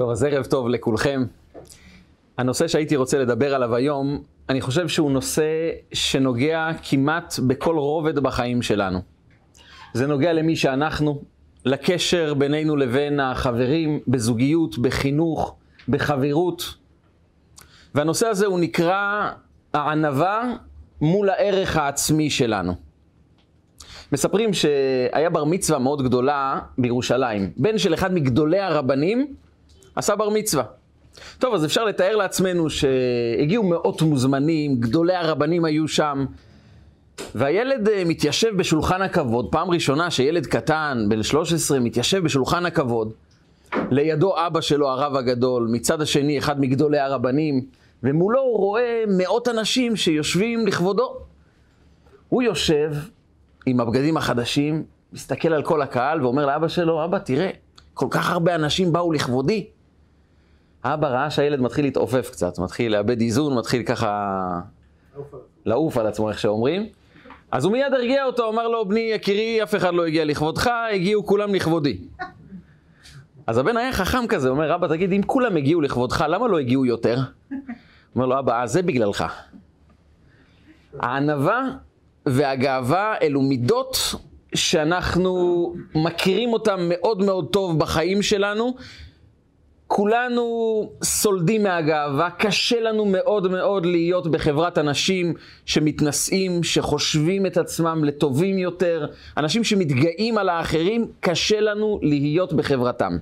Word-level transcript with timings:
טוב, 0.00 0.10
אז 0.10 0.24
ערב 0.24 0.44
טוב 0.44 0.68
לכולכם. 0.68 1.24
הנושא 2.38 2.68
שהייתי 2.68 2.96
רוצה 2.96 3.18
לדבר 3.18 3.54
עליו 3.54 3.74
היום, 3.74 4.22
אני 4.48 4.60
חושב 4.60 4.88
שהוא 4.88 5.10
נושא 5.10 5.70
שנוגע 5.92 6.68
כמעט 6.82 7.34
בכל 7.46 7.76
רובד 7.78 8.18
בחיים 8.18 8.62
שלנו. 8.62 8.98
זה 9.94 10.06
נוגע 10.06 10.32
למי 10.32 10.56
שאנחנו, 10.56 11.22
לקשר 11.64 12.34
בינינו 12.34 12.76
לבין 12.76 13.20
החברים, 13.20 14.00
בזוגיות, 14.08 14.78
בחינוך, 14.78 15.56
בחברות. 15.88 16.74
והנושא 17.94 18.26
הזה 18.26 18.46
הוא 18.46 18.60
נקרא 18.60 19.30
הענווה 19.74 20.54
מול 21.00 21.30
הערך 21.30 21.76
העצמי 21.76 22.30
שלנו. 22.30 22.74
מספרים 24.12 24.52
שהיה 24.52 25.30
בר 25.30 25.44
מצווה 25.44 25.78
מאוד 25.78 26.02
גדולה 26.02 26.60
בירושלים. 26.78 27.50
בן 27.56 27.78
של 27.78 27.94
אחד 27.94 28.14
מגדולי 28.14 28.58
הרבנים 28.58 29.34
עשה 29.96 30.16
בר 30.16 30.28
מצווה. 30.28 30.64
טוב, 31.38 31.54
אז 31.54 31.64
אפשר 31.64 31.84
לתאר 31.84 32.16
לעצמנו 32.16 32.70
שהגיעו 32.70 33.64
מאות 33.64 34.02
מוזמנים, 34.02 34.80
גדולי 34.80 35.14
הרבנים 35.14 35.64
היו 35.64 35.88
שם, 35.88 36.24
והילד 37.34 37.88
אה, 37.88 38.02
מתיישב 38.06 38.56
בשולחן 38.56 39.02
הכבוד, 39.02 39.48
פעם 39.50 39.70
ראשונה 39.70 40.10
שילד 40.10 40.46
קטן, 40.46 41.06
בן 41.08 41.22
13, 41.22 41.80
מתיישב 41.80 42.24
בשולחן 42.24 42.66
הכבוד. 42.66 43.12
לידו 43.90 44.46
אבא 44.46 44.60
שלו, 44.60 44.88
הרב 44.88 45.16
הגדול, 45.16 45.68
מצד 45.72 46.00
השני 46.02 46.38
אחד 46.38 46.60
מגדולי 46.60 46.98
הרבנים, 46.98 47.64
ומולו 48.02 48.40
הוא 48.40 48.58
רואה 48.58 49.04
מאות 49.08 49.48
אנשים 49.48 49.96
שיושבים 49.96 50.66
לכבודו. 50.66 51.16
הוא 52.28 52.42
יושב 52.42 52.92
עם 53.66 53.80
הבגדים 53.80 54.16
החדשים, 54.16 54.84
מסתכל 55.12 55.52
על 55.52 55.62
כל 55.62 55.82
הקהל 55.82 56.22
ואומר 56.22 56.46
לאבא 56.46 56.68
שלו, 56.68 57.04
אבא, 57.04 57.18
תראה, 57.18 57.50
כל 57.94 58.06
כך 58.10 58.30
הרבה 58.30 58.54
אנשים 58.54 58.92
באו 58.92 59.12
לכבודי. 59.12 59.66
אבא 60.84 61.08
ראה 61.08 61.30
שהילד 61.30 61.60
מתחיל 61.60 61.84
להתעופף 61.84 62.30
קצת, 62.30 62.58
מתחיל 62.58 62.92
לאבד 62.92 63.20
איזון, 63.20 63.58
מתחיל 63.58 63.82
ככה 63.82 64.38
לעוף 65.66 65.96
על 65.96 66.06
עצמו, 66.06 66.28
איך 66.28 66.38
שאומרים. 66.38 66.86
אז 67.50 67.64
הוא 67.64 67.72
מיד 67.72 67.94
הרגיע 67.94 68.24
אותו, 68.24 68.48
אמר 68.48 68.68
לו, 68.68 68.88
בני 68.88 69.00
יקירי, 69.00 69.62
אף 69.62 69.74
אחד 69.74 69.94
לא 69.94 70.06
הגיע 70.06 70.24
לכבודך, 70.24 70.70
הגיעו 70.92 71.26
כולם 71.26 71.54
לכבודי. 71.54 71.98
אז 73.46 73.58
הבן 73.58 73.76
היה 73.76 73.92
חכם 73.92 74.26
כזה, 74.28 74.48
אומר, 74.48 74.74
אבא, 74.74 74.88
תגיד, 74.88 75.12
אם 75.12 75.22
כולם 75.26 75.56
הגיעו 75.56 75.80
לכבודך, 75.80 76.24
למה 76.28 76.48
לא 76.48 76.58
הגיעו 76.58 76.86
יותר? 76.86 77.18
אומר 78.16 78.26
לו, 78.26 78.38
אבא, 78.38 78.66
זה 78.66 78.82
בגללך. 78.82 79.24
הענווה 80.98 81.62
והגאווה 82.26 83.14
אלו 83.22 83.42
מידות 83.42 84.14
שאנחנו 84.54 85.74
מכירים 85.94 86.52
אותן 86.52 86.76
מאוד 86.88 87.22
מאוד 87.22 87.48
טוב 87.50 87.78
בחיים 87.78 88.22
שלנו. 88.22 88.74
כולנו 89.92 90.92
סולדים 91.02 91.62
מהגאווה, 91.62 92.30
קשה 92.30 92.80
לנו 92.80 93.04
מאוד 93.04 93.50
מאוד 93.50 93.86
להיות 93.86 94.30
בחברת 94.30 94.78
אנשים 94.78 95.34
שמתנשאים, 95.66 96.62
שחושבים 96.62 97.46
את 97.46 97.56
עצמם 97.56 98.04
לטובים 98.04 98.58
יותר, 98.58 99.06
אנשים 99.36 99.64
שמתגאים 99.64 100.38
על 100.38 100.48
האחרים, 100.48 101.06
קשה 101.20 101.60
לנו 101.60 101.98
להיות 102.02 102.52
בחברתם. 102.52 103.18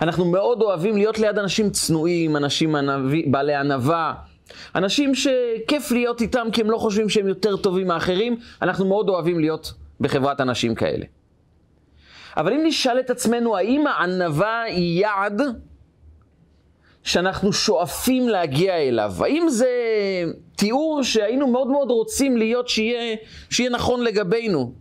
אנחנו 0.00 0.24
מאוד 0.24 0.62
אוהבים 0.62 0.96
להיות 0.96 1.18
ליד 1.18 1.38
אנשים 1.38 1.70
צנועים, 1.70 2.36
אנשים 2.36 2.74
ענבי, 2.74 3.22
בעלי 3.26 3.54
ענווה, 3.54 4.14
אנשים 4.74 5.12
שכיף 5.14 5.90
להיות 5.90 6.20
איתם 6.20 6.46
כי 6.52 6.60
הם 6.60 6.70
לא 6.70 6.78
חושבים 6.78 7.08
שהם 7.08 7.28
יותר 7.28 7.56
טובים 7.56 7.86
מאחרים, 7.86 8.36
אנחנו 8.62 8.86
מאוד 8.86 9.08
אוהבים 9.08 9.38
להיות 9.38 9.72
בחברת 10.00 10.40
אנשים 10.40 10.74
כאלה. 10.74 11.04
אבל 12.36 12.52
אם 12.52 12.60
נשאל 12.64 13.00
את 13.00 13.10
עצמנו, 13.10 13.56
האם 13.56 13.86
הענווה 13.86 14.62
היא 14.62 15.00
יעד 15.00 15.42
שאנחנו 17.02 17.52
שואפים 17.52 18.28
להגיע 18.28 18.74
אליו? 18.74 19.12
האם 19.20 19.48
זה 19.48 19.68
תיאור 20.56 21.02
שהיינו 21.02 21.46
מאוד 21.46 21.68
מאוד 21.68 21.90
רוצים 21.90 22.36
להיות 22.36 22.68
שיהיה, 22.68 23.16
שיהיה 23.50 23.70
נכון 23.70 24.04
לגבינו? 24.04 24.72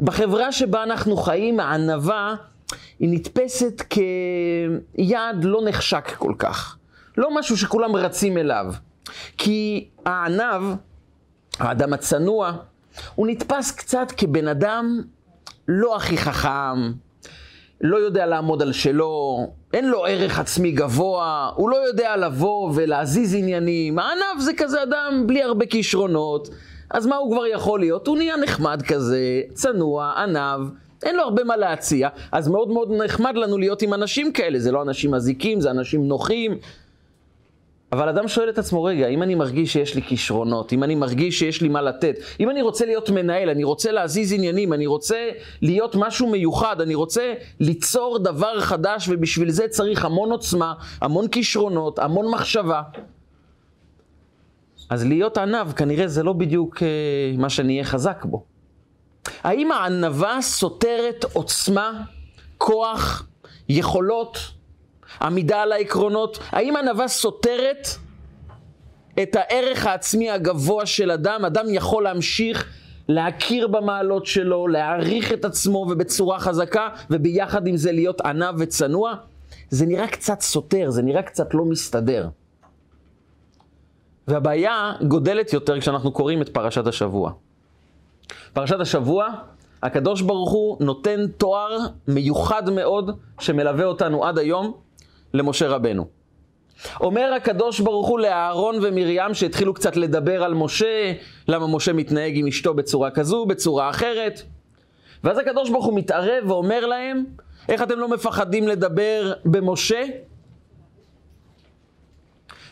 בחברה 0.00 0.52
שבה 0.52 0.82
אנחנו 0.82 1.16
חיים, 1.16 1.60
הענווה 1.60 2.34
היא 2.98 3.08
נתפסת 3.12 3.82
כיעד 3.90 5.44
לא 5.44 5.60
נחשק 5.64 6.14
כל 6.18 6.34
כך. 6.38 6.76
לא 7.16 7.38
משהו 7.38 7.56
שכולם 7.56 7.96
רצים 7.96 8.38
אליו. 8.38 8.66
כי 9.38 9.88
הענב, 10.06 10.62
האדם 11.58 11.92
הצנוע, 11.92 12.52
הוא 13.14 13.26
נתפס 13.26 13.70
קצת 13.70 14.12
כבן 14.16 14.48
אדם 14.48 15.02
לא 15.68 15.96
הכי 15.96 16.16
חכם, 16.16 16.92
לא 17.80 17.96
יודע 17.96 18.26
לעמוד 18.26 18.62
על 18.62 18.72
שלו, 18.72 19.46
אין 19.72 19.88
לו 19.88 20.06
ערך 20.06 20.38
עצמי 20.38 20.72
גבוה, 20.72 21.50
הוא 21.56 21.70
לא 21.70 21.76
יודע 21.76 22.16
לבוא 22.16 22.72
ולהזיז 22.74 23.34
עניינים. 23.34 23.98
הענב 23.98 24.40
זה 24.40 24.52
כזה 24.56 24.82
אדם 24.82 25.24
בלי 25.26 25.42
הרבה 25.42 25.66
כישרונות, 25.66 26.48
אז 26.90 27.06
מה 27.06 27.16
הוא 27.16 27.32
כבר 27.32 27.46
יכול 27.46 27.80
להיות? 27.80 28.06
הוא 28.06 28.16
נהיה 28.16 28.36
נחמד 28.36 28.82
כזה, 28.82 29.40
צנוע, 29.54 30.12
ענב, 30.16 30.68
אין 31.02 31.16
לו 31.16 31.22
הרבה 31.22 31.44
מה 31.44 31.56
להציע, 31.56 32.08
אז 32.32 32.48
מאוד 32.48 32.68
מאוד 32.68 32.92
נחמד 33.04 33.36
לנו 33.36 33.58
להיות 33.58 33.82
עם 33.82 33.94
אנשים 33.94 34.32
כאלה. 34.32 34.58
זה 34.58 34.72
לא 34.72 34.82
אנשים 34.82 35.10
מזיקים, 35.10 35.60
זה 35.60 35.70
אנשים 35.70 36.08
נוחים, 36.08 36.58
אבל 37.92 38.08
אדם 38.08 38.28
שואל 38.28 38.48
את 38.48 38.58
עצמו, 38.58 38.84
רגע, 38.84 39.08
אם 39.08 39.22
אני 39.22 39.34
מרגיש 39.34 39.72
שיש 39.72 39.94
לי 39.94 40.02
כישרונות, 40.02 40.72
אם 40.72 40.84
אני 40.84 40.94
מרגיש 40.94 41.38
שיש 41.38 41.62
לי 41.62 41.68
מה 41.68 41.82
לתת, 41.82 42.16
אם 42.40 42.50
אני 42.50 42.62
רוצה 42.62 42.86
להיות 42.86 43.10
מנהל, 43.10 43.50
אני 43.50 43.64
רוצה 43.64 43.92
להזיז 43.92 44.32
עניינים, 44.32 44.72
אני 44.72 44.86
רוצה 44.86 45.30
להיות 45.62 45.94
משהו 45.94 46.30
מיוחד, 46.30 46.80
אני 46.80 46.94
רוצה 46.94 47.34
ליצור 47.60 48.18
דבר 48.18 48.60
חדש, 48.60 49.08
ובשביל 49.08 49.50
זה 49.50 49.68
צריך 49.68 50.04
המון 50.04 50.30
עוצמה, 50.30 50.74
המון 51.00 51.28
כישרונות, 51.28 51.98
המון 51.98 52.30
מחשבה. 52.30 52.82
אז 54.90 55.06
להיות 55.06 55.38
ענב, 55.38 55.72
כנראה 55.72 56.08
זה 56.08 56.22
לא 56.22 56.32
בדיוק 56.32 56.82
אה, 56.82 56.88
מה 57.38 57.50
שאני 57.50 57.72
אהיה 57.72 57.84
חזק 57.84 58.24
בו. 58.24 58.44
האם 59.42 59.72
הענווה 59.72 60.42
סותרת 60.42 61.24
עוצמה, 61.32 62.02
כוח, 62.58 63.26
יכולות? 63.68 64.61
עמידה 65.22 65.62
על 65.62 65.72
העקרונות? 65.72 66.38
האם 66.50 66.76
ענווה 66.76 67.08
סותרת 67.08 67.88
את 69.22 69.36
הערך 69.36 69.86
העצמי 69.86 70.30
הגבוה 70.30 70.86
של 70.86 71.10
אדם? 71.10 71.44
אדם 71.44 71.64
יכול 71.68 72.02
להמשיך 72.04 72.68
להכיר 73.08 73.66
במעלות 73.66 74.26
שלו, 74.26 74.68
להעריך 74.68 75.32
את 75.32 75.44
עצמו 75.44 75.78
ובצורה 75.78 76.40
חזקה, 76.40 76.88
וביחד 77.10 77.66
עם 77.66 77.76
זה 77.76 77.92
להיות 77.92 78.20
ענב 78.20 78.54
וצנוע? 78.58 79.14
זה 79.70 79.86
נראה 79.86 80.06
קצת 80.06 80.40
סותר, 80.40 80.90
זה 80.90 81.02
נראה 81.02 81.22
קצת 81.22 81.54
לא 81.54 81.64
מסתדר. 81.64 82.28
והבעיה 84.28 84.92
גודלת 85.08 85.52
יותר 85.52 85.80
כשאנחנו 85.80 86.12
קוראים 86.12 86.42
את 86.42 86.48
פרשת 86.48 86.86
השבוע. 86.86 87.32
פרשת 88.52 88.80
השבוע, 88.80 89.28
הקדוש 89.82 90.22
ברוך 90.22 90.50
הוא 90.50 90.76
נותן 90.80 91.26
תואר 91.26 91.78
מיוחד 92.08 92.70
מאוד 92.70 93.10
שמלווה 93.40 93.84
אותנו 93.84 94.24
עד 94.24 94.38
היום, 94.38 94.72
למשה 95.34 95.68
רבנו. 95.68 96.06
אומר 97.00 97.32
הקדוש 97.36 97.80
ברוך 97.80 98.08
הוא 98.08 98.20
לאהרון 98.20 98.78
ומרים 98.82 99.34
שהתחילו 99.34 99.74
קצת 99.74 99.96
לדבר 99.96 100.42
על 100.42 100.54
משה, 100.54 101.12
למה 101.48 101.66
משה 101.66 101.92
מתנהג 101.92 102.32
עם 102.36 102.46
אשתו 102.46 102.74
בצורה 102.74 103.10
כזו, 103.10 103.46
בצורה 103.46 103.90
אחרת. 103.90 104.42
ואז 105.24 105.38
הקדוש 105.38 105.70
ברוך 105.70 105.84
הוא 105.84 105.94
מתערב 105.94 106.50
ואומר 106.50 106.86
להם, 106.86 107.24
איך 107.68 107.82
אתם 107.82 107.98
לא 107.98 108.08
מפחדים 108.08 108.68
לדבר 108.68 109.32
במשה? 109.44 110.02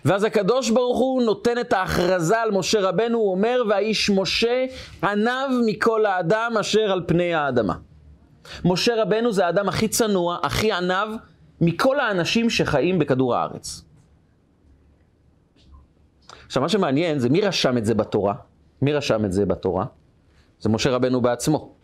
ואז 0.04 0.24
הקדוש 0.24 0.70
ברוך 0.70 0.98
הוא 0.98 1.22
נותן 1.22 1.58
את 1.58 1.72
ההכרזה 1.72 2.40
על 2.40 2.50
משה 2.50 2.80
רבנו, 2.80 3.18
הוא 3.18 3.30
אומר, 3.30 3.62
והאיש 3.68 4.10
משה 4.10 4.64
עניו 5.02 5.48
מכל 5.66 6.06
האדם 6.06 6.52
אשר 6.60 6.92
על 6.92 7.02
פני 7.06 7.34
האדמה. 7.34 7.74
משה 8.64 9.02
רבנו 9.02 9.32
זה 9.32 9.46
האדם 9.46 9.68
הכי 9.68 9.88
צנוע, 9.88 10.38
הכי 10.42 10.72
עניו, 10.72 11.08
מכל 11.60 12.00
האנשים 12.00 12.50
שחיים 12.50 12.98
בכדור 12.98 13.36
הארץ. 13.36 13.84
עכשיו, 16.46 16.62
מה 16.62 16.68
שמעניין 16.68 17.18
זה 17.18 17.28
מי 17.28 17.40
רשם 17.40 17.78
את 17.78 17.84
זה 17.84 17.94
בתורה? 17.94 18.34
מי 18.82 18.92
רשם 18.92 19.24
את 19.24 19.32
זה 19.32 19.46
בתורה? 19.46 19.84
זה 20.60 20.68
משה 20.68 20.90
רבנו 20.90 21.20
בעצמו. 21.20 21.74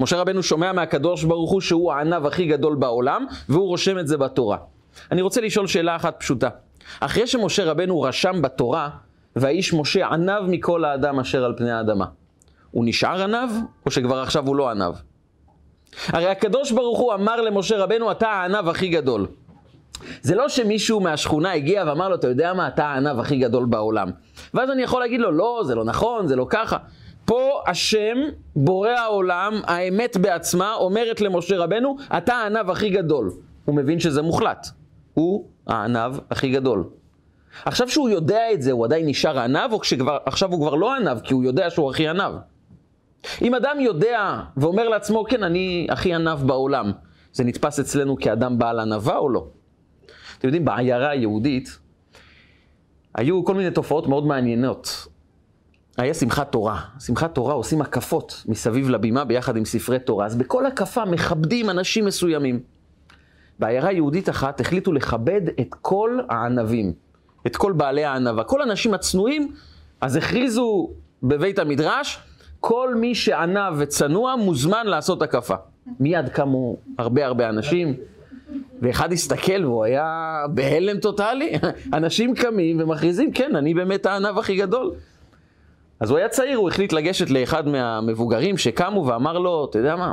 משה 0.00 0.16
רבנו 0.16 0.42
שומע 0.42 0.72
מהקדוש 0.72 1.24
ברוך 1.24 1.50
הוא 1.50 1.60
שהוא 1.60 1.92
הענב 1.92 2.26
הכי 2.26 2.46
גדול 2.46 2.74
בעולם, 2.74 3.26
והוא 3.48 3.68
רושם 3.68 3.98
את 3.98 4.08
זה 4.08 4.16
בתורה. 4.16 4.58
אני 5.12 5.22
רוצה 5.22 5.40
לשאול 5.40 5.66
שאלה 5.66 5.96
אחת 5.96 6.16
פשוטה. 6.18 6.48
אחרי 7.00 7.26
שמשה 7.26 7.64
רבנו 7.64 8.00
רשם 8.00 8.42
בתורה, 8.42 8.90
והאיש 9.36 9.74
משה 9.74 10.06
ענב 10.06 10.42
מכל 10.48 10.84
האדם 10.84 11.20
אשר 11.20 11.44
על 11.44 11.54
פני 11.56 11.70
האדמה, 11.70 12.06
הוא 12.70 12.84
נשאר 12.86 13.22
ענב, 13.22 13.50
או 13.86 13.90
שכבר 13.90 14.18
עכשיו 14.18 14.46
הוא 14.46 14.56
לא 14.56 14.70
ענב? 14.70 14.94
הרי 16.08 16.26
הקדוש 16.26 16.72
ברוך 16.72 16.98
הוא 16.98 17.14
אמר 17.14 17.40
למשה 17.40 17.76
רבנו, 17.76 18.10
אתה 18.10 18.28
הענב 18.28 18.68
הכי 18.68 18.88
גדול. 18.88 19.26
זה 20.22 20.34
לא 20.34 20.48
שמישהו 20.48 21.00
מהשכונה 21.00 21.52
הגיע 21.52 21.84
ואמר 21.86 22.08
לו, 22.08 22.14
אתה 22.14 22.28
יודע 22.28 22.52
מה, 22.52 22.68
אתה 22.68 22.84
הענב 22.84 23.18
הכי 23.18 23.36
גדול 23.36 23.64
בעולם. 23.64 24.10
ואז 24.54 24.70
אני 24.70 24.82
יכול 24.82 25.00
להגיד 25.00 25.20
לו, 25.20 25.32
לא, 25.32 25.62
זה 25.66 25.74
לא 25.74 25.84
נכון, 25.84 26.26
זה 26.26 26.36
לא 26.36 26.46
ככה. 26.50 26.76
פה 27.24 27.60
השם, 27.66 28.18
בורא 28.56 28.90
העולם, 28.90 29.60
האמת 29.64 30.16
בעצמה, 30.16 30.74
אומרת 30.74 31.20
למשה 31.20 31.58
רבנו, 31.58 31.96
אתה 32.18 32.34
הענב 32.34 32.70
הכי 32.70 32.90
גדול. 32.90 33.30
הוא 33.64 33.74
מבין 33.74 34.00
שזה 34.00 34.22
מוחלט. 34.22 34.66
הוא 35.14 35.44
הענב 35.66 36.18
הכי 36.30 36.50
גדול. 36.50 36.84
עכשיו 37.64 37.88
שהוא 37.88 38.08
יודע 38.08 38.52
את 38.52 38.62
זה, 38.62 38.72
הוא 38.72 38.84
עדיין 38.84 39.06
נשאר 39.06 39.38
ענב, 39.38 39.72
או 39.72 39.84
שעכשיו 39.84 40.52
הוא 40.52 40.60
כבר 40.60 40.74
לא 40.74 40.94
ענב, 40.94 41.20
כי 41.20 41.34
הוא 41.34 41.44
יודע 41.44 41.70
שהוא 41.70 41.90
הכי 41.90 42.08
ענב? 42.08 42.32
אם 43.42 43.54
אדם 43.54 43.76
יודע 43.80 44.40
ואומר 44.56 44.88
לעצמו, 44.88 45.24
כן, 45.24 45.42
אני 45.42 45.86
הכי 45.90 46.14
ענב 46.14 46.38
בעולם, 46.46 46.92
זה 47.32 47.44
נתפס 47.44 47.80
אצלנו 47.80 48.16
כאדם 48.16 48.58
בעל 48.58 48.80
ענווה 48.80 49.16
או 49.16 49.28
לא? 49.28 49.46
אתם 50.38 50.48
יודעים, 50.48 50.64
בעיירה 50.64 51.10
היהודית 51.10 51.78
היו 53.14 53.44
כל 53.44 53.54
מיני 53.54 53.70
תופעות 53.70 54.06
מאוד 54.06 54.26
מעניינות. 54.26 55.06
היה 55.96 56.14
שמחת 56.14 56.52
תורה. 56.52 56.80
שמחת 57.00 57.34
תורה 57.34 57.54
עושים 57.54 57.80
הקפות 57.80 58.42
מסביב 58.48 58.90
לבימה 58.90 59.24
ביחד 59.24 59.56
עם 59.56 59.64
ספרי 59.64 59.98
תורה. 59.98 60.26
אז 60.26 60.36
בכל 60.36 60.66
הקפה 60.66 61.04
מכבדים 61.04 61.70
אנשים 61.70 62.04
מסוימים. 62.04 62.60
בעיירה 63.58 63.92
יהודית 63.92 64.28
אחת 64.28 64.60
החליטו 64.60 64.92
לכבד 64.92 65.40
את 65.60 65.74
כל 65.80 66.18
הענבים, 66.28 66.92
את 67.46 67.56
כל 67.56 67.72
בעלי 67.72 68.04
הענווה. 68.04 68.44
כל 68.44 68.60
האנשים 68.60 68.94
הצנועים, 68.94 69.52
אז 70.00 70.16
הכריזו 70.16 70.90
בבית 71.22 71.58
המדרש, 71.58 72.18
כל 72.66 72.94
מי 72.94 73.14
שענב 73.14 73.74
וצנוע 73.76 74.36
מוזמן 74.36 74.86
לעשות 74.86 75.22
הקפה. 75.22 75.54
מיד 76.00 76.28
קמו 76.28 76.76
הרבה 76.98 77.26
הרבה 77.26 77.48
אנשים, 77.48 77.94
ואחד 78.82 79.12
הסתכל 79.12 79.64
והוא 79.64 79.84
היה 79.84 80.42
בהלם 80.48 81.00
טוטאלי. 81.00 81.52
אנשים 81.92 82.34
קמים 82.34 82.80
ומכריזים, 82.80 83.32
כן, 83.32 83.56
אני 83.56 83.74
באמת 83.74 84.06
הענב 84.06 84.38
הכי 84.38 84.56
גדול. 84.56 84.92
אז 86.00 86.10
הוא 86.10 86.18
היה 86.18 86.28
צעיר, 86.28 86.58
הוא 86.58 86.68
החליט 86.68 86.92
לגשת 86.92 87.30
לאחד 87.30 87.68
מהמבוגרים 87.68 88.58
שקמו 88.58 89.06
ואמר 89.06 89.38
לו, 89.38 89.66
אתה 89.70 89.78
יודע 89.78 89.96
מה, 89.96 90.12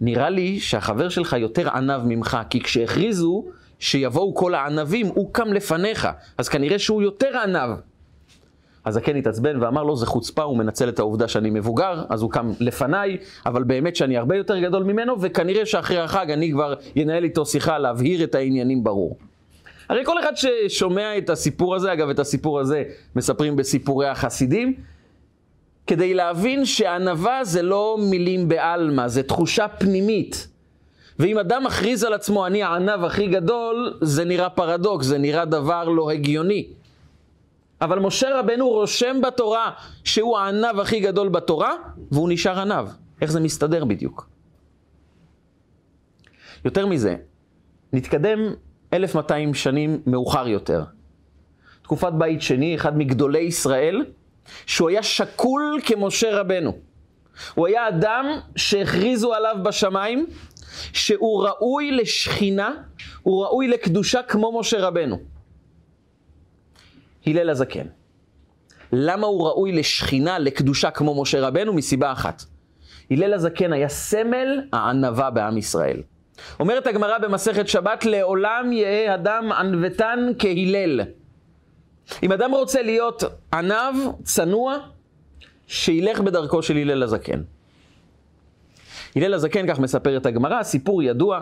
נראה 0.00 0.30
לי 0.30 0.60
שהחבר 0.60 1.08
שלך 1.08 1.32
יותר 1.32 1.68
ענב 1.68 2.00
ממך, 2.04 2.38
כי 2.50 2.60
כשהכריזו 2.60 3.44
שיבואו 3.78 4.34
כל 4.34 4.54
הענבים, 4.54 5.06
הוא 5.06 5.32
קם 5.32 5.52
לפניך, 5.52 6.08
אז 6.38 6.48
כנראה 6.48 6.78
שהוא 6.78 7.02
יותר 7.02 7.38
ענב. 7.38 7.70
הזקן 8.86 9.16
התעצבן 9.16 9.62
ואמר 9.62 9.82
לו, 9.82 9.96
זה 9.96 10.06
חוצפה, 10.06 10.42
הוא 10.42 10.56
מנצל 10.56 10.88
את 10.88 10.98
העובדה 10.98 11.28
שאני 11.28 11.50
מבוגר, 11.50 12.04
אז 12.08 12.22
הוא 12.22 12.30
קם 12.30 12.52
לפניי, 12.60 13.16
אבל 13.46 13.62
באמת 13.62 13.96
שאני 13.96 14.16
הרבה 14.16 14.36
יותר 14.36 14.58
גדול 14.58 14.82
ממנו, 14.82 15.14
וכנראה 15.20 15.66
שאחרי 15.66 15.98
החג 15.98 16.30
אני 16.30 16.52
כבר 16.52 16.74
ינהל 16.96 17.24
איתו 17.24 17.46
שיחה 17.46 17.78
להבהיר 17.78 18.24
את 18.24 18.34
העניינים 18.34 18.84
ברור. 18.84 19.16
הרי 19.88 20.04
כל 20.04 20.20
אחד 20.20 20.32
ששומע 20.36 21.18
את 21.18 21.30
הסיפור 21.30 21.74
הזה, 21.74 21.92
אגב, 21.92 22.08
את 22.08 22.18
הסיפור 22.18 22.60
הזה 22.60 22.82
מספרים 23.16 23.56
בסיפורי 23.56 24.08
החסידים, 24.08 24.74
כדי 25.86 26.14
להבין 26.14 26.64
שענווה 26.64 27.44
זה 27.44 27.62
לא 27.62 27.98
מילים 28.00 28.48
בעלמא, 28.48 29.08
זה 29.08 29.22
תחושה 29.22 29.68
פנימית. 29.68 30.48
ואם 31.18 31.38
אדם 31.38 31.64
מכריז 31.64 32.04
על 32.04 32.12
עצמו, 32.12 32.46
אני 32.46 32.62
הענב 32.62 33.04
הכי 33.04 33.26
גדול, 33.26 33.98
זה 34.00 34.24
נראה 34.24 34.50
פרדוקס, 34.50 35.06
זה 35.06 35.18
נראה 35.18 35.44
דבר 35.44 35.84
לא 35.88 36.10
הגיוני. 36.10 36.66
אבל 37.80 37.98
משה 37.98 38.40
רבנו 38.40 38.68
רושם 38.68 39.20
בתורה 39.20 39.70
שהוא 40.04 40.38
הענב 40.38 40.80
הכי 40.80 41.00
גדול 41.00 41.28
בתורה, 41.28 41.72
והוא 42.10 42.28
נשאר 42.32 42.60
ענב. 42.60 42.88
איך 43.20 43.30
זה 43.30 43.40
מסתדר 43.40 43.84
בדיוק? 43.84 44.28
יותר 46.64 46.86
מזה, 46.86 47.16
נתקדם 47.92 48.38
1200 48.92 49.54
שנים 49.54 50.02
מאוחר 50.06 50.48
יותר. 50.48 50.84
תקופת 51.82 52.12
בית 52.12 52.42
שני, 52.42 52.74
אחד 52.74 52.98
מגדולי 52.98 53.38
ישראל, 53.38 54.04
שהוא 54.66 54.88
היה 54.88 55.02
שקול 55.02 55.80
כמשה 55.84 56.40
רבנו. 56.40 56.72
הוא 57.54 57.66
היה 57.66 57.88
אדם 57.88 58.26
שהכריזו 58.56 59.34
עליו 59.34 59.56
בשמיים 59.62 60.26
שהוא 60.92 61.44
ראוי 61.44 61.90
לשכינה, 61.90 62.70
הוא 63.22 63.44
ראוי 63.44 63.68
לקדושה 63.68 64.22
כמו 64.22 64.60
משה 64.60 64.80
רבנו. 64.80 65.18
הלל 67.26 67.50
הזקן. 67.50 67.86
למה 68.92 69.26
הוא 69.26 69.46
ראוי 69.46 69.72
לשכינה, 69.72 70.38
לקדושה 70.38 70.90
כמו 70.90 71.22
משה 71.22 71.40
רבנו? 71.40 71.72
מסיבה 71.72 72.12
אחת. 72.12 72.44
הלל 73.10 73.34
הזקן 73.34 73.72
היה 73.72 73.88
סמל 73.88 74.60
הענווה 74.72 75.30
בעם 75.30 75.58
ישראל. 75.58 76.02
אומרת 76.60 76.86
הגמרא 76.86 77.18
במסכת 77.18 77.68
שבת, 77.68 78.04
לעולם 78.04 78.72
יהא 78.72 79.14
אדם 79.14 79.52
ענוותן 79.52 80.18
כהלל. 80.38 81.00
אם 82.22 82.32
אדם 82.32 82.50
רוצה 82.50 82.82
להיות 82.82 83.22
ענב, 83.52 83.94
צנוע, 84.24 84.76
שילך 85.66 86.20
בדרכו 86.20 86.62
של 86.62 86.76
הלל 86.76 87.02
הזקן. 87.02 87.42
הלל 89.16 89.34
הזקן, 89.34 89.66
כך 89.68 89.78
מספרת 89.78 90.26
הגמרא, 90.26 90.62
סיפור 90.62 91.02
ידוע 91.02 91.40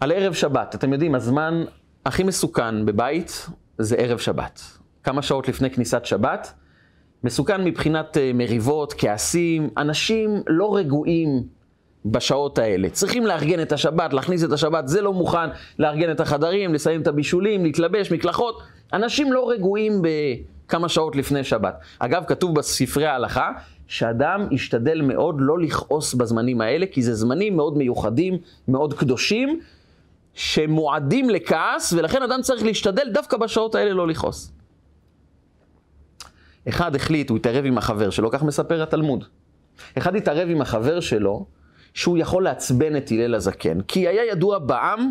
על 0.00 0.12
ערב 0.12 0.32
שבת. 0.32 0.74
אתם 0.74 0.92
יודעים, 0.92 1.14
הזמן 1.14 1.64
הכי 2.06 2.22
מסוכן 2.22 2.86
בבית 2.86 3.46
זה 3.78 3.96
ערב 3.96 4.18
שבת. 4.18 4.60
כמה 5.02 5.22
שעות 5.22 5.48
לפני 5.48 5.70
כניסת 5.70 6.04
שבת, 6.04 6.52
מסוכן 7.24 7.64
מבחינת 7.64 8.16
אה, 8.16 8.30
מריבות, 8.34 8.94
כעסים, 8.98 9.70
אנשים 9.76 10.42
לא 10.46 10.76
רגועים 10.76 11.42
בשעות 12.04 12.58
האלה. 12.58 12.90
צריכים 12.90 13.26
לארגן 13.26 13.62
את 13.62 13.72
השבת, 13.72 14.12
להכניס 14.12 14.44
את 14.44 14.52
השבת, 14.52 14.88
זה 14.88 15.02
לא 15.02 15.12
מוכן, 15.12 15.48
לארגן 15.78 16.10
את 16.10 16.20
החדרים, 16.20 16.74
לסיים 16.74 17.02
את 17.02 17.06
הבישולים, 17.06 17.64
להתלבש, 17.64 18.12
מקלחות. 18.12 18.62
אנשים 18.92 19.32
לא 19.32 19.50
רגועים 19.50 20.02
בכמה 20.02 20.88
שעות 20.88 21.16
לפני 21.16 21.44
שבת. 21.44 21.78
אגב, 21.98 22.24
כתוב 22.26 22.54
בספרי 22.54 23.06
ההלכה, 23.06 23.50
שאדם 23.88 24.48
ישתדל 24.50 25.02
מאוד 25.02 25.36
לא 25.38 25.58
לכעוס 25.58 26.14
בזמנים 26.14 26.60
האלה, 26.60 26.86
כי 26.86 27.02
זה 27.02 27.14
זמנים 27.14 27.56
מאוד 27.56 27.76
מיוחדים, 27.76 28.38
מאוד 28.68 28.94
קדושים, 28.94 29.60
שמועדים 30.36 31.30
לכעס, 31.30 31.92
ולכן 31.92 32.22
אדם 32.22 32.42
צריך 32.42 32.62
להשתדל 32.62 33.08
דווקא 33.12 33.36
בשעות 33.36 33.74
האלה 33.74 33.92
לא 33.92 34.08
לכעוס. 34.08 34.52
אחד 36.68 36.94
החליט, 36.96 37.30
הוא 37.30 37.38
התערב 37.38 37.64
עם 37.64 37.78
החבר 37.78 38.10
שלו, 38.10 38.30
כך 38.30 38.42
מספר 38.42 38.82
התלמוד. 38.82 39.24
אחד 39.98 40.16
התערב 40.16 40.48
עם 40.50 40.60
החבר 40.60 41.00
שלו, 41.00 41.46
שהוא 41.94 42.18
יכול 42.18 42.44
לעצבן 42.44 42.96
את 42.96 43.10
הלל 43.10 43.34
הזקן, 43.34 43.80
כי 43.80 44.08
היה 44.08 44.24
ידוע 44.24 44.58
בעם, 44.58 45.10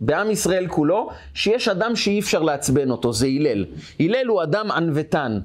בעם 0.00 0.30
ישראל 0.30 0.66
כולו, 0.66 1.10
שיש 1.34 1.68
אדם 1.68 1.96
שאי 1.96 2.20
אפשר 2.20 2.42
לעצבן 2.42 2.90
אותו, 2.90 3.12
זה 3.12 3.26
הלל. 3.26 3.64
הלל 4.00 4.26
הוא 4.26 4.42
אדם 4.42 4.70
ענוותן, 4.70 5.40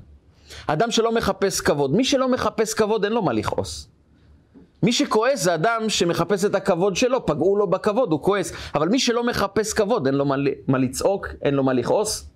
אדם 0.68 0.92
שלא 0.92 1.12
מחפש 1.16 1.62
כבוד. 1.62 1.96
מי 1.96 2.04
שלא 2.04 2.32
מחפש 2.32 2.74
כבוד, 2.74 3.04
אין 3.04 3.14
לו 3.14 3.22
מה 3.22 3.34
לכעוס. 3.34 3.93
מי 4.84 4.94
שכועס 4.94 5.44
זה 5.44 5.54
אדם 5.56 5.90
שמחפש 5.90 6.46
את 6.46 6.56
הכבוד 6.56 6.96
שלו, 6.96 7.26
פגעו 7.26 7.58
לו 7.58 7.68
בכבוד, 7.68 8.12
הוא 8.12 8.22
כועס. 8.22 8.52
אבל 8.76 8.90
מי 8.90 9.00
שלא 9.00 9.24
מחפש 9.24 9.74
כבוד, 9.74 10.06
אין 10.08 10.16
לו 10.16 10.26
מה, 10.26 10.36
מה 10.68 10.78
לצעוק, 10.78 11.28
אין 11.42 11.54
לו 11.54 11.64
מה 11.64 11.74
לכעוס. 11.74 12.30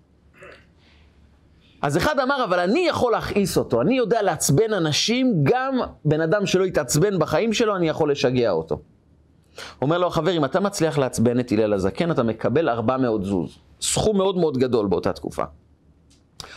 אז 1.82 1.98
אחד 1.98 2.20
אמר, 2.20 2.44
אבל 2.44 2.60
אני 2.60 2.88
יכול 2.90 3.12
להכעיס 3.12 3.58
אותו, 3.58 3.82
אני 3.82 3.98
יודע 3.98 4.22
לעצבן 4.22 4.74
אנשים, 4.74 5.34
גם 5.44 5.80
בן 6.06 6.22
אדם 6.22 6.46
שלא 6.46 6.66
יתעצבן 6.66 7.20
בחיים 7.20 7.54
שלו, 7.54 7.76
אני 7.76 7.90
יכול 7.90 8.12
לשגע 8.12 8.52
אותו. 8.52 8.80
אומר 9.82 9.98
לו 9.98 10.08
החבר, 10.08 10.32
אם 10.32 10.46
אתה 10.46 10.60
מצליח 10.60 10.98
לעצבן 10.98 11.40
את 11.40 11.52
הלל 11.52 11.74
הזקן, 11.74 12.12
אתה 12.12 12.24
מקבל 12.24 12.70
400 12.70 13.24
זוז. 13.24 13.58
סכום 13.82 14.18
מאוד 14.18 14.38
מאוד 14.38 14.58
גדול 14.58 14.88
באותה 14.88 15.14
תקופה. 15.14 15.44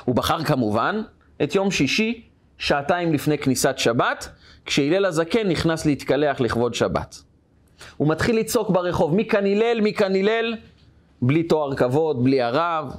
הוא 0.05 0.15
בחר 0.15 0.45
כמובן 0.45 1.03
את 1.43 1.55
יום 1.55 1.71
שישי, 1.71 2.27
שעתיים 2.59 3.13
לפני 3.13 3.39
כניסת 3.39 3.79
שבת, 3.79 4.29
כשהלל 4.67 5.05
הזקן 5.05 5.49
נכנס 5.49 5.87
להתקלח 5.87 6.41
לכבוד 6.41 6.75
שבת. 6.75 7.23
הוא 7.97 8.09
מתחיל 8.09 8.39
לצעוק 8.39 8.71
ברחוב, 8.71 9.15
מי 9.15 9.25
כאן 9.25 9.47
הלל, 9.47 9.81
מי 9.81 9.95
כאן 9.95 10.17
הלל, 10.17 10.57
בלי 11.23 11.43
תואר 11.43 11.75
כבוד, 11.75 12.25
בלי 12.25 12.43
הרב, 12.43 12.93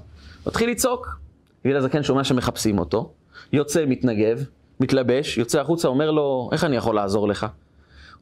מתחיל 0.47 0.69
לצעוק. 0.69 1.19
הלל 1.65 1.77
הזקן 1.77 2.03
שומע 2.03 2.23
שמחפשים 2.23 2.79
אותו, 2.79 3.11
יוצא, 3.53 3.85
מתנגב, 3.87 4.43
מתלבש, 4.79 5.37
יוצא 5.37 5.61
החוצה, 5.61 5.87
אומר 5.87 6.11
לו, 6.11 6.49
איך 6.51 6.63
אני 6.63 6.75
יכול 6.75 6.95
לעזור 6.95 7.27
לך? 7.27 7.47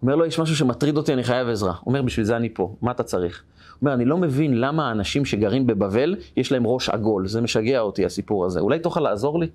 אומר 0.02 0.16
לו, 0.16 0.26
יש 0.26 0.40
משהו 0.40 0.56
שמטריד 0.56 0.98
אותי, 0.98 1.14
אני 1.14 1.24
חייב 1.24 1.50
עזרה. 1.50 1.74
אומר, 1.86 2.02
בשביל 2.02 2.26
זה 2.26 2.36
אני 2.36 2.50
פה, 2.54 2.76
מה 2.82 2.92
אתה 2.92 3.04
צריך? 3.04 3.44
אומר, 3.82 3.94
אני 3.94 4.06
לא 4.06 4.18
מבין 4.18 4.60
למה 4.60 4.90
האנשים 4.90 5.26
שגרים 5.26 5.68
בבבל, 5.68 6.16
יש 6.38 6.52
להם 6.52 6.68
ראש 6.68 6.90
עגול, 6.90 7.28
זה 7.28 7.42
משגע 7.42 7.80
אותי 7.80 8.06
הסיפור 8.06 8.46
הזה. 8.46 8.60
אולי 8.60 8.80
תוכל 8.80 9.00
לעזור 9.00 9.40
לי? 9.40 9.48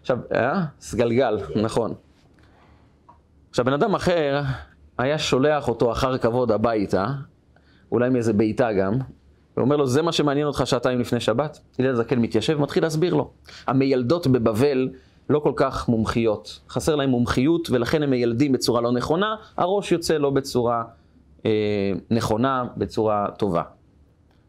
עכשיו, 0.00 0.18
אה? 0.34 0.64
סגלגל, 0.80 1.38
נכון. 1.62 1.94
עכשיו, 3.54 3.64
בן 3.64 3.72
אדם 3.72 3.94
אחר 3.94 4.40
היה 4.98 5.18
שולח 5.18 5.68
אותו 5.68 5.92
אחר 5.92 6.18
כבוד 6.18 6.50
הביתה, 6.52 7.06
אולי 7.92 8.10
מאיזה 8.10 8.32
בעיטה 8.32 8.72
גם, 8.72 8.92
ואומר 9.56 9.76
לו, 9.76 9.86
זה 9.86 10.02
מה 10.02 10.12
שמעניין 10.12 10.46
אותך 10.46 10.62
שעתיים 10.64 11.00
לפני 11.00 11.20
שבת? 11.20 11.60
הלל 11.78 11.90
הזקן 11.90 12.18
מתיישב, 12.18 12.60
מתחיל 12.60 12.82
להסביר 12.82 13.14
לו. 13.14 13.30
המיילדות 13.66 14.26
בבבל 14.26 14.88
לא 15.30 15.38
כל 15.38 15.52
כך 15.56 15.88
מומחיות. 15.88 16.60
חסר 16.68 16.96
להם 16.96 17.10
מומחיות, 17.10 17.70
ולכן 17.70 18.02
הם 18.02 18.10
מיילדים 18.10 18.52
בצורה 18.52 18.80
לא 18.80 18.92
נכונה, 18.92 19.36
הראש 19.56 19.92
יוצא 19.92 20.16
לא 20.16 20.30
בצורה 20.30 20.82
אה, 21.46 21.92
נכונה, 22.10 22.64
בצורה 22.76 23.26
טובה. 23.38 23.62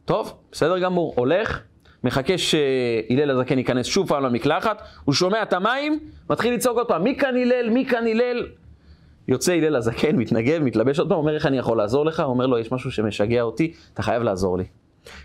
טוב, 0.06 0.34
בסדר 0.52 0.80
גמור. 0.80 1.14
הולך, 1.18 1.62
מחכה 2.04 2.38
שהלל 2.38 3.32
הזקן 3.32 3.58
ייכנס 3.58 3.86
שוב 3.86 4.08
פעם 4.08 4.24
למקלחת, 4.24 4.82
הוא 5.04 5.14
שומע 5.14 5.44
את 5.44 5.54
המים, 5.54 6.00
מתחיל 6.30 6.54
לצעוק 6.54 6.78
עוד 6.78 6.88
פעם, 6.88 7.04
מי 7.04 7.16
כאן 7.16 7.38
הלל? 7.38 7.70
מי 7.70 7.86
כאן 7.86 8.08
הלל? 8.08 8.46
יוצא 9.28 9.54
הלל 9.54 9.76
הזקן, 9.76 10.16
מתנגב, 10.16 10.62
מתלבש 10.62 11.00
עוד 11.00 11.10
פעם, 11.10 11.18
אומר 11.18 11.36
איך 11.36 11.46
אני 11.46 11.58
יכול 11.58 11.78
לעזור 11.78 12.06
לך? 12.06 12.20
הוא 12.20 12.30
אומר 12.30 12.46
לו, 12.46 12.58
יש 12.58 12.72
משהו 12.72 12.92
שמשגע 12.92 13.42
אותי, 13.42 13.74
אתה 13.94 14.02
חייב 14.02 14.24
לעזור 14.24 14.58
לי. 14.58 14.64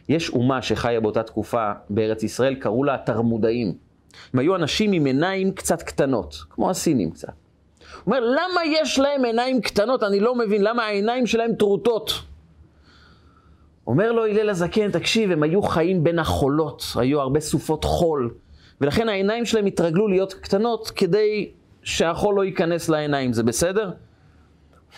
יש 0.09 0.31
אומה 0.31 0.63
שחיה 0.63 1.01
באותה 1.01 1.23
תקופה 1.23 1.73
בארץ 1.91 2.23
ישראל, 2.23 2.55
קראו 2.55 2.85
לה 2.85 2.95
התרמודאים. 2.95 3.75
הם 4.33 4.41
היו 4.41 4.57
אנשים 4.57 4.93
עם 4.93 5.05
עיניים 5.05 5.53
קצת 5.53 5.83
קטנות, 5.83 6.37
כמו 6.51 6.71
הסינים 6.71 7.11
קצת. 7.11 7.29
הוא 7.29 8.01
אומר, 8.07 8.21
למה 8.21 8.61
יש 8.67 8.99
להם 8.99 9.25
עיניים 9.25 9.61
קטנות? 9.61 10.03
אני 10.03 10.21
לא 10.21 10.35
מבין, 10.35 10.63
למה 10.63 10.85
העיניים 10.85 11.27
שלהם 11.27 11.55
טרוטות? 11.55 12.13
אומר 13.87 14.13
לו 14.13 14.27
הלל 14.27 14.51
הזקן, 14.51 14.91
תקשיב, 14.91 15.31
הם 15.31 15.43
היו 15.43 15.63
חיים 15.63 16.05
בין 16.05 16.19
החולות, 16.19 16.83
היו 16.97 17.21
הרבה 17.21 17.41
סופות 17.41 17.85
חול, 17.85 18.35
ולכן 18.81 19.09
העיניים 19.09 19.45
שלהם 19.45 19.67
התרגלו 19.67 20.09
להיות 20.09 20.35
קטנות 20.35 20.91
כדי 20.91 21.51
שהחול 21.83 22.35
לא 22.35 22.45
ייכנס 22.45 22.89
לעיניים, 22.89 23.33
זה 23.33 23.43
בסדר? 23.43 23.91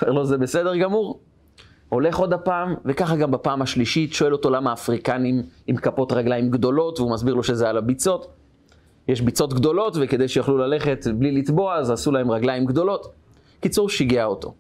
אומר 0.03 0.13
לו, 0.13 0.25
זה 0.25 0.39
בסדר 0.39 0.77
גמור. 0.77 1.21
הולך 1.89 2.17
עוד 2.17 2.33
הפעם, 2.33 2.75
וככה 2.85 3.17
גם 3.17 3.31
בפעם 3.31 3.63
השלישית, 3.63 4.13
שואל 4.13 4.33
אותו 4.33 4.51
למה 4.51 4.73
אפריקנים 4.73 5.43
עם 5.67 5.77
כפות 5.77 6.13
רגליים 6.13 6.51
גדולות, 6.51 7.01
והוא 7.01 7.13
מסביר 7.13 7.35
לו 7.35 7.43
שזה 7.43 7.69
על 7.69 7.79
הביצות. 7.79 8.27
יש 9.09 9.21
ביצות 9.21 9.55
גדולות, 9.55 9.97
וכדי 10.01 10.29
שיוכלו 10.29 10.59
ללכת 10.59 11.07
בלי 11.15 11.33
לטבוע, 11.33 11.77
אז 11.77 11.91
עשו 11.91 12.13
להם 12.13 12.31
רגליים 12.31 12.65
גדולות. 12.65 13.13
קיצור, 13.61 13.89
שיגע 13.89 14.25
אותו. 14.25 14.55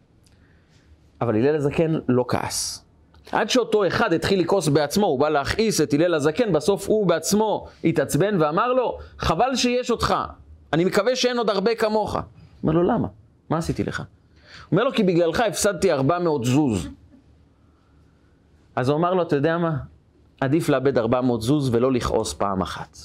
אבל 1.20 1.36
הלל 1.36 1.56
הזקן 1.56 1.94
לא 2.08 2.24
כעס. 2.28 2.84
עד 3.32 3.50
שאותו 3.50 3.86
אחד 3.86 4.12
התחיל 4.12 4.40
לכעוס 4.40 4.68
בעצמו, 4.68 5.06
הוא 5.06 5.20
בא 5.20 5.28
להכעיס 5.28 5.80
את 5.80 5.94
הלל 5.94 6.14
הזקן, 6.14 6.52
בסוף 6.52 6.88
הוא 6.88 7.06
בעצמו 7.06 7.66
התעצבן 7.84 8.36
ואמר 8.40 8.72
לו, 8.72 8.98
חבל 9.18 9.56
שיש 9.56 9.90
אותך, 9.90 10.14
אני 10.72 10.84
מקווה 10.84 11.16
שאין 11.16 11.38
עוד 11.38 11.50
הרבה 11.50 11.74
כמוך. 11.74 12.16
אומר 12.62 12.72
לו, 12.72 12.82
למה? 12.82 13.08
מה 13.50 13.58
עשיתי 13.58 13.84
לך? 13.84 14.02
אומר 14.72 14.84
לו, 14.84 14.92
כי 14.92 15.02
בגללך 15.02 15.40
הפסדתי 15.40 15.92
400 15.92 16.44
זוז. 16.44 16.88
אז 18.76 18.88
הוא 18.88 18.98
אמר 18.98 19.14
לו, 19.14 19.22
אתה 19.22 19.36
יודע 19.36 19.58
מה? 19.58 19.76
עדיף 20.40 20.68
לאבד 20.68 20.98
400 20.98 21.42
זוז 21.42 21.74
ולא 21.74 21.92
לכעוס 21.92 22.34
פעם 22.34 22.62
אחת. 22.62 22.96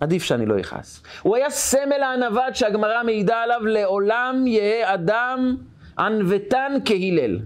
עדיף 0.00 0.22
שאני 0.22 0.46
לא 0.46 0.60
אכעס. 0.60 1.02
הוא 1.22 1.36
היה 1.36 1.50
סמל 1.50 2.02
הענווה 2.02 2.54
שהגמרא 2.54 3.02
מעידה 3.02 3.36
עליו, 3.36 3.66
לעולם 3.66 4.46
יהא 4.46 4.94
אדם 4.94 5.56
ענוותן 5.98 6.72
כהלל. 6.84 7.40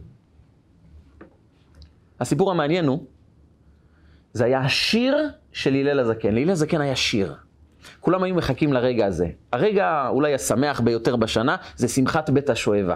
הסיפור 2.21 2.50
המעניין 2.50 2.87
הוא, 2.87 3.04
זה 4.33 4.45
היה 4.45 4.61
השיר 4.61 5.16
של 5.52 5.75
הלל 5.75 6.00
הזקן. 6.00 6.35
להלל 6.35 6.50
הזקן 6.50 6.81
היה 6.81 6.97
שיר. 6.97 7.35
כולם 8.00 8.23
היו 8.23 8.35
מחכים 8.35 8.73
לרגע 8.73 9.07
הזה. 9.07 9.26
הרגע 9.53 10.09
אולי 10.09 10.35
השמח 10.35 10.81
ביותר 10.81 11.17
בשנה 11.17 11.57
זה 11.76 11.88
שמחת 11.88 12.31
בית 12.31 12.50
השואבה. 12.50 12.95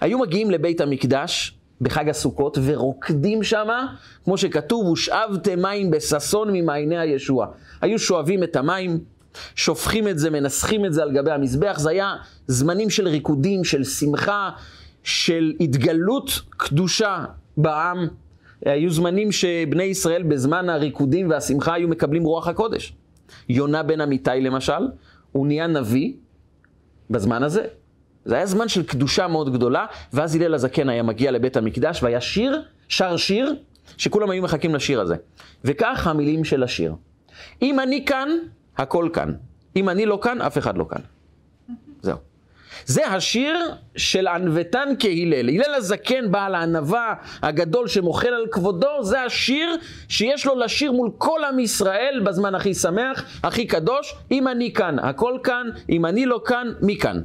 היו 0.00 0.18
מגיעים 0.18 0.50
לבית 0.50 0.80
המקדש 0.80 1.58
בחג 1.80 2.08
הסוכות 2.08 2.58
ורוקדים 2.64 3.42
שמה, 3.42 3.86
כמו 4.24 4.38
שכתוב, 4.38 4.88
ושאבתם 4.88 5.62
מים 5.62 5.90
בששון 5.90 6.48
ממעייני 6.52 6.98
הישוע. 6.98 7.46
היו 7.80 7.98
שואבים 7.98 8.42
את 8.42 8.56
המים, 8.56 8.98
שופכים 9.54 10.08
את 10.08 10.18
זה, 10.18 10.30
מנסחים 10.30 10.84
את 10.84 10.92
זה 10.92 11.02
על 11.02 11.12
גבי 11.12 11.30
המזבח, 11.30 11.78
זה 11.78 11.90
היה 11.90 12.14
זמנים 12.46 12.90
של 12.90 13.08
ריקודים, 13.08 13.64
של 13.64 13.84
שמחה, 13.84 14.50
של 15.02 15.52
התגלות 15.60 16.40
קדושה 16.50 17.24
בעם. 17.56 18.08
היו 18.64 18.90
זמנים 18.90 19.32
שבני 19.32 19.82
ישראל 19.82 20.22
בזמן 20.22 20.68
הריקודים 20.68 21.30
והשמחה 21.30 21.74
היו 21.74 21.88
מקבלים 21.88 22.24
רוח 22.24 22.48
הקודש. 22.48 22.92
יונה 23.48 23.82
בן 23.82 24.00
אמיתי 24.00 24.30
למשל, 24.40 24.88
הוא 25.32 25.46
נהיה 25.46 25.66
נביא 25.66 26.12
בזמן 27.10 27.42
הזה. 27.42 27.64
זה 28.24 28.34
היה 28.34 28.46
זמן 28.46 28.68
של 28.68 28.82
קדושה 28.82 29.28
מאוד 29.28 29.52
גדולה, 29.52 29.86
ואז 30.12 30.34
הלל 30.34 30.54
הזקן 30.54 30.88
היה 30.88 31.02
מגיע 31.02 31.30
לבית 31.30 31.56
המקדש 31.56 32.02
והיה 32.02 32.20
שיר, 32.20 32.62
שר 32.88 33.16
שיר, 33.16 33.54
שכולם 33.96 34.30
היו 34.30 34.42
מחכים 34.42 34.74
לשיר 34.74 35.00
הזה. 35.00 35.16
וכך 35.64 36.06
המילים 36.06 36.44
של 36.44 36.62
השיר. 36.62 36.94
אם 37.62 37.80
אני 37.80 38.04
כאן, 38.04 38.28
הכל 38.76 39.08
כאן. 39.12 39.32
אם 39.76 39.88
אני 39.88 40.06
לא 40.06 40.18
כאן, 40.22 40.40
אף 40.40 40.58
אחד 40.58 40.76
לא 40.76 40.86
כאן. 40.90 41.00
זה 42.86 43.06
השיר 43.06 43.74
של 43.96 44.26
ענוותן 44.26 44.88
כהלל. 44.98 45.48
הלל 45.48 45.74
הזקן, 45.74 46.30
בעל 46.30 46.54
הענווה 46.54 47.14
הגדול 47.42 47.88
שמוחל 47.88 48.28
על 48.28 48.46
כבודו, 48.50 49.02
זה 49.02 49.22
השיר 49.22 49.76
שיש 50.08 50.46
לו 50.46 50.54
לשיר 50.54 50.92
מול 50.92 51.10
כל 51.18 51.40
עם 51.44 51.58
ישראל 51.58 52.22
בזמן 52.24 52.54
הכי 52.54 52.74
שמח, 52.74 53.24
הכי 53.42 53.66
קדוש. 53.66 54.14
אם 54.30 54.48
אני 54.48 54.72
כאן, 54.72 54.98
הכל 54.98 55.38
כאן, 55.44 55.66
אם 55.88 56.06
אני 56.06 56.26
לא 56.26 56.40
כאן, 56.44 56.72
מי 56.80 56.98
כאן? 56.98 57.20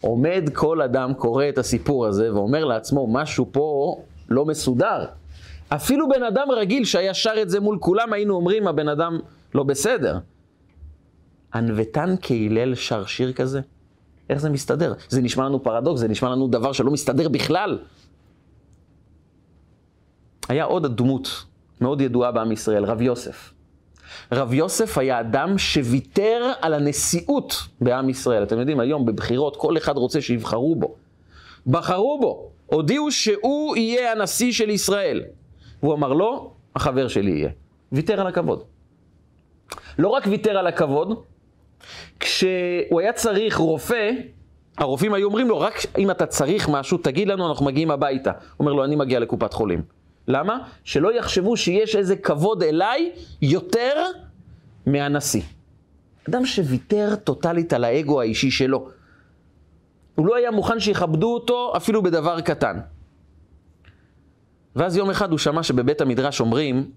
עומד 0.00 0.50
כל 0.52 0.82
אדם, 0.82 1.14
קורא 1.14 1.48
את 1.48 1.58
הסיפור 1.58 2.06
הזה 2.06 2.34
ואומר 2.34 2.64
לעצמו, 2.64 3.06
משהו 3.12 3.46
פה 3.52 3.96
לא 4.28 4.44
מסודר. 4.44 5.04
אפילו 5.68 6.08
בן 6.08 6.22
אדם 6.22 6.50
רגיל 6.50 6.84
שהיה 6.84 7.14
שר 7.14 7.42
את 7.42 7.50
זה 7.50 7.60
מול 7.60 7.78
כולם, 7.80 8.12
היינו 8.12 8.34
אומרים, 8.34 8.68
הבן 8.68 8.88
אדם 8.88 9.18
לא 9.54 9.62
בסדר. 9.62 10.18
ענוותן 11.54 12.14
כהלל 12.22 12.74
שר 12.74 13.04
שיר 13.06 13.32
כזה? 13.32 13.60
איך 14.30 14.38
זה 14.38 14.50
מסתדר? 14.50 14.94
זה 15.08 15.22
נשמע 15.22 15.44
לנו 15.44 15.62
פרדוקס, 15.62 16.00
זה 16.00 16.08
נשמע 16.08 16.30
לנו 16.30 16.48
דבר 16.48 16.72
שלא 16.72 16.90
מסתדר 16.90 17.28
בכלל. 17.28 17.78
היה 20.48 20.64
עוד 20.64 20.96
דמות 20.96 21.44
מאוד 21.80 22.00
ידועה 22.00 22.32
בעם 22.32 22.52
ישראל, 22.52 22.84
רב 22.84 23.00
יוסף. 23.00 23.52
רב 24.32 24.54
יוסף 24.54 24.98
היה 24.98 25.20
אדם 25.20 25.58
שוויתר 25.58 26.52
על 26.60 26.74
הנשיאות 26.74 27.54
בעם 27.80 28.08
ישראל. 28.08 28.42
אתם 28.42 28.58
יודעים, 28.58 28.80
היום 28.80 29.06
בבחירות 29.06 29.56
כל 29.56 29.76
אחד 29.76 29.96
רוצה 29.96 30.20
שיבחרו 30.20 30.76
בו. 30.76 30.94
בחרו 31.66 32.18
בו, 32.20 32.50
הודיעו 32.66 33.10
שהוא 33.10 33.76
יהיה 33.76 34.12
הנשיא 34.12 34.52
של 34.52 34.70
ישראל. 34.70 35.22
והוא 35.82 35.94
אמר 35.94 36.12
לא, 36.12 36.50
החבר 36.76 37.08
שלי 37.08 37.30
יהיה. 37.30 37.50
ויתר 37.92 38.20
על 38.20 38.26
הכבוד. 38.26 38.62
לא 39.98 40.08
רק 40.08 40.26
ויתר 40.26 40.58
על 40.58 40.66
הכבוד, 40.66 41.22
כשהוא 42.40 43.00
היה 43.00 43.12
צריך 43.12 43.56
רופא, 43.56 44.10
הרופאים 44.78 45.14
היו 45.14 45.26
אומרים 45.26 45.48
לו, 45.48 45.60
רק 45.60 45.74
אם 45.98 46.10
אתה 46.10 46.26
צריך 46.26 46.68
משהו, 46.68 46.98
תגיד 46.98 47.28
לנו, 47.28 47.48
אנחנו 47.48 47.66
מגיעים 47.66 47.90
הביתה. 47.90 48.30
הוא 48.30 48.38
אומר 48.58 48.72
לו, 48.72 48.84
אני 48.84 48.96
מגיע 48.96 49.20
לקופת 49.20 49.52
חולים. 49.52 49.82
למה? 50.28 50.58
שלא 50.84 51.18
יחשבו 51.18 51.56
שיש 51.56 51.96
איזה 51.96 52.16
כבוד 52.16 52.62
אליי 52.62 53.12
יותר 53.42 54.04
מהנשיא. 54.86 55.42
אדם 56.28 56.46
שוויתר 56.46 57.14
טוטלית 57.24 57.72
על 57.72 57.84
האגו 57.84 58.20
האישי 58.20 58.50
שלו. 58.50 58.88
הוא 60.14 60.26
לא 60.26 60.36
היה 60.36 60.50
מוכן 60.50 60.80
שיכבדו 60.80 61.34
אותו 61.34 61.72
אפילו 61.76 62.02
בדבר 62.02 62.40
קטן. 62.40 62.78
ואז 64.76 64.96
יום 64.96 65.10
אחד 65.10 65.30
הוא 65.30 65.38
שמע 65.38 65.62
שבבית 65.62 66.00
המדרש 66.00 66.40
אומרים 66.40 66.90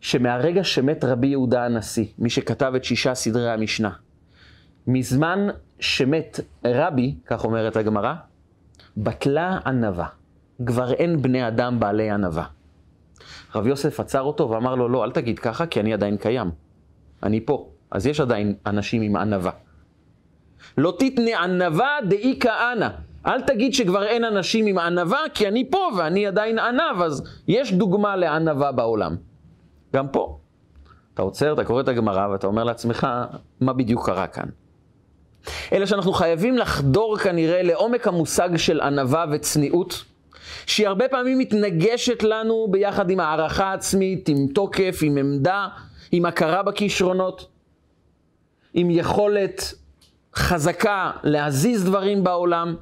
שמהרגע 0.00 0.64
שמת 0.64 1.04
רבי 1.04 1.26
יהודה 1.26 1.64
הנשיא, 1.64 2.06
מי 2.18 2.30
שכתב 2.30 2.72
את 2.76 2.84
שישה 2.84 3.14
סדרי 3.14 3.50
המשנה, 3.50 3.90
מזמן 4.88 5.48
שמת 5.80 6.40
רבי, 6.64 7.14
כך 7.26 7.44
אומרת 7.44 7.76
הגמרא, 7.76 8.14
בטלה 8.96 9.58
ענווה. 9.66 10.06
כבר 10.66 10.92
אין 10.92 11.22
בני 11.22 11.48
אדם 11.48 11.80
בעלי 11.80 12.10
ענווה. 12.10 12.44
רב 13.54 13.66
יוסף 13.66 14.00
עצר 14.00 14.20
אותו 14.20 14.50
ואמר 14.50 14.74
לו, 14.74 14.88
לא, 14.88 15.04
אל 15.04 15.10
תגיד 15.10 15.38
ככה, 15.38 15.66
כי 15.66 15.80
אני 15.80 15.92
עדיין 15.92 16.16
קיים. 16.16 16.50
אני 17.22 17.40
פה. 17.40 17.68
אז 17.90 18.06
יש 18.06 18.20
עדיין 18.20 18.54
אנשים 18.66 19.02
עם 19.02 19.16
ענווה. 19.16 19.52
לא 20.78 20.96
תתנה 20.98 21.42
ענווה 21.42 21.98
דאי 22.08 22.38
כהנא. 22.40 22.88
אל 23.26 23.40
תגיד 23.40 23.74
שכבר 23.74 24.04
אין 24.04 24.24
אנשים 24.24 24.66
עם 24.66 24.78
ענווה, 24.78 25.20
כי 25.34 25.48
אני 25.48 25.70
פה 25.70 25.88
ואני 25.96 26.26
עדיין 26.26 26.58
ענב, 26.58 27.02
אז 27.02 27.22
יש 27.48 27.72
דוגמה 27.72 28.16
לענווה 28.16 28.72
בעולם. 28.72 29.16
גם 29.94 30.08
פה. 30.08 30.38
אתה 31.14 31.22
עוצר, 31.22 31.52
אתה 31.52 31.64
קורא 31.64 31.80
את 31.80 31.88
הגמרא 31.88 32.28
ואתה 32.28 32.46
אומר 32.46 32.64
לעצמך, 32.64 33.06
מה 33.60 33.72
בדיוק 33.72 34.06
קרה 34.06 34.26
כאן? 34.26 34.48
אלא 35.72 35.86
שאנחנו 35.86 36.12
חייבים 36.12 36.58
לחדור 36.58 37.18
כנראה 37.18 37.62
לעומק 37.62 38.06
המושג 38.06 38.56
של 38.56 38.80
ענווה 38.80 39.24
וצניעות, 39.32 40.04
שהיא 40.66 40.88
הרבה 40.88 41.08
פעמים 41.08 41.38
מתנגשת 41.38 42.22
לנו 42.22 42.68
ביחד 42.70 43.10
עם 43.10 43.20
הערכה 43.20 43.72
עצמית, 43.72 44.28
עם 44.28 44.46
תוקף, 44.54 44.98
עם 45.02 45.16
עמדה, 45.16 45.66
עם 46.12 46.26
הכרה 46.26 46.62
בכישרונות, 46.62 47.48
עם 48.74 48.90
יכולת 48.90 49.74
חזקה 50.34 51.10
להזיז 51.22 51.84
דברים 51.84 52.24
בעולם, 52.24 52.76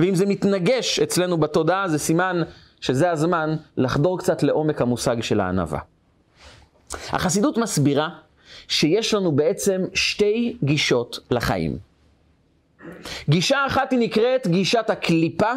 ואם 0.00 0.14
זה 0.14 0.26
מתנגש 0.26 1.00
אצלנו 1.00 1.38
בתודעה, 1.38 1.88
זה 1.88 1.98
סימן 1.98 2.42
שזה 2.80 3.10
הזמן 3.10 3.56
לחדור 3.76 4.18
קצת 4.18 4.42
לעומק 4.42 4.82
המושג 4.82 5.22
של 5.22 5.40
הענווה. 5.40 5.78
החסידות 7.08 7.58
מסבירה 7.58 8.08
שיש 8.68 9.14
לנו 9.14 9.32
בעצם 9.32 9.82
שתי 9.94 10.56
גישות 10.64 11.18
לחיים. 11.30 11.93
גישה 13.28 13.66
אחת 13.66 13.90
היא 13.92 13.98
נקראת 13.98 14.46
גישת 14.46 14.90
הקליפה, 14.90 15.52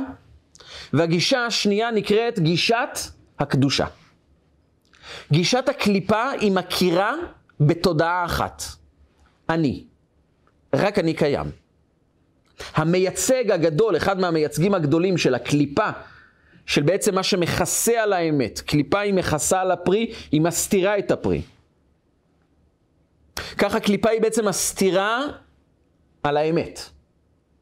והגישה 0.94 1.46
השנייה 1.46 1.92
נקראת 1.92 2.40
גישת 2.40 3.00
הקדושה. 3.40 3.86
גישת 5.32 5.70
הקליפה 5.70 6.30
היא 6.32 6.52
מכירה 6.52 7.14
בתודעה 7.60 8.26
אחת. 8.26 8.64
אני. 9.50 9.84
רק 10.74 11.00
אני 11.00 11.14
קיים. 11.14 11.52
המייצג 12.74 13.52
הגדול, 13.52 13.98
אחד 13.98 14.20
מהמייצגים 14.20 14.74
הגדולים 14.74 15.18
של 15.18 15.36
הקליפה, 15.36 15.90
של 16.66 16.82
בעצם 16.82 17.16
מה 17.16 17.24
שמכסה 17.24 18.04
על 18.04 18.14
האמת. 18.14 18.60
קליפה 18.60 19.00
היא 19.00 19.14
מכסה 19.14 19.62
על 19.62 19.72
הפרי, 19.72 20.14
היא 20.32 20.42
מסתירה 20.42 21.00
את 21.00 21.12
הפרי. 21.12 21.42
ככה 23.58 23.80
קליפה 23.80 24.10
היא 24.10 24.22
בעצם 24.22 24.48
מסתירה 24.48 25.22
על 26.24 26.38
האמת. 26.38 26.90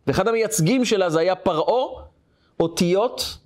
ואחד 0.07 0.27
המייצגים 0.27 0.85
שלה 0.85 1.09
זה 1.09 1.19
היה 1.19 1.35
פרעה, 1.35 2.03
אותיות 2.59 3.37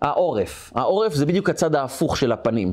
העורף. 0.00 0.72
העורף 0.74 1.14
זה 1.14 1.26
בדיוק 1.26 1.50
הצד 1.50 1.74
ההפוך 1.74 2.16
של 2.16 2.32
הפנים. 2.32 2.72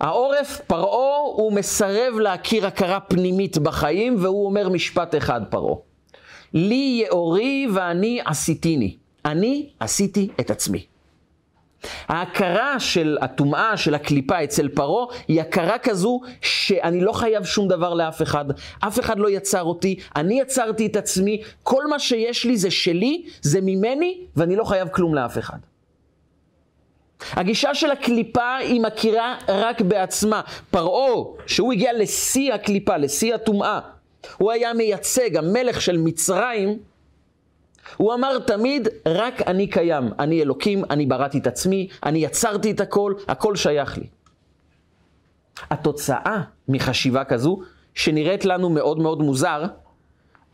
העורף, 0.00 0.60
פרעה, 0.66 1.18
הוא 1.18 1.52
מסרב 1.52 2.14
להכיר 2.18 2.66
הכרה 2.66 3.00
פנימית 3.00 3.58
בחיים, 3.58 4.16
והוא 4.18 4.46
אומר 4.46 4.68
משפט 4.68 5.14
אחד, 5.14 5.40
פרעה. 5.50 5.74
לי 6.54 7.04
יאורי 7.06 7.66
ואני 7.74 8.20
עשיתיני. 8.24 8.96
אני 9.24 9.68
עשיתי 9.80 10.28
את 10.40 10.50
עצמי. 10.50 10.86
ההכרה 12.08 12.80
של 12.80 13.18
הטומאה, 13.20 13.76
של 13.76 13.94
הקליפה 13.94 14.44
אצל 14.44 14.68
פרעה, 14.68 15.06
היא 15.28 15.40
הכרה 15.40 15.78
כזו 15.78 16.20
שאני 16.40 17.00
לא 17.00 17.12
חייב 17.12 17.44
שום 17.44 17.68
דבר 17.68 17.94
לאף 17.94 18.22
אחד. 18.22 18.44
אף 18.80 19.00
אחד 19.00 19.18
לא 19.18 19.30
יצר 19.30 19.62
אותי, 19.62 19.98
אני 20.16 20.40
יצרתי 20.40 20.86
את 20.86 20.96
עצמי, 20.96 21.42
כל 21.62 21.86
מה 21.86 21.98
שיש 21.98 22.44
לי 22.44 22.56
זה 22.56 22.70
שלי, 22.70 23.24
זה 23.42 23.60
ממני, 23.62 24.20
ואני 24.36 24.56
לא 24.56 24.64
חייב 24.64 24.88
כלום 24.88 25.14
לאף 25.14 25.38
אחד. 25.38 25.58
הגישה 27.32 27.74
של 27.74 27.90
הקליפה 27.90 28.56
היא 28.56 28.80
מכירה 28.80 29.36
רק 29.48 29.80
בעצמה. 29.80 30.40
פרעה, 30.70 31.24
שהוא 31.46 31.72
הגיע 31.72 31.92
לשיא 31.92 32.54
הקליפה, 32.54 32.96
לשיא 32.96 33.34
הטומאה, 33.34 33.80
הוא 34.36 34.52
היה 34.52 34.72
מייצג, 34.72 35.36
המלך 35.36 35.80
של 35.80 35.96
מצרים, 35.96 36.78
הוא 37.96 38.14
אמר 38.14 38.38
תמיד, 38.38 38.88
רק 39.06 39.42
אני 39.42 39.66
קיים, 39.66 40.04
אני 40.18 40.42
אלוקים, 40.42 40.84
אני 40.90 41.06
בראתי 41.06 41.38
את 41.38 41.46
עצמי, 41.46 41.88
אני 42.02 42.18
יצרתי 42.18 42.70
את 42.70 42.80
הכל, 42.80 43.14
הכל 43.28 43.56
שייך 43.56 43.98
לי. 43.98 44.06
התוצאה 45.70 46.42
מחשיבה 46.68 47.24
כזו, 47.24 47.60
שנראית 47.94 48.44
לנו 48.44 48.70
מאוד 48.70 48.98
מאוד 48.98 49.22
מוזר, 49.22 49.64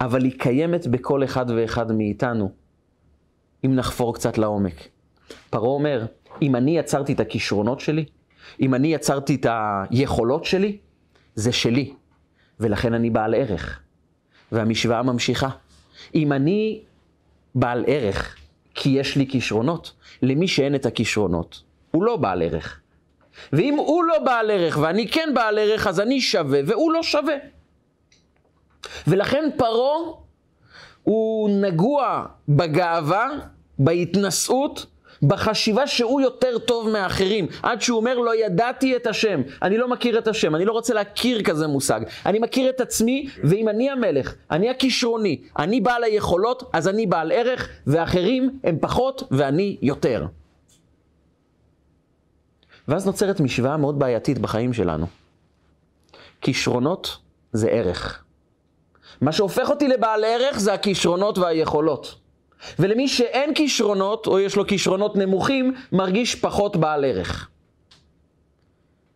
אבל 0.01 0.25
היא 0.25 0.33
קיימת 0.39 0.87
בכל 0.87 1.25
אחד 1.25 1.47
ואחד 1.57 1.93
מאיתנו, 1.93 2.51
אם 3.65 3.75
נחפור 3.75 4.15
קצת 4.15 4.39
לעומק. 4.39 4.89
פרעה 5.51 5.69
אומר, 5.69 6.07
אם 6.43 6.57
אני 6.57 6.79
יצרתי 6.79 7.13
את 7.13 7.21
הכישרונות 7.21 7.81
שלי, 7.81 8.05
אם 8.61 8.75
אני 8.75 8.95
יצרתי 8.95 9.35
את 9.35 9.47
היכולות 9.51 10.45
שלי, 10.45 10.79
זה 11.35 11.53
שלי, 11.53 11.93
ולכן 12.61 12.95
אני 12.95 13.11
בעל 13.11 13.35
ערך. 13.35 13.81
והמשוואה 14.53 15.03
ממשיכה. 15.03 15.49
אם 16.15 16.33
אני 16.33 16.83
בעל 17.55 17.85
ערך 17.87 18.37
כי 18.75 18.89
יש 18.89 19.17
לי 19.17 19.27
כישרונות, 19.27 19.93
למי 20.23 20.49
שאין 20.49 20.75
את 20.75 20.87
הכישרונות, 20.87 21.63
הוא 21.91 22.05
לא 22.05 22.17
בעל 22.17 22.43
ערך. 22.43 22.81
ואם 23.53 23.75
הוא 23.75 24.05
לא 24.05 24.19
בעל 24.19 24.51
ערך 24.51 24.79
ואני 24.83 25.09
כן 25.09 25.29
בעל 25.35 25.59
ערך, 25.59 25.87
אז 25.87 26.01
אני 26.01 26.21
שווה 26.21 26.61
והוא 26.67 26.93
לא 26.93 27.03
שווה. 27.03 27.35
ולכן 29.07 29.51
פרעה 29.57 29.99
הוא 31.03 31.51
נגוע 31.51 32.27
בגאווה, 32.49 33.29
בהתנשאות, 33.79 34.87
בחשיבה 35.23 35.87
שהוא 35.87 36.21
יותר 36.21 36.59
טוב 36.59 36.89
מאחרים, 36.89 37.47
עד 37.63 37.83
שהוא 37.83 37.97
אומר 37.97 38.19
לא 38.19 38.37
ידעתי 38.37 38.97
את 38.97 39.07
השם, 39.07 39.41
אני 39.63 39.79
לא 39.79 39.89
מכיר 39.89 40.19
את 40.19 40.29
השם, 40.29 40.55
אני 40.55 40.65
לא 40.65 40.73
רוצה 40.73 40.95
להכיר 40.95 41.43
כזה 41.43 41.67
מושג, 41.67 42.01
אני 42.27 42.39
מכיר 42.39 42.71
את 42.71 42.81
עצמי, 42.81 43.29
ואם 43.45 43.69
אני 43.69 43.91
המלך, 43.91 44.35
אני 44.51 44.71
הכישרוני, 44.71 45.41
אני 45.59 45.81
בעל 45.81 46.05
היכולות, 46.05 46.71
אז 46.73 46.89
אני 46.89 47.07
בעל 47.07 47.33
ערך, 47.33 47.69
ואחרים 47.87 48.59
הם 48.65 48.79
פחות 48.81 49.23
ואני 49.31 49.77
יותר. 49.83 50.27
ואז 52.89 53.07
נוצרת 53.07 53.41
משוואה 53.41 53.77
מאוד 53.77 53.99
בעייתית 53.99 54.39
בחיים 54.39 54.73
שלנו. 54.73 55.07
כישרונות 56.41 57.17
זה 57.53 57.69
ערך. 57.69 58.25
מה 59.21 59.33
שהופך 59.33 59.71
אותי 59.71 59.89
לבעל 59.89 60.25
ערך 60.25 60.59
זה 60.59 60.75
הכישרונות 60.75 61.39
והיכולות. 61.39 62.24
ולמי 62.79 63.09
שאין 63.09 63.55
כישרונות, 63.55 64.27
או 64.27 64.41
יש 64.41 64.57
לו 64.57 64.67
כישרונות 64.67 65.17
נמוכים, 65.17 65.75
מרגיש 65.93 66.35
פחות 66.35 66.77
בעל 66.77 67.05
ערך. 67.05 67.49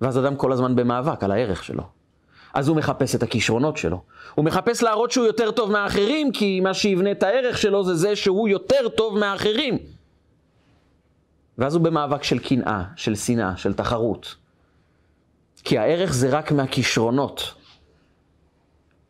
ואז 0.01 0.19
אדם 0.19 0.37
כל 0.37 0.53
הזמן 0.53 0.77
במאבק 0.77 1.25
על 1.25 1.31
הערך 1.31 1.65
שלו. 1.65 1.83
אז 2.55 2.69
הוא 2.69 2.77
מחפש 2.77 3.15
את 3.15 3.23
הכישרונות 3.23 3.77
שלו. 3.77 4.03
הוא 4.35 4.45
מחפש 4.45 4.83
להראות 4.83 5.11
שהוא 5.11 5.27
יותר 5.27 5.51
טוב 5.51 5.71
מהאחרים, 5.71 6.33
כי 6.33 6.61
מה 6.61 6.75
שיבנה 6.75 7.11
את 7.11 7.23
הערך 7.23 7.59
שלו 7.59 7.85
זה 7.85 7.95
זה 7.95 8.17
שהוא 8.17 8.49
יותר 8.49 8.89
טוב 8.89 9.19
מהאחרים. 9.19 9.79
ואז 11.59 11.75
הוא 11.75 11.83
במאבק 11.83 12.23
של 12.23 12.39
קנאה, 12.39 12.83
של 12.97 13.15
שנאה, 13.15 13.57
של 13.57 13.73
תחרות. 13.73 14.35
כי 15.65 15.79
הערך 15.79 16.13
זה 16.13 16.31
רק 16.31 16.53
מהכישרונות, 16.53 17.55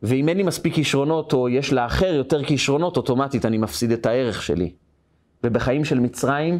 ואם 0.03 0.29
אין 0.29 0.37
לי 0.37 0.43
מספיק 0.43 0.73
כישרונות, 0.73 1.33
או 1.33 1.49
יש 1.49 1.73
לאחר 1.73 2.13
יותר 2.13 2.43
כישרונות, 2.43 2.97
אוטומטית 2.97 3.45
אני 3.45 3.57
מפסיד 3.57 3.91
את 3.91 4.05
הערך 4.05 4.43
שלי. 4.43 4.71
ובחיים 5.43 5.85
של 5.85 5.99
מצרים 5.99 6.59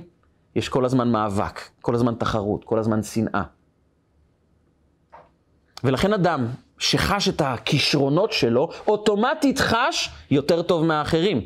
יש 0.55 0.69
כל 0.69 0.85
הזמן 0.85 1.11
מאבק, 1.11 1.61
כל 1.81 1.95
הזמן 1.95 2.15
תחרות, 2.15 2.63
כל 2.63 2.79
הזמן 2.79 3.03
שנאה. 3.03 3.43
ולכן 5.83 6.13
אדם 6.13 6.47
שחש 6.77 7.29
את 7.29 7.41
הכישרונות 7.41 8.31
שלו, 8.31 8.69
אוטומטית 8.87 9.59
חש 9.59 10.09
יותר 10.31 10.61
טוב 10.61 10.85
מהאחרים. 10.85 11.41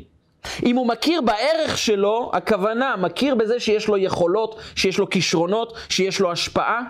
אם 0.62 0.76
הוא 0.76 0.86
מכיר 0.88 1.20
בערך 1.20 1.78
שלו, 1.78 2.30
הכוונה, 2.34 2.96
מכיר 2.96 3.34
בזה 3.34 3.60
שיש 3.60 3.88
לו 3.88 3.96
יכולות, 3.96 4.60
שיש 4.74 4.98
לו 4.98 5.10
כישרונות, 5.10 5.76
שיש 5.88 6.20
לו 6.20 6.32
השפעה, 6.32 6.80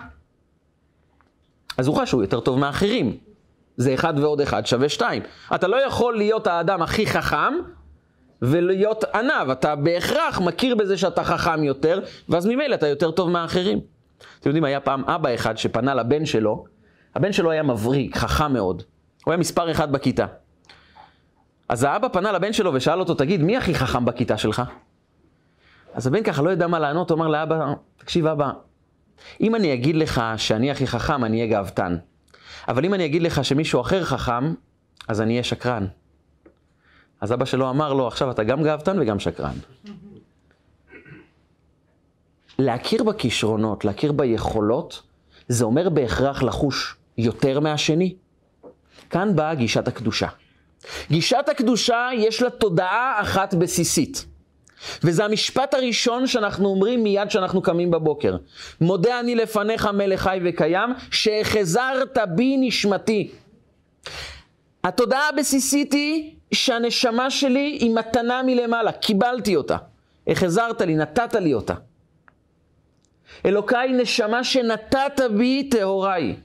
אז 1.77 1.87
הוא 1.87 1.97
חש 1.97 2.09
שהוא 2.09 2.21
יותר 2.23 2.39
טוב 2.39 2.59
מהאחרים. 2.59 3.17
זה 3.77 3.93
אחד 3.93 4.13
ועוד 4.19 4.41
אחד 4.41 4.65
שווה 4.65 4.89
שתיים. 4.89 5.23
אתה 5.55 5.67
לא 5.67 5.85
יכול 5.85 6.17
להיות 6.17 6.47
האדם 6.47 6.81
הכי 6.81 7.07
חכם 7.07 7.53
ולהיות 8.41 9.03
ענב. 9.03 9.49
אתה 9.49 9.75
בהכרח 9.75 10.41
מכיר 10.41 10.75
בזה 10.75 10.97
שאתה 10.97 11.23
חכם 11.23 11.63
יותר, 11.63 11.99
ואז 12.29 12.45
ממילא 12.45 12.75
אתה 12.75 12.87
יותר 12.87 13.11
טוב 13.11 13.29
מהאחרים. 13.29 13.79
אתם 14.39 14.49
יודעים, 14.49 14.63
היה 14.63 14.79
פעם 14.79 15.05
אבא 15.05 15.35
אחד 15.35 15.57
שפנה 15.57 15.95
לבן 15.95 16.25
שלו, 16.25 16.65
הבן 17.15 17.31
שלו 17.33 17.51
היה 17.51 17.63
מבריק, 17.63 18.17
חכם 18.17 18.53
מאוד. 18.53 18.83
הוא 19.25 19.31
היה 19.31 19.37
מספר 19.37 19.71
אחד 19.71 19.91
בכיתה. 19.91 20.25
אז 21.69 21.83
האבא 21.83 22.07
פנה 22.07 22.31
לבן 22.31 22.53
שלו 22.53 22.73
ושאל 22.73 22.99
אותו, 22.99 23.13
תגיד, 23.13 23.41
מי 23.41 23.57
הכי 23.57 23.75
חכם 23.75 24.05
בכיתה 24.05 24.37
שלך? 24.37 24.61
אז 25.93 26.07
הבן 26.07 26.23
ככה 26.23 26.41
לא 26.41 26.49
ידע 26.49 26.67
מה 26.67 26.79
לענות, 26.79 27.09
הוא 27.09 27.17
אמר 27.17 27.27
לאבא, 27.27 27.73
תקשיב 27.97 28.27
אבא, 28.27 28.51
אם 29.41 29.55
אני 29.55 29.73
אגיד 29.73 29.95
לך 29.95 30.21
שאני 30.37 30.71
הכי 30.71 30.87
חכם, 30.87 31.23
אני 31.23 31.37
אהיה 31.37 31.51
גאוותן. 31.51 31.97
אבל 32.67 32.85
אם 32.85 32.93
אני 32.93 33.05
אגיד 33.05 33.21
לך 33.21 33.45
שמישהו 33.45 33.81
אחר 33.81 34.03
חכם, 34.03 34.53
אז 35.07 35.21
אני 35.21 35.33
אהיה 35.33 35.43
שקרן. 35.43 35.87
אז 37.21 37.33
אבא 37.33 37.45
שלו 37.45 37.69
אמר 37.69 37.93
לו, 37.93 38.07
עכשיו 38.07 38.31
אתה 38.31 38.43
גם 38.43 38.63
גאוותן 38.63 38.99
וגם 38.99 39.19
שקרן. 39.19 39.55
להכיר 42.59 43.03
בכישרונות, 43.03 43.85
להכיר 43.85 44.11
ביכולות, 44.11 45.01
זה 45.47 45.65
אומר 45.65 45.89
בהכרח 45.89 46.43
לחוש 46.43 46.95
יותר 47.17 47.59
מהשני. 47.59 48.15
כאן 49.09 49.35
באה 49.35 49.55
גישת 49.55 49.87
הקדושה. 49.87 50.27
גישת 51.09 51.45
הקדושה 51.51 52.09
יש 52.17 52.41
לה 52.41 52.49
תודעה 52.49 53.21
אחת 53.21 53.53
בסיסית. 53.53 54.25
וזה 55.03 55.25
המשפט 55.25 55.73
הראשון 55.73 56.27
שאנחנו 56.27 56.69
אומרים 56.69 57.03
מיד 57.03 57.27
כשאנחנו 57.27 57.61
קמים 57.61 57.91
בבוקר. 57.91 58.35
מודה 58.81 59.19
אני 59.19 59.35
לפניך 59.35 59.85
מלך 59.85 60.21
חי 60.21 60.39
וקיים, 60.43 60.89
שהחזרת 61.11 62.17
בי 62.35 62.57
נשמתי. 62.59 63.31
התודעה 64.83 65.29
הבסיסית 65.29 65.93
היא 65.93 66.31
שהנשמה 66.53 67.29
שלי 67.29 67.77
היא 67.81 67.95
מתנה 67.95 68.41
מלמעלה, 68.45 68.91
קיבלתי 68.91 69.55
אותה. 69.55 69.77
החזרת 70.27 70.81
לי, 70.81 70.95
נתת 70.95 71.35
לי 71.35 71.53
אותה. 71.53 71.73
אלוקיי, 73.45 73.91
נשמה 73.91 74.43
שנתת 74.43 75.21
בי 75.37 75.69
טהוריי. 75.71 76.35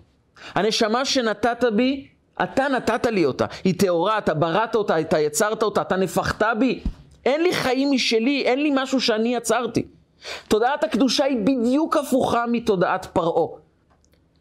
הנשמה 0.55 1.05
שנתת 1.05 1.64
בי, 1.76 2.09
אתה 2.42 2.68
נתת 2.68 3.07
לי 3.07 3.24
אותה. 3.24 3.46
היא 3.64 3.74
טהורה, 3.79 4.18
אתה 4.18 4.35
בראת 4.35 4.74
אותה, 4.74 5.00
אתה 5.00 5.18
יצרת 5.18 5.62
אותה, 5.62 5.81
אתה 5.81 5.96
נפחת 5.96 6.42
בי. 6.59 6.81
אין 7.24 7.42
לי 7.42 7.54
חיים 7.54 7.90
משלי, 7.90 8.42
אין 8.42 8.62
לי 8.62 8.70
משהו 8.74 9.00
שאני 9.00 9.35
יצרתי. 9.35 9.87
תודעת 10.48 10.85
הקדושה 10.85 11.24
היא 11.24 11.38
בדיוק 11.44 11.96
הפוכה 11.96 12.44
מתודעת 12.52 13.06
פרעה. 13.12 13.59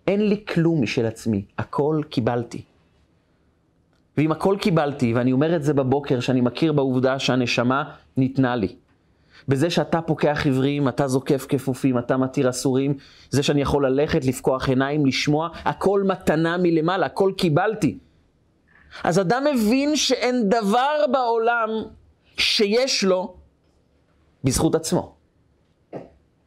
אין 0.07 0.29
לי 0.29 0.45
כלום 0.45 0.81
משל 0.81 1.05
עצמי, 1.05 1.43
הכל 1.57 2.01
קיבלתי. 2.09 2.61
ואם 4.17 4.31
הכל 4.31 4.55
קיבלתי, 4.61 5.13
ואני 5.13 5.31
אומר 5.31 5.55
את 5.55 5.63
זה 5.63 5.73
בבוקר, 5.73 6.19
שאני 6.19 6.41
מכיר 6.41 6.73
בעובדה 6.73 7.19
שהנשמה 7.19 7.83
ניתנה 8.17 8.55
לי. 8.55 8.75
בזה 9.47 9.69
שאתה 9.69 10.01
פוקח 10.01 10.47
עברים, 10.47 10.87
אתה 10.87 11.07
זוקף 11.07 11.45
כפופים, 11.49 11.97
אתה 11.97 12.17
מתיר 12.17 12.49
אסורים, 12.49 12.93
זה 13.29 13.43
שאני 13.43 13.61
יכול 13.61 13.85
ללכת, 13.85 14.25
לפקוח 14.25 14.69
עיניים, 14.69 15.05
לשמוע, 15.05 15.49
הכל 15.65 16.03
מתנה 16.03 16.57
מלמעלה, 16.57 17.05
הכל 17.05 17.31
קיבלתי. 17.37 17.97
אז 19.03 19.19
אדם 19.19 19.43
מבין 19.53 19.95
שאין 19.95 20.49
דבר 20.49 21.05
בעולם 21.11 21.69
שיש 22.39 23.03
לו 23.03 23.35
בזכות 24.43 24.75
עצמו. 24.75 25.15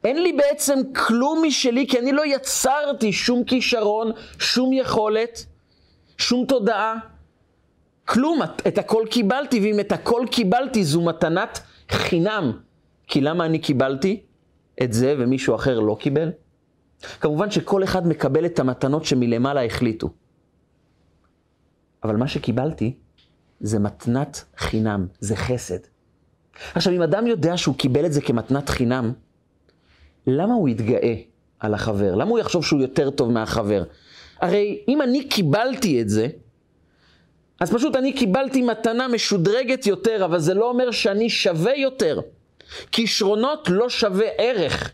אין 0.04 0.22
לי 0.22 0.32
בעצם 0.32 0.78
כלום 0.94 1.42
משלי, 1.46 1.86
כי 1.86 1.98
אני 1.98 2.12
לא 2.12 2.26
יצרתי 2.26 3.12
שום 3.12 3.44
כישרון, 3.44 4.10
שום 4.38 4.72
יכולת, 4.72 5.46
שום 6.18 6.46
תודעה, 6.46 6.94
כלום. 8.04 8.40
את 8.68 8.78
הכל 8.78 9.06
קיבלתי, 9.10 9.60
ואם 9.60 9.80
את 9.80 9.92
הכל 9.92 10.26
קיבלתי, 10.30 10.84
זו 10.84 11.02
מתנת 11.02 11.60
חינם. 11.90 12.52
כי 13.06 13.20
למה 13.20 13.46
אני 13.46 13.58
קיבלתי 13.58 14.22
את 14.82 14.92
זה 14.92 15.14
ומישהו 15.18 15.54
אחר 15.54 15.80
לא 15.80 15.96
קיבל? 16.00 16.30
כמובן 17.20 17.50
שכל 17.50 17.84
אחד 17.84 18.06
מקבל 18.06 18.46
את 18.46 18.58
המתנות 18.58 19.04
שמלמעלה 19.04 19.64
החליטו. 19.64 20.10
אבל 22.04 22.16
מה 22.16 22.28
שקיבלתי 22.28 22.96
זה 23.62 23.78
מתנת 23.78 24.44
חינם, 24.56 25.06
זה 25.20 25.36
חסד. 25.36 25.78
עכשיו, 26.74 26.92
אם 26.92 27.02
אדם 27.02 27.26
יודע 27.26 27.56
שהוא 27.56 27.74
קיבל 27.74 28.06
את 28.06 28.12
זה 28.12 28.20
כמתנת 28.20 28.68
חינם, 28.68 29.12
למה 30.26 30.54
הוא 30.54 30.68
יתגאה 30.68 31.14
על 31.60 31.74
החבר? 31.74 32.14
למה 32.14 32.30
הוא 32.30 32.38
יחשוב 32.38 32.64
שהוא 32.64 32.80
יותר 32.80 33.10
טוב 33.10 33.30
מהחבר? 33.30 33.82
הרי 34.40 34.84
אם 34.88 35.02
אני 35.02 35.28
קיבלתי 35.28 36.02
את 36.02 36.08
זה, 36.08 36.26
אז 37.60 37.74
פשוט 37.74 37.96
אני 37.96 38.12
קיבלתי 38.12 38.62
מתנה 38.62 39.08
משודרגת 39.08 39.86
יותר, 39.86 40.24
אבל 40.24 40.38
זה 40.38 40.54
לא 40.54 40.68
אומר 40.68 40.90
שאני 40.90 41.30
שווה 41.30 41.76
יותר. 41.76 42.20
כישרונות 42.92 43.68
לא 43.70 43.88
שווה 43.88 44.26
ערך. 44.38 44.92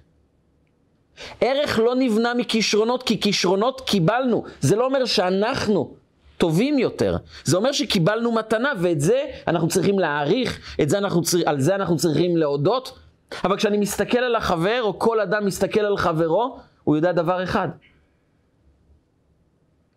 ערך 1.40 1.78
לא 1.78 1.94
נבנה 1.94 2.34
מכישרונות, 2.34 3.02
כי 3.02 3.20
כישרונות 3.20 3.80
קיבלנו. 3.80 4.44
זה 4.60 4.76
לא 4.76 4.86
אומר 4.86 5.04
שאנחנו 5.04 5.94
טובים 6.38 6.78
יותר. 6.78 7.16
זה 7.44 7.56
אומר 7.56 7.72
שקיבלנו 7.72 8.32
מתנה, 8.32 8.72
ואת 8.78 9.00
זה 9.00 9.24
אנחנו 9.46 9.68
צריכים 9.68 9.98
להעריך, 9.98 10.76
את 10.82 10.88
זה 10.88 10.98
אנחנו 10.98 11.22
צר... 11.22 11.38
על 11.46 11.60
זה 11.60 11.74
אנחנו 11.74 11.96
צריכים 11.96 12.36
להודות. 12.36 12.98
אבל 13.44 13.56
כשאני 13.56 13.78
מסתכל 13.78 14.18
על 14.18 14.36
החבר, 14.36 14.80
או 14.82 14.98
כל 14.98 15.20
אדם 15.20 15.46
מסתכל 15.46 15.80
על 15.80 15.96
חברו, 15.96 16.58
הוא 16.84 16.96
יודע 16.96 17.12
דבר 17.12 17.42
אחד. 17.42 17.68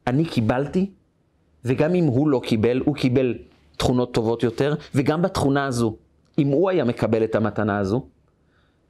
אני 0.08 0.26
קיבלתי, 0.26 0.92
וגם 1.66 1.96
אם 1.96 2.04
הוא 2.04 2.28
לא 2.28 2.42
קיבל, 2.44 2.82
הוא 2.86 2.96
קיבל 2.96 3.36
תכונות 3.78 4.14
טובות 4.14 4.44
יותר, 4.44 4.76
וגם 4.96 5.22
בתכונה 5.22 5.66
הזו, 5.66 5.96
אם 6.38 6.48
הוא 6.48 6.70
היה 6.70 6.84
מקבל 6.84 7.24
את 7.24 7.36
המתנה 7.36 7.80
הזו, 7.80 8.06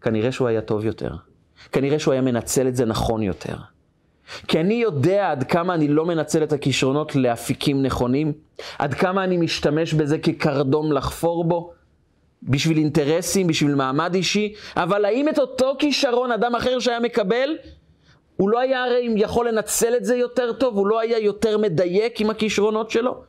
כנראה 0.01 0.31
שהוא 0.31 0.47
היה 0.47 0.61
טוב 0.61 0.85
יותר. 0.85 1.15
כנראה 1.71 1.99
שהוא 1.99 2.11
היה 2.11 2.21
מנצל 2.21 2.67
את 2.67 2.75
זה 2.75 2.85
נכון 2.85 3.23
יותר. 3.23 3.55
כי 4.47 4.59
אני 4.59 4.73
יודע 4.73 5.31
עד 5.31 5.43
כמה 5.43 5.73
אני 5.73 5.87
לא 5.87 6.05
מנצל 6.05 6.43
את 6.43 6.53
הכישרונות 6.53 7.15
לאפיקים 7.15 7.83
נכונים, 7.83 8.33
עד 8.79 8.93
כמה 8.93 9.23
אני 9.23 9.37
משתמש 9.37 9.93
בזה 9.93 10.17
כקרדום 10.17 10.91
לחפור 10.91 11.43
בו, 11.43 11.71
בשביל 12.43 12.77
אינטרסים, 12.77 13.47
בשביל 13.47 13.75
מעמד 13.75 14.15
אישי, 14.15 14.53
אבל 14.75 15.05
האם 15.05 15.29
את 15.29 15.39
אותו 15.39 15.75
כישרון 15.79 16.31
אדם 16.31 16.55
אחר 16.55 16.79
שהיה 16.79 16.99
מקבל, 16.99 17.49
הוא 18.37 18.49
לא 18.49 18.59
היה 18.59 18.83
הרי 18.83 19.13
יכול 19.15 19.47
לנצל 19.47 19.95
את 19.97 20.05
זה 20.05 20.15
יותר 20.15 20.53
טוב, 20.53 20.77
הוא 20.77 20.87
לא 20.87 20.99
היה 20.99 21.19
יותר 21.19 21.57
מדייק 21.57 22.21
עם 22.21 22.29
הכישרונות 22.29 22.91
שלו? 22.91 23.23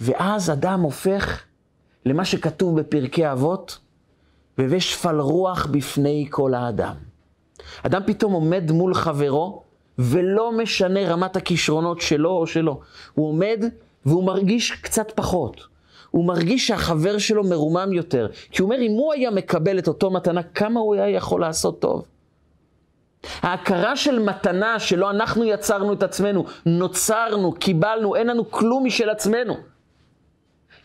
ואז 0.00 0.50
אדם 0.50 0.80
הופך 0.80 1.42
למה 2.06 2.24
שכתוב 2.24 2.80
בפרקי 2.80 3.32
אבות, 3.32 3.78
והווה 4.58 4.80
שפל 4.80 5.20
רוח 5.20 5.66
בפני 5.66 6.26
כל 6.30 6.54
האדם. 6.54 6.94
אדם 7.82 8.02
פתאום 8.06 8.32
עומד 8.32 8.70
מול 8.72 8.94
חברו, 8.94 9.62
ולא 9.98 10.52
משנה 10.52 11.08
רמת 11.08 11.36
הכישרונות 11.36 12.00
שלו 12.00 12.30
או 12.30 12.46
שלו. 12.46 12.80
הוא 13.14 13.28
עומד 13.28 13.64
והוא 14.06 14.24
מרגיש 14.24 14.72
קצת 14.72 15.12
פחות. 15.14 15.66
הוא 16.10 16.24
מרגיש 16.24 16.66
שהחבר 16.66 17.18
שלו 17.18 17.44
מרומם 17.44 17.92
יותר. 17.92 18.28
כי 18.50 18.62
הוא 18.62 18.70
אומר, 18.70 18.82
אם 18.82 18.90
הוא 18.90 19.12
היה 19.12 19.30
מקבל 19.30 19.78
את 19.78 19.88
אותו 19.88 20.10
מתנה, 20.10 20.42
כמה 20.42 20.80
הוא 20.80 20.94
היה 20.94 21.08
יכול 21.08 21.40
לעשות 21.40 21.80
טוב? 21.80 22.04
ההכרה 23.42 23.96
של 23.96 24.18
מתנה, 24.18 24.78
שלא 24.78 25.10
אנחנו 25.10 25.44
יצרנו 25.44 25.92
את 25.92 26.02
עצמנו, 26.02 26.44
נוצרנו, 26.66 27.52
קיבלנו, 27.52 28.16
אין 28.16 28.26
לנו 28.26 28.50
כלום 28.50 28.84
משל 28.84 29.10
עצמנו. 29.10 29.56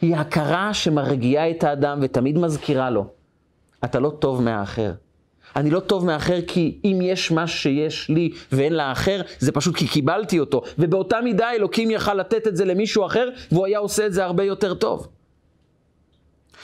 היא 0.01 0.15
הכרה 0.15 0.73
שמרגיעה 0.73 1.51
את 1.51 1.63
האדם 1.63 1.99
ותמיד 2.01 2.37
מזכירה 2.37 2.89
לו, 2.89 3.05
אתה 3.83 3.99
לא 3.99 4.09
טוב 4.09 4.41
מהאחר. 4.41 4.91
אני 5.55 5.69
לא 5.69 5.79
טוב 5.79 6.05
מאחר 6.05 6.39
כי 6.47 6.79
אם 6.83 6.99
יש 7.03 7.31
מה 7.31 7.47
שיש 7.47 8.09
לי 8.09 8.31
ואין 8.51 8.73
לאחר, 8.73 9.21
זה 9.39 9.51
פשוט 9.51 9.75
כי 9.75 9.87
קיבלתי 9.87 10.39
אותו. 10.39 10.61
ובאותה 10.79 11.21
מידה 11.21 11.51
אלוקים 11.51 11.91
יכל 11.91 12.13
לתת 12.13 12.47
את 12.47 12.55
זה 12.55 12.65
למישהו 12.65 13.05
אחר, 13.05 13.29
והוא 13.51 13.65
היה 13.65 13.79
עושה 13.79 14.05
את 14.05 14.13
זה 14.13 14.25
הרבה 14.25 14.43
יותר 14.43 14.73
טוב. 14.73 15.07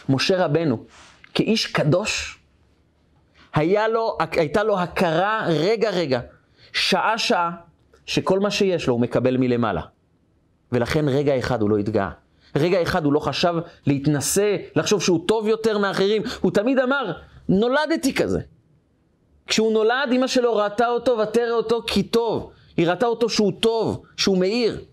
משה 0.09 0.45
רבנו, 0.45 0.83
כאיש 1.33 1.65
קדוש, 1.65 2.39
היה 3.53 3.87
לו, 3.87 4.17
הייתה 4.31 4.63
לו 4.63 4.79
הכרה 4.79 5.45
רגע 5.47 5.89
רגע, 5.89 6.19
שעה 6.73 7.17
שעה, 7.17 7.51
שכל 8.05 8.39
מה 8.39 8.51
שיש 8.51 8.87
לו 8.87 8.93
הוא 8.93 9.01
מקבל 9.01 9.37
מלמעלה. 9.37 9.81
ולכן 10.71 11.07
רגע 11.07 11.39
אחד 11.39 11.61
הוא 11.61 11.69
לא 11.69 11.77
התגאה. 11.77 12.09
רגע 12.55 12.81
אחד 12.81 13.05
הוא 13.05 13.13
לא 13.13 13.19
חשב 13.19 13.53
להתנשא, 13.87 14.55
לחשוב 14.75 15.01
שהוא 15.01 15.27
טוב 15.27 15.47
יותר 15.47 15.77
מאחרים. 15.77 16.21
הוא 16.41 16.51
תמיד 16.51 16.79
אמר, 16.79 17.11
נולדתי 17.49 18.13
כזה. 18.13 18.39
כשהוא 19.47 19.73
נולד, 19.73 20.09
אמא 20.11 20.27
שלו 20.27 20.55
ראתה 20.55 20.87
אותו 20.87 21.17
ותראה 21.17 21.51
אותו 21.51 21.81
כי 21.87 22.03
טוב. 22.03 22.51
היא 22.77 22.87
ראתה 22.87 23.05
אותו 23.05 23.29
שהוא 23.29 23.51
טוב, 23.59 24.03
שהוא 24.17 24.37
מאיר. 24.37 24.85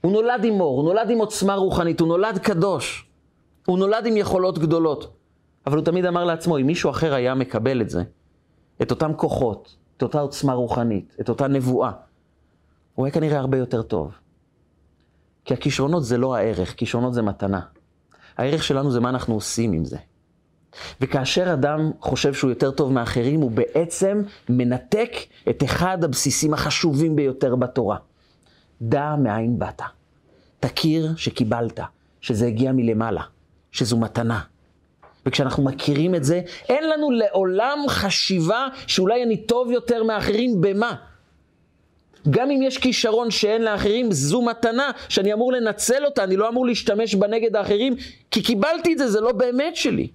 הוא 0.00 0.12
נולד 0.12 0.44
עם 0.44 0.60
אור, 0.60 0.76
הוא 0.76 0.84
נולד 0.84 1.10
עם 1.10 1.18
עוצמה 1.18 1.54
רוחנית, 1.54 2.00
הוא 2.00 2.08
נולד 2.08 2.38
קדוש. 2.38 3.06
הוא 3.66 3.78
נולד 3.78 4.06
עם 4.06 4.16
יכולות 4.16 4.58
גדולות. 4.58 5.16
אבל 5.66 5.76
הוא 5.76 5.84
תמיד 5.84 6.04
אמר 6.04 6.24
לעצמו, 6.24 6.58
אם 6.58 6.66
מישהו 6.66 6.90
אחר 6.90 7.14
היה 7.14 7.34
מקבל 7.34 7.80
את 7.80 7.90
זה, 7.90 8.02
את 8.82 8.90
אותם 8.90 9.14
כוחות, 9.16 9.76
את 9.96 10.02
אותה 10.02 10.20
עוצמה 10.20 10.52
רוחנית, 10.52 11.16
את 11.20 11.28
אותה 11.28 11.48
נבואה, 11.48 11.90
הוא 12.94 13.06
היה 13.06 13.12
כנראה 13.12 13.38
הרבה 13.38 13.58
יותר 13.58 13.82
טוב. 13.82 14.10
כי 15.44 15.54
הכישרונות 15.54 16.04
זה 16.04 16.18
לא 16.18 16.34
הערך, 16.34 16.74
כישרונות 16.76 17.14
זה 17.14 17.22
מתנה. 17.22 17.60
הערך 18.36 18.62
שלנו 18.62 18.90
זה 18.90 19.00
מה 19.00 19.08
אנחנו 19.08 19.34
עושים 19.34 19.72
עם 19.72 19.84
זה. 19.84 19.96
וכאשר 21.00 21.52
אדם 21.52 21.90
חושב 22.00 22.34
שהוא 22.34 22.50
יותר 22.50 22.70
טוב 22.70 22.92
מאחרים, 22.92 23.40
הוא 23.40 23.50
בעצם 23.50 24.22
מנתק 24.48 25.12
את 25.50 25.64
אחד 25.64 26.04
הבסיסים 26.04 26.54
החשובים 26.54 27.16
ביותר 27.16 27.56
בתורה. 27.56 27.96
דע 28.82 29.14
מאין 29.22 29.58
באת. 29.58 29.82
תכיר 30.60 31.12
שקיבלת, 31.16 31.80
שזה 32.20 32.46
הגיע 32.46 32.72
מלמעלה, 32.72 33.22
שזו 33.72 33.96
מתנה. 33.96 34.40
וכשאנחנו 35.26 35.64
מכירים 35.64 36.14
את 36.14 36.24
זה, 36.24 36.40
אין 36.68 36.88
לנו 36.88 37.10
לעולם 37.10 37.78
חשיבה 37.88 38.68
שאולי 38.86 39.22
אני 39.22 39.36
טוב 39.36 39.70
יותר 39.70 40.04
מאחרים 40.04 40.60
במה. 40.60 40.94
גם 42.30 42.50
אם 42.50 42.62
יש 42.62 42.78
כישרון 42.78 43.30
שאין 43.30 43.62
לאחרים, 43.62 44.12
זו 44.12 44.42
מתנה 44.42 44.90
שאני 45.08 45.32
אמור 45.32 45.52
לנצל 45.52 46.04
אותה, 46.04 46.24
אני 46.24 46.36
לא 46.36 46.48
אמור 46.48 46.66
להשתמש 46.66 47.14
בה 47.14 47.26
נגד 47.26 47.56
האחרים, 47.56 47.96
כי 48.30 48.42
קיבלתי 48.42 48.92
את 48.92 48.98
זה, 48.98 49.08
זה 49.08 49.20
לא 49.20 49.32
באמת 49.32 49.76
שלי. 49.76 50.08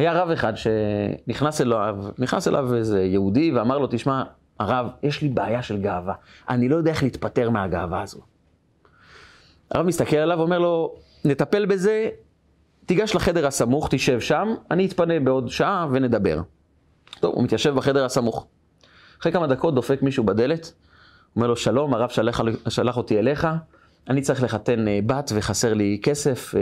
היה 0.00 0.12
רב 0.12 0.30
אחד 0.30 0.52
שנכנס 0.56 1.60
אליו, 1.60 1.96
נכנס 2.18 2.48
אליו 2.48 2.74
איזה 2.74 3.02
יהודי 3.02 3.52
ואמר 3.52 3.78
לו, 3.78 3.86
תשמע, 3.90 4.22
הרב, 4.58 4.90
יש 5.02 5.22
לי 5.22 5.28
בעיה 5.28 5.62
של 5.62 5.78
גאווה, 5.82 6.14
אני 6.48 6.68
לא 6.68 6.76
יודע 6.76 6.90
איך 6.90 7.02
להתפטר 7.02 7.50
מהגאווה 7.50 8.02
הזו. 8.02 8.20
הרב 9.70 9.86
מסתכל 9.86 10.16
עליו 10.16 10.38
ואומר 10.38 10.58
לו, 10.58 10.94
נטפל 11.24 11.66
בזה, 11.66 12.08
תיגש 12.86 13.14
לחדר 13.14 13.46
הסמוך, 13.46 13.88
תשב 13.90 14.20
שם, 14.20 14.54
אני 14.70 14.86
אתפנה 14.86 15.20
בעוד 15.20 15.48
שעה 15.48 15.86
ונדבר. 15.90 16.40
טוב, 17.20 17.34
הוא 17.34 17.44
מתיישב 17.44 17.74
בחדר 17.74 18.04
הסמוך. 18.04 18.46
אחרי 19.20 19.32
כמה 19.32 19.46
דקות 19.46 19.74
דופק 19.74 20.02
מישהו 20.02 20.24
בדלת, 20.24 20.72
אומר 21.36 21.46
לו, 21.46 21.56
שלום, 21.56 21.94
הרב 21.94 22.08
שלח, 22.08 22.40
שלח 22.68 22.96
אותי 22.96 23.18
אליך, 23.18 23.48
אני 24.08 24.20
צריך 24.20 24.42
לחתן 24.42 24.88
אה, 24.88 24.98
בת 25.06 25.32
וחסר 25.34 25.74
לי 25.74 26.00
כסף, 26.02 26.54
אה, 26.54 26.60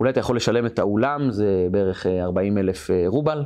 אולי 0.00 0.10
אתה 0.10 0.20
יכול 0.20 0.36
לשלם 0.36 0.66
את 0.66 0.78
האולם, 0.78 1.30
זה 1.30 1.68
בערך 1.70 2.06
40 2.06 2.56
אה, 2.56 2.62
אלף 2.62 2.90
רובל. 3.06 3.38
הוא 3.38 3.44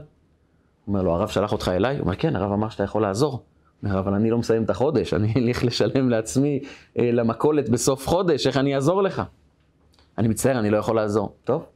אומר 0.86 1.02
לו, 1.02 1.14
הרב 1.14 1.28
שלח 1.28 1.52
אותך 1.52 1.68
אליי? 1.74 1.96
הוא 1.96 2.02
אומר, 2.04 2.16
כן, 2.16 2.36
הרב 2.36 2.52
אמר 2.52 2.68
שאתה 2.68 2.84
יכול 2.84 3.02
לעזור. 3.02 3.42
אומר, 3.82 3.98
אבל 3.98 4.14
אני 4.14 4.30
לא 4.30 4.38
מסיים 4.38 4.62
את 4.62 4.70
החודש, 4.70 5.14
אני 5.14 5.34
אלך 5.36 5.64
לשלם 5.64 6.08
לעצמי 6.10 6.60
למכולת 6.96 7.68
בסוף 7.68 8.08
חודש, 8.08 8.46
איך 8.46 8.56
אני 8.56 8.74
אעזור 8.74 9.02
לך? 9.02 9.22
אני 10.18 10.28
מצטער, 10.28 10.58
אני 10.58 10.70
לא 10.70 10.76
יכול 10.76 10.96
לעזור. 10.96 11.34
טוב, 11.44 11.66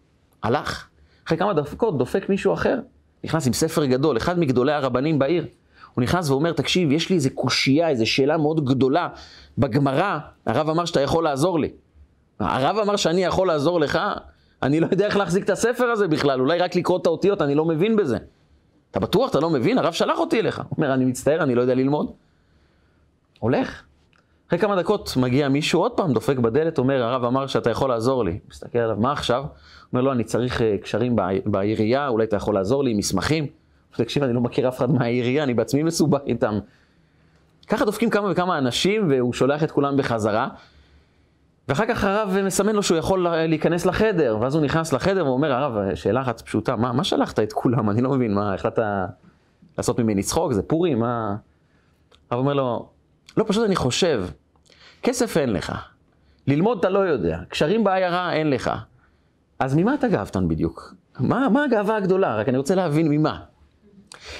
הלך. 0.42 0.86
אחרי 1.26 1.38
כמה 1.38 1.54
דקות 1.54 1.98
דופק 1.98 2.28
מישהו 2.28 2.54
אחר, 2.54 2.78
נכנס 3.24 3.46
עם 3.46 3.52
ספר 3.52 3.84
גדול, 3.84 4.16
אחד 4.16 4.38
מגדולי 4.38 4.72
הרבנים 4.72 5.18
בעיר. 5.18 5.46
הוא 5.94 6.02
נכנס 6.02 6.30
ואומר, 6.30 6.52
תקשיב, 6.52 6.92
יש 6.92 7.10
לי 7.10 7.16
איזה 7.16 7.30
קושייה, 7.30 7.88
איזו 7.88 8.06
שאלה 8.06 8.36
מאוד 8.36 8.64
גדולה 8.64 9.08
בגמרא, 9.58 10.18
הרב 10.46 10.68
אמר 10.68 10.84
שאתה 10.84 11.00
יכול 11.00 11.24
לעזור 11.24 11.58
לי. 11.58 11.70
הרב 12.40 12.76
אמר 12.78 12.96
שאני 12.96 13.24
יכול 13.24 13.48
לעזור 13.48 13.80
לך, 13.80 13.98
אני 14.62 14.80
לא 14.80 14.88
יודע 14.90 15.06
איך 15.06 15.16
להחזיק 15.16 15.44
את 15.44 15.50
הספר 15.50 15.84
הזה 15.84 16.08
בכלל, 16.08 16.40
אולי 16.40 16.58
רק 16.58 16.76
לקרוא 16.76 16.98
את 16.98 17.06
האותיות, 17.06 17.42
אני 17.42 17.54
לא 17.54 17.64
מבין 17.64 17.96
בזה. 17.96 18.16
אתה 18.90 19.00
בטוח, 19.00 19.30
אתה 19.30 19.40
לא 19.40 19.50
מבין? 19.50 19.78
הרב 19.78 19.92
שלח 19.92 20.18
אותי 20.18 20.40
אליך. 20.40 20.62
אומר, 20.76 20.94
אני 20.94 21.04
מצטער, 21.04 21.42
אני 21.42 21.54
לא 21.54 21.60
יודע 21.60 21.74
ללמוד. 21.74 22.12
הולך. 23.38 23.82
אחרי 24.48 24.58
כמה 24.58 24.76
דקות 24.76 25.16
מגיע 25.16 25.48
מישהו, 25.48 25.80
עוד 25.80 25.92
פעם 25.92 26.12
דופק 26.12 26.38
בדלת, 26.38 26.78
אומר, 26.78 27.02
הרב 27.02 27.24
אמר 27.24 27.46
שאתה 27.46 27.70
יכול 27.70 27.88
לעזור 27.88 28.24
לי. 28.24 28.38
מסתכל 28.50 28.78
עליו, 28.78 28.96
מה 28.96 29.12
עכשיו? 29.12 29.44
אומר 29.92 30.02
לו, 30.02 30.12
אני 30.12 30.24
צריך 30.24 30.62
אה, 30.62 30.76
קשרים 30.82 31.16
בעירייה, 31.44 32.08
אולי 32.08 32.24
אתה 32.24 32.36
יכול 32.36 32.54
לעזור 32.54 32.84
לי, 32.84 32.94
מסמכים. 32.94 33.46
תקשיב, 33.96 34.22
אני 34.22 34.32
לא 34.32 34.40
מכיר 34.40 34.68
אף 34.68 34.78
אחד 34.78 34.90
מהעירייה, 34.90 35.42
אני 35.42 35.54
בעצמי 35.54 35.82
מסובך 35.82 36.20
איתם. 36.26 36.58
ככה 37.68 37.84
דופקים 37.84 38.10
כמה 38.10 38.30
וכמה 38.30 38.58
אנשים, 38.58 39.10
והוא 39.10 39.32
שולח 39.32 39.62
את 39.62 39.70
כולם 39.70 39.96
בחזרה. 39.96 40.48
ואחר 41.68 41.86
כך 41.86 42.04
הרב 42.04 42.36
מסמן 42.44 42.74
לו 42.74 42.82
שהוא 42.82 42.98
יכול 42.98 43.28
להיכנס 43.28 43.86
לחדר, 43.86 44.36
ואז 44.40 44.54
הוא 44.54 44.64
נכנס 44.64 44.92
לחדר 44.92 45.26
ואומר, 45.26 45.52
הרב, 45.52 45.94
שאלה 45.94 46.22
אחת 46.22 46.40
פשוטה, 46.40 46.76
מה, 46.76 46.92
מה 46.92 47.04
שלחת 47.04 47.38
את 47.38 47.52
כולם? 47.52 47.90
אני 47.90 48.02
לא 48.02 48.10
מבין, 48.10 48.34
מה, 48.34 48.54
החלטת 48.54 48.82
לעשות 49.78 50.00
ממני 50.00 50.22
צחוק? 50.22 50.52
זה 50.52 50.62
פורים? 50.62 50.98
מה... 50.98 51.36
הרב 52.30 52.40
אומר 52.40 52.54
לו, 52.54 52.88
לא, 53.36 53.44
פשוט 53.48 53.64
אני 53.66 53.76
חושב, 53.76 54.24
כסף 55.02 55.36
אין 55.36 55.52
לך, 55.52 55.72
ללמוד 56.46 56.78
אתה 56.78 56.88
לא 56.88 56.98
יודע, 56.98 57.38
קשרים 57.48 57.84
בעיירה 57.84 58.32
אין 58.32 58.50
לך, 58.50 58.70
אז 59.58 59.74
ממה 59.74 59.94
אתה 59.94 60.08
גאוותן 60.08 60.48
בדיוק? 60.48 60.94
מה, 61.20 61.48
מה 61.48 61.64
הגאווה 61.64 61.96
הגדולה? 61.96 62.36
רק 62.36 62.48
אני 62.48 62.58
רוצה 62.58 62.74
להבין 62.74 63.08
ממה. 63.08 63.40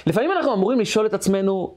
לפעמים 0.07 0.31
אנחנו 0.33 0.55
אמורים 0.55 0.81
לשאול 0.81 1.07
את 1.07 1.15
עצמנו, 1.15 1.77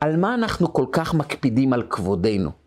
על 0.00 0.16
מה 0.16 0.34
אנחנו 0.34 0.72
כל 0.72 0.86
כך 0.92 1.14
מקפידים 1.14 1.72
על 1.72 1.82
כבודנו? 1.90 2.59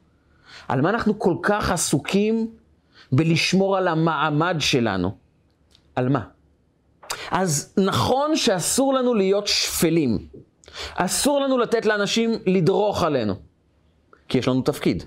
על 0.68 0.82
מה 0.82 0.90
אנחנו 0.90 1.20
כל 1.20 1.36
כך 1.44 1.72
עסוקים 1.72 2.52
בלשמור 3.12 3.78
על 3.78 3.88
המעמד 3.88 4.56
שלנו? 4.60 5.12
על 5.96 6.10
מה? 6.10 6.22
אז 7.32 7.74
נכון 7.78 8.36
שאסור 8.36 8.94
לנו 8.94 9.14
להיות 9.14 9.48
שפלים. 9.48 10.28
אסור 10.96 11.42
לנו 11.42 11.58
לתת 11.58 11.86
לאנשים 11.86 12.32
לדרוך 12.46 13.04
עלינו. 13.04 13.34
כי 14.30 14.38
יש 14.38 14.48
לנו 14.48 14.62
תפקיד. 14.62 15.04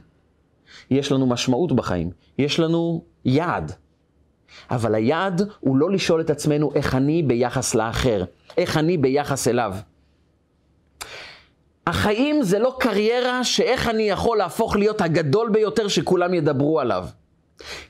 יש 0.90 1.12
לנו 1.12 1.26
משמעות 1.26 1.72
בחיים. 1.72 2.10
יש 2.38 2.60
לנו 2.60 3.04
יעד. 3.24 3.72
אבל 4.70 4.94
היעד 4.94 5.42
הוא 5.60 5.76
לא 5.76 5.90
לשאול 5.90 6.20
את 6.20 6.30
עצמנו 6.30 6.70
איך 6.74 6.94
אני 6.94 7.22
ביחס 7.22 7.74
לאחר, 7.74 8.24
איך 8.56 8.76
אני 8.76 8.96
ביחס 8.96 9.48
אליו. 9.48 9.74
החיים 11.86 12.42
זה 12.42 12.58
לא 12.58 12.76
קריירה 12.80 13.44
שאיך 13.44 13.88
אני 13.88 14.02
יכול 14.02 14.38
להפוך 14.38 14.76
להיות 14.76 15.00
הגדול 15.00 15.50
ביותר 15.50 15.88
שכולם 15.88 16.34
ידברו 16.34 16.80
עליו. 16.80 17.06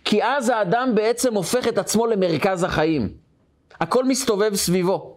כי 0.05 0.25
אז 0.25 0.49
האדם 0.49 0.93
בעצם 0.95 1.35
הופך 1.35 1.69
את 1.69 1.79
עצמו 1.79 2.07
למרכז 2.07 2.63
החיים. 2.63 3.09
הכל 3.81 4.05
מסתובב 4.05 4.55
סביבו. 4.55 5.17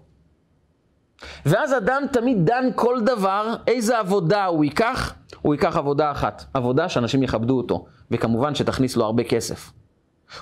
ואז 1.45 1.77
אדם 1.77 2.03
תמיד 2.11 2.45
דן 2.45 2.63
כל 2.75 3.01
דבר, 3.01 3.55
איזה 3.67 3.99
עבודה 3.99 4.45
הוא 4.45 4.63
ייקח, 4.63 5.13
הוא 5.41 5.55
ייקח 5.55 5.77
עבודה 5.77 6.11
אחת. 6.11 6.45
עבודה 6.53 6.89
שאנשים 6.89 7.23
יכבדו 7.23 7.57
אותו, 7.57 7.85
וכמובן 8.11 8.55
שתכניס 8.55 8.97
לו 8.97 9.05
הרבה 9.05 9.23
כסף. 9.23 9.71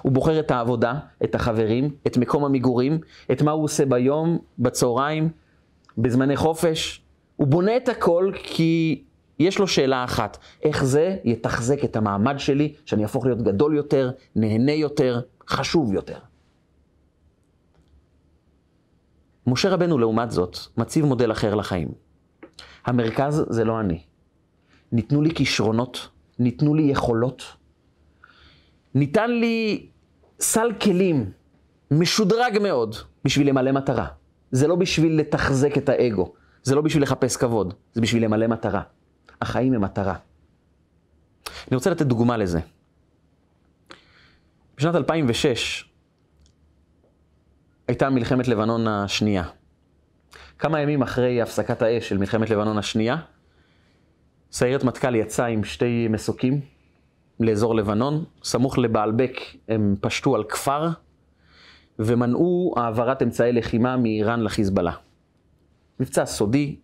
הוא 0.01 0.11
בוחר 0.11 0.39
את 0.39 0.51
העבודה, 0.51 0.93
את 1.23 1.35
החברים, 1.35 1.95
את 2.07 2.17
מקום 2.17 2.45
המגורים, 2.45 2.99
את 3.31 3.41
מה 3.41 3.51
הוא 3.51 3.63
עושה 3.63 3.85
ביום, 3.85 4.39
בצהריים, 4.59 5.29
בזמני 5.97 6.35
חופש. 6.35 7.06
הוא 7.37 7.47
בונה 7.47 7.77
את 7.77 7.89
הכל 7.89 8.31
כי 8.43 9.03
יש 9.39 9.59
לו 9.59 9.67
שאלה 9.67 10.03
אחת, 10.03 10.37
איך 10.63 10.83
זה 10.83 11.17
יתחזק 11.23 11.83
את 11.83 11.95
המעמד 11.95 12.39
שלי, 12.39 12.73
שאני 12.85 13.03
אהפוך 13.03 13.25
להיות 13.25 13.41
גדול 13.41 13.75
יותר, 13.75 14.11
נהנה 14.35 14.71
יותר, 14.71 15.21
חשוב 15.47 15.93
יותר. 15.93 16.17
משה 19.47 19.69
רבנו, 19.69 19.97
לעומת 19.97 20.31
זאת, 20.31 20.57
מציב 20.77 21.05
מודל 21.05 21.31
אחר 21.31 21.55
לחיים. 21.55 21.87
המרכז 22.85 23.45
זה 23.49 23.63
לא 23.63 23.79
אני. 23.79 23.99
ניתנו 24.91 25.21
לי 25.21 25.35
כישרונות, 25.35 26.09
ניתנו 26.39 26.75
לי 26.75 26.83
יכולות, 26.83 27.43
ניתן 28.95 29.31
לי 29.31 29.87
סל 30.39 30.71
כלים 30.81 31.31
משודרג 31.91 32.59
מאוד 32.61 32.95
בשביל 33.25 33.49
למלא 33.49 33.71
מטרה. 33.71 34.07
זה 34.51 34.67
לא 34.67 34.75
בשביל 34.75 35.19
לתחזק 35.19 35.77
את 35.77 35.89
האגו, 35.89 36.33
זה 36.67 36.75
לא 36.75 36.81
בשביל 36.81 37.03
לחפש 37.03 37.37
כבוד, 37.37 37.73
זה 37.93 38.01
בשביל 38.01 38.23
למלא 38.23 38.47
מטרה. 38.47 38.81
החיים 39.41 39.73
הם 39.73 39.81
מטרה. 39.81 40.15
אני 41.67 41.75
רוצה 41.75 41.89
לתת 41.89 42.05
דוגמה 42.05 42.37
לזה. 42.37 42.59
בשנת 44.77 44.95
2006 44.95 45.89
הייתה 47.87 48.09
מלחמת 48.09 48.47
לבנון 48.47 48.87
השנייה. 48.87 49.43
כמה 50.59 50.81
ימים 50.81 51.01
אחרי 51.01 51.41
הפסקת 51.41 51.81
האש 51.81 52.09
של 52.09 52.17
מלחמת 52.17 52.49
לבנון 52.49 52.77
השנייה, 52.77 53.17
סיירת 54.51 54.83
מטכ"ל 54.83 55.15
יצאה 55.15 55.45
עם 55.45 55.63
שתי 55.63 56.07
מסוקים 56.07 56.61
לאזור 57.39 57.75
לבנון, 57.75 58.23
סמוך 58.43 58.77
לבעלבק 58.77 59.39
הם 59.67 59.95
פשטו 60.01 60.35
על 60.35 60.43
כפר 60.43 60.89
ומנעו 61.99 62.73
העברת 62.77 63.21
אמצעי 63.21 63.53
לחימה 63.53 63.97
מאיראן 63.97 64.39
לחיזבאללה. 64.39 65.06
מבצע 65.99 66.25
סודי, 66.25 66.75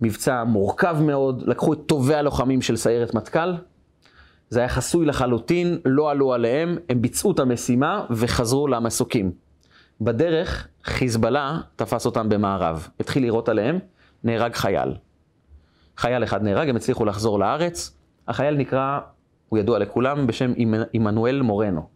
מבצע 0.00 0.44
מורכב 0.44 0.96
מאוד, 1.00 1.42
לקחו 1.48 1.72
את 1.72 1.78
טובי 1.86 2.14
הלוחמים 2.14 2.62
של 2.62 2.76
סיירת 2.76 3.14
מטכ"ל, 3.14 3.54
זה 4.50 4.60
היה 4.60 4.68
חסוי 4.68 5.06
לחלוטין, 5.06 5.78
לא 5.84 6.10
עלו 6.10 6.32
עליהם, 6.32 6.76
הם 6.88 7.02
ביצעו 7.02 7.32
את 7.32 7.38
המשימה 7.38 8.04
וחזרו 8.10 8.68
למסוקים. 8.68 9.32
בדרך, 10.00 10.68
חיזבאללה 10.84 11.60
תפס 11.76 12.06
אותם 12.06 12.28
במערב, 12.28 12.88
התחיל 13.00 13.22
לירות 13.22 13.48
עליהם, 13.48 13.78
נהרג 14.24 14.54
חייל. 14.54 14.94
חייל 15.96 16.24
אחד 16.24 16.42
נהרג, 16.42 16.68
הם 16.68 16.76
הצליחו 16.76 17.04
לחזור 17.04 17.38
לארץ, 17.38 17.96
החייל 18.28 18.54
נקרא, 18.56 18.98
הוא 19.48 19.58
ידוע 19.58 19.78
לכולם, 19.78 20.26
בשם 20.26 20.52
עמנואל 20.92 21.42
מורנו. 21.42 21.88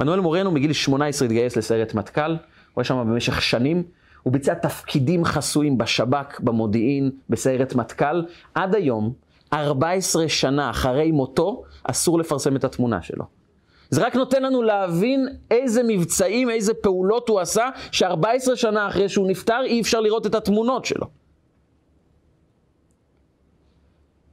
עמנואל 0.00 0.20
מורנו 0.20 0.50
מגיל 0.50 0.72
18 0.72 1.26
התגייס 1.26 1.56
לסיירת 1.56 1.94
מטכ"ל, 1.94 2.30
הוא 2.30 2.36
היה 2.76 2.84
שם 2.84 2.96
במשך 2.96 3.42
שנים, 3.42 3.82
הוא 4.26 4.32
ביצע 4.32 4.54
תפקידים 4.54 5.24
חסויים 5.24 5.78
בשב"כ, 5.78 6.40
במודיעין, 6.40 7.10
בסיירת 7.30 7.74
מטכ"ל. 7.74 8.22
עד 8.54 8.74
היום, 8.74 9.12
14 9.52 10.28
שנה 10.28 10.70
אחרי 10.70 11.10
מותו, 11.12 11.62
אסור 11.84 12.18
לפרסם 12.18 12.56
את 12.56 12.64
התמונה 12.64 13.02
שלו. 13.02 13.24
זה 13.90 14.06
רק 14.06 14.16
נותן 14.16 14.42
לנו 14.42 14.62
להבין 14.62 15.28
איזה 15.50 15.82
מבצעים, 15.88 16.50
איזה 16.50 16.74
פעולות 16.74 17.28
הוא 17.28 17.40
עשה, 17.40 17.68
ש-14 17.92 18.56
שנה 18.56 18.88
אחרי 18.88 19.08
שהוא 19.08 19.28
נפטר, 19.28 19.60
אי 19.64 19.80
אפשר 19.80 20.00
לראות 20.00 20.26
את 20.26 20.34
התמונות 20.34 20.84
שלו. 20.84 21.06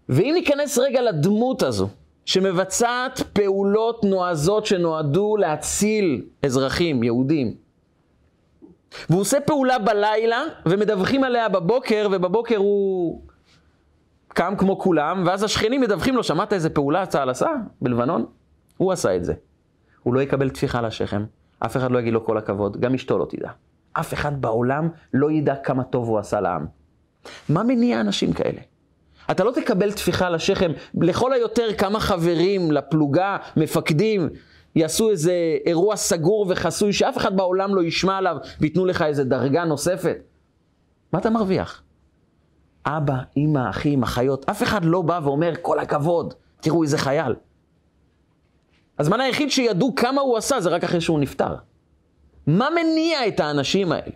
ואם 0.09 0.31
ניכנס 0.33 0.77
רגע 0.77 1.01
לדמות 1.01 1.63
הזו, 1.63 1.87
שמבצעת 2.25 3.21
פעולות 3.33 4.03
נועזות 4.03 4.65
שנועדו 4.65 5.37
להציל 5.37 6.25
אזרחים, 6.43 7.03
יהודים, 7.03 7.62
והוא 9.09 9.21
עושה 9.21 9.39
פעולה 9.39 9.79
בלילה, 9.79 10.41
ומדווחים 10.65 11.23
עליה 11.23 11.49
בבוקר, 11.49 12.07
ובבוקר 12.11 12.57
הוא 12.57 13.21
קם 14.27 14.53
כמו 14.57 14.79
כולם, 14.79 15.23
ואז 15.25 15.43
השכנים 15.43 15.81
מדווחים 15.81 16.15
לו, 16.15 16.23
שמעת 16.23 16.53
איזה 16.53 16.69
פעולה 16.69 17.05
צה"ל 17.05 17.29
עשה 17.29 17.49
בלבנון? 17.81 18.25
הוא 18.77 18.91
עשה 18.91 19.15
את 19.15 19.25
זה. 19.25 19.33
הוא 20.03 20.13
לא 20.13 20.21
יקבל 20.21 20.49
טפיחה 20.49 20.79
על 20.79 20.85
השכם, 20.85 21.25
אף 21.59 21.77
אחד 21.77 21.91
לא 21.91 21.99
יגיד 21.99 22.13
לו 22.13 22.25
כל 22.25 22.37
הכבוד, 22.37 22.77
גם 22.77 22.93
אשתו 22.93 23.17
לא 23.17 23.25
תדע. 23.29 23.49
אף 23.93 24.13
אחד 24.13 24.41
בעולם 24.41 24.89
לא 25.13 25.31
ידע 25.31 25.55
כמה 25.55 25.83
טוב 25.83 26.07
הוא 26.07 26.19
עשה 26.19 26.41
לעם. 26.41 26.65
מה 27.49 27.63
מניע 27.63 28.01
אנשים 28.01 28.33
כאלה? 28.33 28.59
אתה 29.31 29.43
לא 29.43 29.51
תקבל 29.51 29.91
טפיחה 29.91 30.27
על 30.27 30.35
השכם, 30.35 30.71
לכל 31.01 31.33
היותר 31.33 31.73
כמה 31.77 31.99
חברים 31.99 32.71
לפלוגה, 32.71 33.37
מפקדים, 33.57 34.29
יעשו 34.75 35.09
איזה 35.09 35.33
אירוע 35.65 35.95
סגור 35.95 36.45
וחסוי 36.49 36.93
שאף 36.93 37.17
אחד 37.17 37.37
בעולם 37.37 37.75
לא 37.75 37.83
ישמע 37.83 38.17
עליו 38.17 38.37
וייתנו 38.59 38.85
לך 38.85 39.01
איזה 39.01 39.23
דרגה 39.23 39.63
נוספת. 39.63 40.17
מה 41.13 41.19
אתה 41.19 41.29
מרוויח? 41.29 41.83
אבא, 42.85 43.15
אימא, 43.37 43.69
אחים, 43.69 44.03
אחיות, 44.03 44.49
אף 44.49 44.63
אחד 44.63 44.85
לא 44.85 45.01
בא 45.01 45.19
ואומר 45.23 45.53
כל 45.61 45.79
הכבוד, 45.79 46.33
תראו 46.61 46.83
איזה 46.83 46.97
חייל. 46.97 47.35
הזמן 48.99 49.21
היחיד 49.21 49.51
שידעו 49.51 49.95
כמה 49.95 50.21
הוא 50.21 50.37
עשה 50.37 50.59
זה 50.59 50.69
רק 50.69 50.83
אחרי 50.83 51.01
שהוא 51.01 51.19
נפטר. 51.19 51.55
מה 52.47 52.69
מניע 52.69 53.27
את 53.27 53.39
האנשים 53.39 53.91
האלה? 53.91 54.11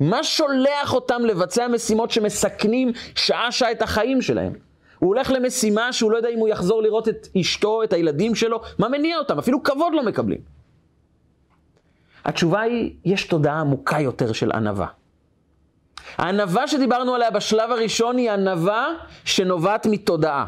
מה 0.00 0.24
שולח 0.24 0.94
אותם 0.94 1.22
לבצע 1.24 1.68
משימות 1.68 2.10
שמסכנים 2.10 2.92
שעה-שעה 3.14 3.72
את 3.72 3.82
החיים 3.82 4.22
שלהם? 4.22 4.52
הוא 5.04 5.14
הולך 5.14 5.30
למשימה 5.30 5.92
שהוא 5.92 6.12
לא 6.12 6.16
יודע 6.16 6.28
אם 6.28 6.38
הוא 6.38 6.48
יחזור 6.48 6.82
לראות 6.82 7.08
את 7.08 7.28
אשתו, 7.40 7.82
את 7.82 7.92
הילדים 7.92 8.34
שלו, 8.34 8.60
מה 8.78 8.88
מניע 8.88 9.18
אותם? 9.18 9.38
אפילו 9.38 9.62
כבוד 9.62 9.92
לא 9.94 10.02
מקבלים. 10.02 10.38
התשובה 12.24 12.60
היא, 12.60 12.94
יש 13.04 13.24
תודעה 13.26 13.60
עמוקה 13.60 14.00
יותר 14.00 14.32
של 14.32 14.52
ענווה. 14.52 14.86
הענווה 16.16 16.68
שדיברנו 16.68 17.14
עליה 17.14 17.30
בשלב 17.30 17.70
הראשון 17.70 18.16
היא 18.16 18.30
ענווה 18.30 18.88
שנובעת 19.24 19.86
מתודעה. 19.86 20.46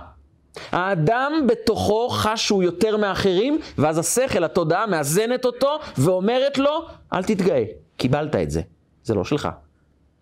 האדם 0.73 1.33
בתוכו 1.47 2.09
חש 2.09 2.47
שהוא 2.47 2.63
יותר 2.63 2.97
מאחרים, 2.97 3.59
ואז 3.79 3.99
השכל, 3.99 4.45
התודעה, 4.45 4.87
מאזנת 4.87 5.45
אותו 5.45 5.79
ואומרת 5.99 6.59
לו, 6.59 6.87
אל 7.13 7.25
תתגאה, 7.25 7.65
קיבלת 7.97 8.37
את 8.37 8.51
זה. 8.51 8.61
זה 9.05 9.15
לא 9.15 9.25
שלך, 9.25 9.49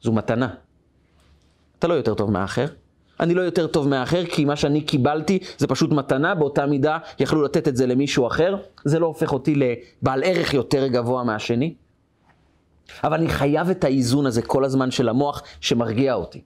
זו 0.02 0.12
מתנה. 0.12 0.48
אתה 1.78 1.88
לא 1.88 1.94
יותר 1.94 2.14
טוב 2.14 2.30
מהאחר, 2.30 2.66
אני 3.20 3.34
לא 3.34 3.42
יותר 3.42 3.66
טוב 3.66 3.88
מהאחר, 3.88 4.26
כי 4.26 4.44
מה 4.44 4.56
שאני 4.56 4.80
קיבלתי 4.80 5.38
זה 5.58 5.66
פשוט 5.66 5.90
מתנה, 5.90 6.34
באותה 6.34 6.66
מידה 6.66 6.98
יכלו 7.18 7.42
לתת 7.42 7.68
את 7.68 7.76
זה 7.76 7.86
למישהו 7.86 8.26
אחר. 8.26 8.56
זה 8.84 8.98
לא 8.98 9.06
הופך 9.06 9.32
אותי 9.32 9.54
לבעל 9.54 10.22
ערך 10.24 10.54
יותר 10.54 10.86
גבוה 10.86 11.24
מהשני. 11.24 11.74
אבל 13.04 13.14
אני 13.18 13.28
חייב 13.28 13.70
את 13.70 13.84
האיזון 13.84 14.26
הזה 14.26 14.42
כל 14.42 14.64
הזמן 14.64 14.90
של 14.90 15.08
המוח 15.08 15.42
שמרגיע 15.60 16.14
אותי. 16.14 16.42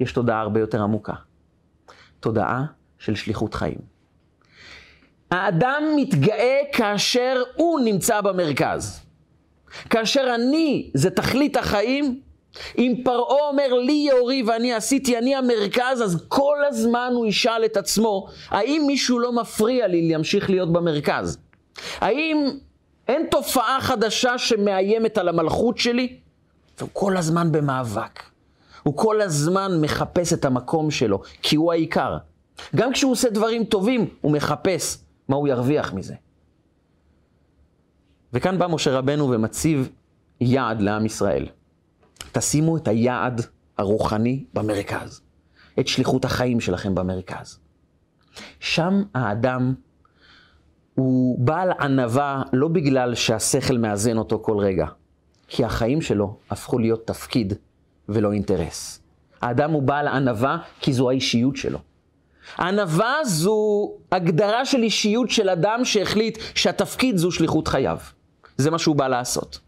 יש 0.00 0.12
תודעה 0.12 0.40
הרבה 0.40 0.60
יותר 0.60 0.82
עמוקה. 0.82 1.12
תודעה 2.20 2.64
של 2.98 3.14
שליחות 3.14 3.54
חיים. 3.54 3.78
האדם 5.30 5.82
מתגאה 5.96 6.58
כאשר 6.72 7.42
הוא 7.56 7.80
נמצא 7.80 8.20
במרכז. 8.20 9.00
כאשר 9.90 10.34
אני 10.34 10.90
זה 10.94 11.10
תכלית 11.10 11.56
החיים, 11.56 12.20
אם 12.78 12.94
פרעה 13.04 13.48
אומר 13.48 13.74
לי 13.74 14.08
יאורי 14.10 14.42
ואני 14.42 14.72
עשיתי, 14.72 15.18
אני 15.18 15.34
המרכז, 15.34 16.02
אז 16.02 16.24
כל 16.28 16.56
הזמן 16.68 17.12
הוא 17.14 17.26
ישאל 17.26 17.64
את 17.64 17.76
עצמו, 17.76 18.26
האם 18.48 18.84
מישהו 18.86 19.18
לא 19.18 19.32
מפריע 19.32 19.86
לי 19.86 20.08
להמשיך 20.08 20.50
להיות 20.50 20.72
במרכז? 20.72 21.38
האם 22.00 22.50
אין 23.08 23.26
תופעה 23.30 23.78
חדשה 23.80 24.38
שמאיימת 24.38 25.18
על 25.18 25.28
המלכות 25.28 25.78
שלי? 25.78 26.16
והוא 26.78 26.90
כל 26.92 27.16
הזמן 27.16 27.52
במאבק. 27.52 28.22
הוא 28.82 28.96
כל 28.96 29.20
הזמן 29.20 29.80
מחפש 29.80 30.32
את 30.32 30.44
המקום 30.44 30.90
שלו, 30.90 31.20
כי 31.42 31.56
הוא 31.56 31.72
העיקר. 31.72 32.16
גם 32.76 32.92
כשהוא 32.92 33.12
עושה 33.12 33.30
דברים 33.30 33.64
טובים, 33.64 34.06
הוא 34.20 34.32
מחפש 34.32 34.98
מה 35.28 35.36
הוא 35.36 35.48
ירוויח 35.48 35.92
מזה. 35.92 36.14
וכאן 38.32 38.58
בא 38.58 38.66
משה 38.66 38.98
רבנו 38.98 39.30
ומציב 39.30 39.88
יעד 40.40 40.80
לעם 40.80 41.06
ישראל. 41.06 41.46
תשימו 42.32 42.76
את 42.76 42.88
היעד 42.88 43.40
הרוחני 43.78 44.44
במרכז. 44.54 45.20
את 45.80 45.88
שליחות 45.88 46.24
החיים 46.24 46.60
שלכם 46.60 46.94
במרכז. 46.94 47.58
שם 48.60 49.02
האדם 49.14 49.74
הוא 50.94 51.38
בעל 51.38 51.72
ענווה 51.80 52.42
לא 52.52 52.68
בגלל 52.68 53.14
שהשכל 53.14 53.78
מאזן 53.78 54.16
אותו 54.16 54.38
כל 54.42 54.58
רגע, 54.58 54.86
כי 55.48 55.64
החיים 55.64 56.00
שלו 56.00 56.36
הפכו 56.50 56.78
להיות 56.78 57.06
תפקיד 57.06 57.54
ולא 58.08 58.32
אינטרס. 58.32 59.00
האדם 59.42 59.70
הוא 59.70 59.82
בעל 59.82 60.08
ענווה 60.08 60.58
כי 60.80 60.92
זו 60.92 61.10
האישיות 61.10 61.56
שלו. 61.56 61.78
ענווה 62.58 63.14
זו 63.24 63.90
הגדרה 64.12 64.64
של 64.64 64.82
אישיות 64.82 65.30
של 65.30 65.48
אדם 65.48 65.84
שהחליט 65.84 66.38
שהתפקיד 66.54 67.16
זו 67.16 67.30
שליחות 67.30 67.68
חייו. 67.68 67.98
זה 68.56 68.70
מה 68.70 68.78
שהוא 68.78 68.96
בא 68.96 69.08
לעשות. 69.08 69.60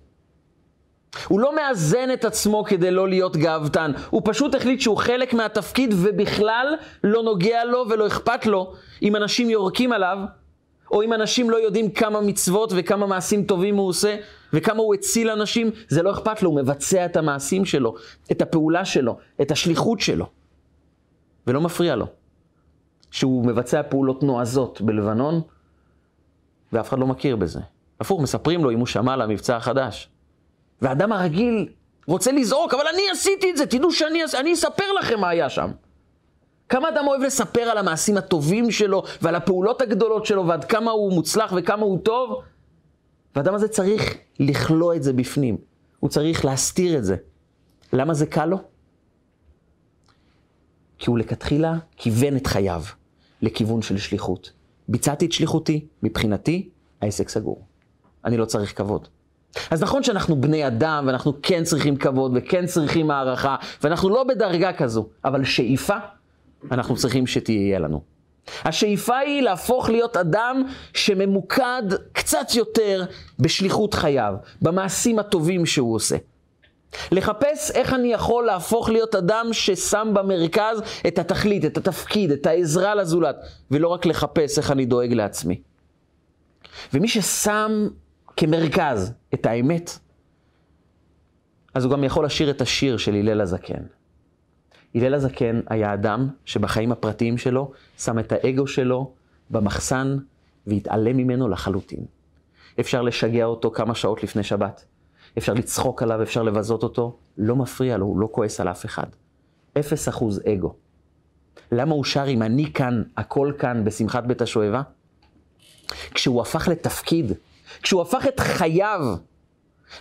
הוא 1.28 1.40
לא 1.40 1.56
מאזן 1.56 2.12
את 2.12 2.24
עצמו 2.24 2.64
כדי 2.64 2.90
לא 2.90 3.08
להיות 3.08 3.36
גאוותן, 3.36 3.92
הוא 4.10 4.22
פשוט 4.24 4.54
החליט 4.54 4.80
שהוא 4.80 4.96
חלק 4.96 5.34
מהתפקיד 5.34 5.94
ובכלל 5.96 6.74
לא 7.04 7.22
נוגע 7.22 7.64
לו 7.64 7.84
ולא 7.90 8.06
אכפת 8.06 8.46
לו 8.46 8.72
אם 9.02 9.16
אנשים 9.16 9.50
יורקים 9.50 9.92
עליו, 9.92 10.18
או 10.90 11.02
אם 11.02 11.12
אנשים 11.12 11.50
לא 11.50 11.56
יודעים 11.56 11.90
כמה 11.90 12.20
מצוות 12.20 12.72
וכמה 12.76 13.06
מעשים 13.06 13.44
טובים 13.44 13.76
הוא 13.76 13.88
עושה, 13.88 14.16
וכמה 14.52 14.78
הוא 14.78 14.94
הציל 14.94 15.30
אנשים, 15.30 15.70
זה 15.88 16.02
לא 16.02 16.10
אכפת 16.10 16.42
לו, 16.42 16.50
הוא 16.50 16.56
מבצע 16.56 17.04
את 17.04 17.16
המעשים 17.16 17.64
שלו, 17.64 17.94
את 18.32 18.42
הפעולה 18.42 18.84
שלו, 18.84 19.18
את 19.42 19.50
השליחות 19.50 20.00
שלו, 20.00 20.26
ולא 21.46 21.60
מפריע 21.60 21.96
לו. 21.96 22.06
שהוא 23.10 23.46
מבצע 23.46 23.82
פעולות 23.82 24.22
נועזות 24.22 24.80
בלבנון, 24.80 25.40
ואף 26.72 26.88
אחד 26.88 26.98
לא 26.98 27.06
מכיר 27.06 27.36
בזה. 27.36 27.60
הפוך, 28.00 28.20
מספרים 28.20 28.64
לו 28.64 28.70
אם 28.70 28.78
הוא 28.78 28.86
שמע 28.86 29.12
על 29.12 29.22
המבצע 29.22 29.56
החדש. 29.56 30.11
והאדם 30.82 31.12
הרגיל 31.12 31.68
רוצה 32.06 32.32
לזעוק, 32.32 32.74
אבל 32.74 32.84
אני 32.94 33.02
עשיתי 33.12 33.50
את 33.50 33.56
זה, 33.56 33.66
תדעו 33.66 33.92
שאני 33.92 34.18
אני 34.34 34.54
אספר 34.54 34.92
לכם 35.00 35.20
מה 35.20 35.28
היה 35.28 35.50
שם. 35.50 35.70
כמה 36.68 36.88
אדם 36.88 37.06
אוהב 37.06 37.22
לספר 37.22 37.60
על 37.60 37.78
המעשים 37.78 38.16
הטובים 38.16 38.70
שלו 38.70 39.02
ועל 39.22 39.34
הפעולות 39.34 39.82
הגדולות 39.82 40.26
שלו 40.26 40.46
ועד 40.46 40.64
כמה 40.64 40.90
הוא 40.90 41.12
מוצלח 41.12 41.52
וכמה 41.56 41.82
הוא 41.82 41.98
טוב? 42.04 42.42
והאדם 43.34 43.54
הזה 43.54 43.68
צריך 43.68 44.16
לכלוא 44.40 44.94
את 44.94 45.02
זה 45.02 45.12
בפנים. 45.12 45.56
הוא 46.00 46.10
צריך 46.10 46.44
להסתיר 46.44 46.98
את 46.98 47.04
זה. 47.04 47.16
למה 47.92 48.14
זה 48.14 48.26
קל 48.26 48.46
לו? 48.46 48.58
כי 50.98 51.10
הוא 51.10 51.18
לכתחילה 51.18 51.74
כיוון 51.96 52.36
את 52.36 52.46
חייו 52.46 52.82
לכיוון 53.42 53.82
של 53.82 53.98
שליחות. 53.98 54.52
ביצעתי 54.88 55.26
את 55.26 55.32
שליחותי, 55.32 55.86
מבחינתי, 56.02 56.68
העסק 57.00 57.28
סגור. 57.28 57.66
אני 58.24 58.36
לא 58.36 58.44
צריך 58.44 58.78
כבוד. 58.78 59.08
אז 59.70 59.82
נכון 59.82 60.02
שאנחנו 60.02 60.40
בני 60.40 60.66
אדם, 60.66 61.04
ואנחנו 61.06 61.32
כן 61.42 61.64
צריכים 61.64 61.96
כבוד, 61.96 62.32
וכן 62.34 62.66
צריכים 62.66 63.10
הערכה, 63.10 63.56
ואנחנו 63.82 64.08
לא 64.08 64.24
בדרגה 64.24 64.72
כזו, 64.72 65.08
אבל 65.24 65.44
שאיפה, 65.44 65.96
אנחנו 66.70 66.96
צריכים 66.96 67.26
שתהיה 67.26 67.78
לנו. 67.78 68.02
השאיפה 68.64 69.18
היא 69.18 69.42
להפוך 69.42 69.90
להיות 69.90 70.16
אדם 70.16 70.62
שממוקד 70.94 71.82
קצת 72.12 72.54
יותר 72.54 73.04
בשליחות 73.38 73.94
חייו, 73.94 74.34
במעשים 74.62 75.18
הטובים 75.18 75.66
שהוא 75.66 75.94
עושה. 75.94 76.16
לחפש 77.12 77.70
איך 77.70 77.94
אני 77.94 78.12
יכול 78.12 78.44
להפוך 78.44 78.88
להיות 78.88 79.14
אדם 79.14 79.46
ששם 79.52 80.10
במרכז 80.14 80.82
את 81.06 81.18
התכלית, 81.18 81.64
את 81.64 81.76
התפקיד, 81.76 82.30
את 82.30 82.46
העזרה 82.46 82.94
לזולת, 82.94 83.36
ולא 83.70 83.88
רק 83.88 84.06
לחפש 84.06 84.58
איך 84.58 84.70
אני 84.70 84.84
דואג 84.84 85.12
לעצמי. 85.12 85.60
ומי 86.94 87.08
ששם 87.08 87.88
כמרכז 88.36 89.12
את 89.34 89.46
האמת, 89.46 89.98
אז 91.74 91.84
הוא 91.84 91.92
גם 91.92 92.04
יכול 92.04 92.24
לשיר 92.24 92.50
את 92.50 92.60
השיר 92.60 92.96
של 92.96 93.14
הלל 93.14 93.40
הזקן. 93.40 93.82
הלל 94.94 95.14
הזקן 95.14 95.60
היה 95.66 95.94
אדם 95.94 96.28
שבחיים 96.44 96.92
הפרטיים 96.92 97.38
שלו 97.38 97.72
שם 97.98 98.18
את 98.18 98.32
האגו 98.32 98.66
שלו 98.66 99.12
במחסן 99.50 100.18
והתעלם 100.66 101.16
ממנו 101.16 101.48
לחלוטין. 101.48 102.04
אפשר 102.80 103.02
לשגע 103.02 103.44
אותו 103.44 103.70
כמה 103.70 103.94
שעות 103.94 104.22
לפני 104.22 104.42
שבת, 104.42 104.84
אפשר 105.38 105.54
לצחוק 105.54 106.02
עליו, 106.02 106.22
אפשר 106.22 106.42
לבזות 106.42 106.82
אותו, 106.82 107.16
לא 107.38 107.56
מפריע 107.56 107.96
לו, 107.96 108.06
הוא 108.06 108.18
לא 108.20 108.28
כועס 108.32 108.60
על 108.60 108.68
אף 108.68 108.84
אחד. 108.84 109.06
אפס 109.78 110.08
אחוז 110.08 110.40
אגו. 110.46 110.74
למה 111.72 111.94
הוא 111.94 112.04
שר 112.04 112.24
אם 112.28 112.42
אני 112.42 112.72
כאן, 112.72 113.02
הכל 113.16 113.52
כאן, 113.58 113.84
בשמחת 113.84 114.24
בית 114.24 114.42
השואבה? 114.42 114.82
כשהוא 116.14 116.40
הפך 116.40 116.68
לתפקיד, 116.68 117.32
כשהוא 117.82 118.02
הפך 118.02 118.26
את 118.26 118.40
חייו 118.40 119.00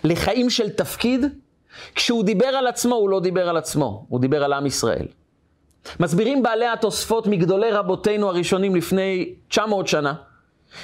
לחיים 0.04 0.50
של 0.50 0.70
תפקיד, 0.70 1.26
כשהוא 1.94 2.24
דיבר 2.24 2.46
על 2.46 2.66
עצמו, 2.66 2.94
הוא 2.94 3.10
לא 3.10 3.20
דיבר 3.20 3.48
על 3.48 3.56
עצמו, 3.56 4.06
הוא 4.08 4.20
דיבר 4.20 4.44
על 4.44 4.52
עם 4.52 4.66
ישראל. 4.66 5.06
מסבירים 6.00 6.42
בעלי 6.42 6.66
התוספות 6.66 7.26
מגדולי 7.26 7.70
רבותינו 7.70 8.28
הראשונים 8.28 8.76
לפני 8.76 9.34
900 9.48 9.86
שנה, 9.86 10.14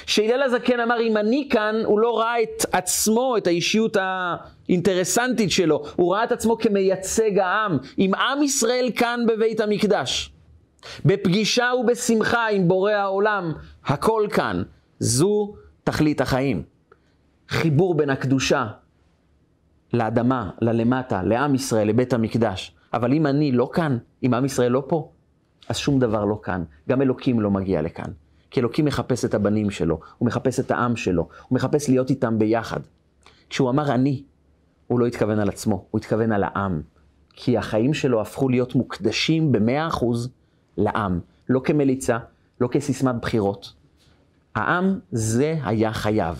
שהלל 0.05 0.43
הזקן 0.43 0.79
אמר, 0.79 1.01
אם 1.01 1.17
אני 1.17 1.47
כאן, 1.51 1.75
הוא 1.85 1.99
לא 1.99 2.19
ראה 2.19 2.41
את 2.41 2.65
עצמו, 2.71 3.37
את 3.37 3.47
האישיות 3.47 3.97
האינטרסנטית 3.99 5.51
שלו, 5.51 5.83
הוא 5.95 6.13
ראה 6.13 6.23
את 6.23 6.31
עצמו 6.31 6.57
כמייצג 6.57 7.39
העם. 7.39 7.77
אם 7.97 8.11
עם 8.15 8.43
ישראל 8.43 8.89
כאן 8.95 9.19
בבית 9.27 9.59
המקדש, 9.59 10.31
בפגישה 11.05 11.71
ובשמחה 11.79 12.47
עם 12.47 12.67
בורא 12.67 12.91
העולם, 12.91 13.53
הכל 13.85 14.27
כאן. 14.31 14.63
זו 14.99 15.53
תכלית 15.83 16.21
החיים. 16.21 16.78
חיבור 17.49 17.95
בין 17.95 18.09
הקדושה 18.09 18.67
לאדמה, 19.93 20.49
ללמטה, 20.61 21.23
לעם 21.23 21.55
ישראל, 21.55 21.87
לבית 21.87 22.13
המקדש. 22.13 22.75
אבל 22.93 23.13
אם 23.13 23.27
אני 23.27 23.51
לא 23.51 23.69
כאן, 23.73 23.97
אם 24.23 24.33
עם 24.33 24.45
ישראל 24.45 24.71
לא 24.71 24.83
פה, 24.87 25.11
אז 25.69 25.77
שום 25.77 25.99
דבר 25.99 26.25
לא 26.25 26.39
כאן. 26.43 26.63
גם 26.89 27.01
אלוקים 27.01 27.39
לא 27.39 27.51
מגיע 27.51 27.81
לכאן. 27.81 28.11
כי 28.51 28.59
אלוקים 28.59 28.85
מחפש 28.85 29.25
את 29.25 29.33
הבנים 29.33 29.69
שלו, 29.69 29.99
הוא 30.17 30.25
מחפש 30.25 30.59
את 30.59 30.71
העם 30.71 30.95
שלו, 30.95 31.27
הוא 31.47 31.55
מחפש 31.55 31.89
להיות 31.89 32.09
איתם 32.09 32.39
ביחד. 32.39 32.79
כשהוא 33.49 33.69
אמר 33.69 33.93
אני, 33.93 34.23
הוא 34.87 34.99
לא 34.99 35.05
התכוון 35.05 35.39
על 35.39 35.49
עצמו, 35.49 35.85
הוא 35.91 35.99
התכוון 35.99 36.31
על 36.31 36.43
העם. 36.43 36.81
כי 37.33 37.57
החיים 37.57 37.93
שלו 37.93 38.21
הפכו 38.21 38.49
להיות 38.49 38.75
מוקדשים 38.75 39.51
במאה 39.51 39.87
אחוז 39.87 40.29
לעם. 40.77 41.19
לא 41.49 41.61
כמליצה, 41.63 42.17
לא 42.61 42.67
כסיסמת 42.71 43.15
בחירות. 43.21 43.73
העם 44.55 44.99
זה 45.11 45.55
היה 45.63 45.93
חייו. 45.93 46.35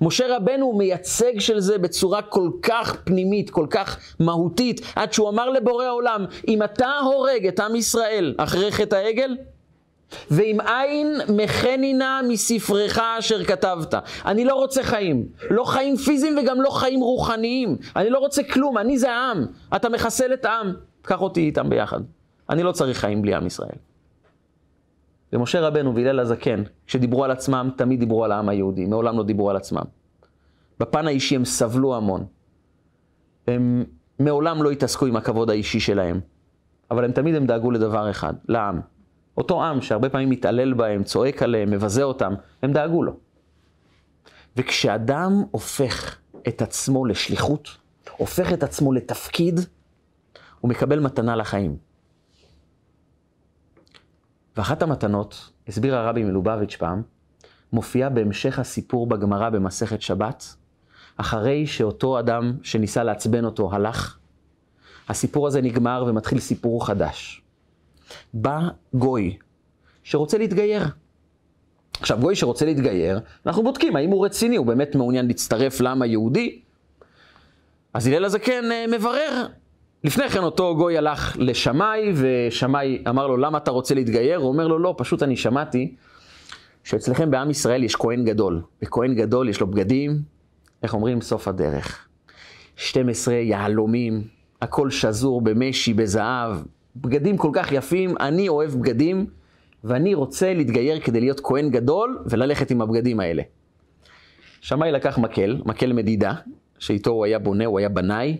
משה 0.00 0.36
רבנו 0.36 0.72
מייצג 0.72 1.38
של 1.38 1.60
זה 1.60 1.78
בצורה 1.78 2.22
כל 2.22 2.50
כך 2.62 2.96
פנימית, 3.04 3.50
כל 3.50 3.66
כך 3.70 3.98
מהותית, 4.20 4.80
עד 4.96 5.12
שהוא 5.12 5.28
אמר 5.28 5.50
לבורא 5.50 5.84
העולם, 5.84 6.24
אם 6.48 6.62
אתה 6.62 6.98
הורג 7.02 7.46
את 7.46 7.60
עם 7.60 7.76
ישראל 7.76 8.34
אחרי 8.38 8.72
חטא 8.72 8.94
העגל, 8.94 9.36
ואם 10.30 10.58
אין 10.60 11.20
מחני 11.28 11.92
נא 11.92 12.20
מספרך 12.28 12.98
אשר 13.18 13.44
כתבת. 13.44 13.94
אני 14.26 14.44
לא 14.44 14.54
רוצה 14.54 14.82
חיים. 14.82 15.26
לא 15.50 15.64
חיים 15.64 15.96
פיזיים 15.96 16.38
וגם 16.38 16.60
לא 16.60 16.70
חיים 16.70 17.00
רוחניים. 17.00 17.76
אני 17.96 18.10
לא 18.10 18.18
רוצה 18.18 18.42
כלום, 18.42 18.78
אני 18.78 18.98
זה 18.98 19.12
העם. 19.12 19.46
אתה 19.76 19.88
מחסל 19.88 20.32
את 20.32 20.44
העם, 20.44 20.72
קח 21.02 21.20
אותי 21.20 21.40
איתם 21.40 21.68
ביחד. 21.68 22.00
אני 22.50 22.62
לא 22.62 22.72
צריך 22.72 22.98
חיים 22.98 23.22
בלי 23.22 23.34
עם 23.34 23.46
ישראל. 23.46 23.89
ומשה 25.32 25.60
רבנו 25.60 25.94
והלל 25.94 26.20
הזקן, 26.20 26.62
כשדיברו 26.86 27.24
על 27.24 27.30
עצמם, 27.30 27.70
תמיד 27.76 28.00
דיברו 28.00 28.24
על 28.24 28.32
העם 28.32 28.48
היהודי, 28.48 28.86
מעולם 28.86 29.18
לא 29.18 29.22
דיברו 29.22 29.50
על 29.50 29.56
עצמם. 29.56 29.82
בפן 30.80 31.06
האישי 31.06 31.36
הם 31.36 31.44
סבלו 31.44 31.96
המון. 31.96 32.24
הם 33.46 33.84
מעולם 34.18 34.62
לא 34.62 34.70
התעסקו 34.70 35.06
עם 35.06 35.16
הכבוד 35.16 35.50
האישי 35.50 35.80
שלהם. 35.80 36.20
אבל 36.90 37.04
הם 37.04 37.12
תמיד 37.12 37.34
הם 37.34 37.46
דאגו 37.46 37.70
לדבר 37.70 38.10
אחד, 38.10 38.34
לעם. 38.48 38.80
אותו 39.36 39.64
עם 39.64 39.80
שהרבה 39.80 40.08
פעמים 40.08 40.30
מתעלל 40.30 40.74
בהם, 40.74 41.04
צועק 41.04 41.42
עליהם, 41.42 41.70
מבזה 41.70 42.02
אותם, 42.02 42.34
הם 42.62 42.72
דאגו 42.72 43.02
לו. 43.02 43.16
וכשאדם 44.56 45.42
הופך 45.50 46.18
את 46.48 46.62
עצמו 46.62 47.06
לשליחות, 47.06 47.68
הופך 48.16 48.52
את 48.52 48.62
עצמו 48.62 48.92
לתפקיד, 48.92 49.60
הוא 50.60 50.68
מקבל 50.68 51.00
מתנה 51.00 51.36
לחיים. 51.36 51.89
ואחת 54.56 54.82
המתנות, 54.82 55.50
הסביר 55.68 55.96
הרבי 55.96 56.24
מלובביץ' 56.24 56.76
פעם, 56.76 57.02
מופיעה 57.72 58.08
בהמשך 58.08 58.58
הסיפור 58.58 59.06
בגמרא 59.06 59.50
במסכת 59.50 60.02
שבת, 60.02 60.44
אחרי 61.16 61.66
שאותו 61.66 62.18
אדם 62.18 62.52
שניסה 62.62 63.04
לעצבן 63.04 63.44
אותו 63.44 63.74
הלך, 63.74 64.18
הסיפור 65.08 65.46
הזה 65.46 65.60
נגמר 65.60 66.04
ומתחיל 66.08 66.40
סיפור 66.40 66.86
חדש. 66.86 67.42
בא 68.34 68.68
גוי 68.94 69.36
שרוצה 70.02 70.38
להתגייר. 70.38 70.84
עכשיו, 72.00 72.18
גוי 72.20 72.36
שרוצה 72.36 72.64
להתגייר, 72.64 73.20
אנחנו 73.46 73.62
בודקים 73.62 73.96
האם 73.96 74.10
הוא 74.10 74.24
רציני, 74.24 74.56
הוא 74.56 74.66
באמת 74.66 74.94
מעוניין 74.94 75.26
להצטרף 75.26 75.80
לעם 75.80 76.02
היהודי. 76.02 76.60
אז 77.94 78.06
הלל 78.06 78.24
הזקן 78.24 78.72
אה, 78.72 78.84
מברר. 78.86 79.46
לפני 80.04 80.28
כן 80.28 80.42
אותו 80.42 80.76
גוי 80.76 80.98
הלך 80.98 81.36
לשמאי, 81.40 82.12
ושמאי 82.14 83.02
אמר 83.08 83.26
לו, 83.26 83.36
למה 83.36 83.58
אתה 83.58 83.70
רוצה 83.70 83.94
להתגייר? 83.94 84.38
הוא 84.38 84.48
אומר 84.48 84.68
לו, 84.68 84.78
לא, 84.78 84.94
פשוט 84.98 85.22
אני 85.22 85.36
שמעתי 85.36 85.94
שאצלכם 86.84 87.30
בעם 87.30 87.50
ישראל 87.50 87.84
יש 87.84 87.96
כהן 87.96 88.24
גדול. 88.24 88.62
וכהן 88.82 89.14
גדול 89.14 89.48
יש 89.48 89.60
לו 89.60 89.66
בגדים, 89.66 90.22
איך 90.82 90.94
אומרים? 90.94 91.20
סוף 91.20 91.48
הדרך. 91.48 92.08
12 92.76 93.34
יהלומים, 93.34 94.22
הכל 94.62 94.90
שזור 94.90 95.40
במשי, 95.40 95.94
בזהב, 95.94 96.56
בגדים 96.96 97.36
כל 97.36 97.50
כך 97.52 97.72
יפים, 97.72 98.14
אני 98.20 98.48
אוהב 98.48 98.70
בגדים, 98.70 99.26
ואני 99.84 100.14
רוצה 100.14 100.54
להתגייר 100.54 101.00
כדי 101.00 101.20
להיות 101.20 101.40
כהן 101.40 101.70
גדול 101.70 102.18
וללכת 102.26 102.70
עם 102.70 102.82
הבגדים 102.82 103.20
האלה. 103.20 103.42
שמאי 104.60 104.92
לקח 104.92 105.18
מקל, 105.18 105.62
מקל 105.64 105.92
מדידה, 105.92 106.34
שאיתו 106.78 107.10
הוא 107.10 107.24
היה 107.24 107.38
בונה, 107.38 107.66
הוא 107.66 107.78
היה 107.78 107.88
בנאי, 107.88 108.36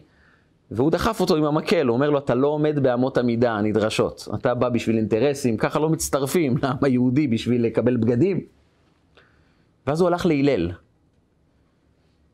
והוא 0.71 0.91
דחף 0.91 1.21
אותו 1.21 1.37
עם 1.37 1.45
המקל, 1.45 1.87
הוא 1.87 1.95
אומר 1.95 2.11
לו, 2.11 2.19
אתה 2.19 2.35
לא 2.35 2.49
עומד 2.49 2.79
באמות 2.79 3.19
המידה 3.19 3.53
הנדרשות. 3.53 4.29
אתה 4.35 4.55
בא 4.55 4.69
בשביל 4.69 4.97
אינטרסים, 4.97 5.57
ככה 5.57 5.79
לא 5.79 5.89
מצטרפים 5.91 6.57
לעם 6.63 6.77
היהודי 6.83 7.29
בשביל 7.29 7.65
לקבל 7.65 7.97
בגדים. 7.97 8.41
ואז 9.87 10.01
הוא 10.01 10.09
הלך 10.09 10.27
להלל. 10.27 10.71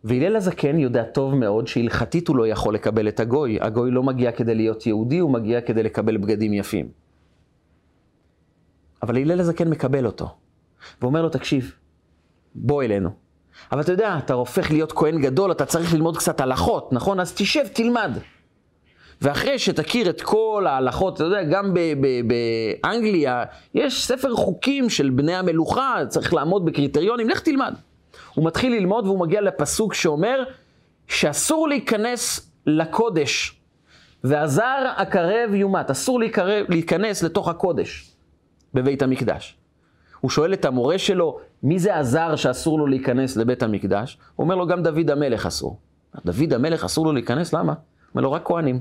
והלל 0.05 0.37
הזקן 0.37 0.79
יודע 0.79 1.05
טוב 1.05 1.35
מאוד 1.35 1.67
שהלכתית 1.67 2.29
הוא 2.29 2.37
לא 2.37 2.49
יכול 2.49 2.75
לקבל 2.75 3.09
את 3.09 3.21
הגוי. 3.21 3.59
הגוי 3.61 3.91
לא 3.91 4.03
מגיע 4.03 4.33
כדי 4.33 4.55
להיות 4.55 4.87
יהודי, 4.87 5.19
הוא 5.19 5.31
מגיע 5.31 5.61
כדי 5.61 5.83
לקבל 5.83 6.17
בגדים 6.17 6.53
יפים. 6.53 6.89
אבל 9.03 9.17
הלל 9.17 9.41
הזקן 9.41 9.69
מקבל 9.69 10.07
אותו, 10.07 10.37
ואומר 11.03 11.23
לו, 11.23 11.29
תקשיב, 11.29 11.75
בוא 12.55 12.83
אלינו. 12.83 13.26
אבל 13.73 13.81
אתה 13.81 13.93
יודע, 13.93 14.19
אתה 14.19 14.35
הופך 14.35 14.71
להיות 14.71 14.93
כהן 14.93 15.21
גדול, 15.21 15.53
אתה 15.53 15.67
צריך 15.67 15.95
ללמוד 15.95 16.17
קצת 16.17 16.41
הלכות, 16.41 16.93
נכון? 16.93 17.21
אז 17.21 17.35
תשב, 17.37 17.67
תלמד. 17.73 18.11
ואחרי 19.23 19.59
שתכיר 19.59 20.11
את 20.11 20.21
כל 20.23 20.67
ההלכות, 20.69 21.17
אתה 21.17 21.25
יודע, 21.25 21.43
גם 21.43 21.75
באנגליה 22.83 23.45
יש 23.75 24.07
ספר 24.07 24.35
חוקים 24.35 24.91
של 24.91 25.11
בני 25.11 25.35
המלוכה, 25.35 25.97
צריך 26.09 26.35
לעמוד 26.35 26.65
בקריטריונים, 26.65 27.29
לך 27.29 27.41
תלמד. 27.41 27.75
הוא 28.35 28.47
מתחיל 28.47 28.73
ללמוד 28.73 29.07
והוא 29.07 29.21
מגיע 29.21 29.41
לפסוק 29.41 29.95
שאומר 29.95 30.45
שאסור 31.09 31.69
להיכנס 31.69 32.51
לקודש, 32.67 33.61
והזר 34.25 34.93
הקרב 34.97 35.55
יומת, 35.55 35.91
אסור 35.91 36.21
להיכנס 36.69 37.23
לתוך 37.23 37.49
הקודש 37.49 38.11
בבית 38.75 39.03
המקדש. 39.03 39.57
הוא 40.21 40.31
שואל 40.31 40.53
את 40.53 40.65
המורה 40.65 40.99
שלו, 40.99 41.41
מי 41.63 41.79
זה 41.79 41.97
הזר 41.97 42.37
שאסור 42.37 42.79
לו 42.79 42.87
להיכנס 42.87 43.37
לבית 43.37 43.63
המקדש? 43.63 44.19
הוא 44.37 44.45
אומר 44.45 44.55
לו, 44.55 44.67
גם 44.67 44.83
דוד 44.83 45.11
המלך 45.11 45.47
אסור. 45.47 45.79
דוד 46.25 46.53
המלך 46.53 46.85
אסור 46.85 47.07
לו 47.07 47.13
להיכנס, 47.13 47.53
למה? 47.53 47.73
הוא 47.73 47.81
אומר 48.15 48.23
לו, 48.23 48.33
רק 48.33 48.43
כהנים. 48.45 48.81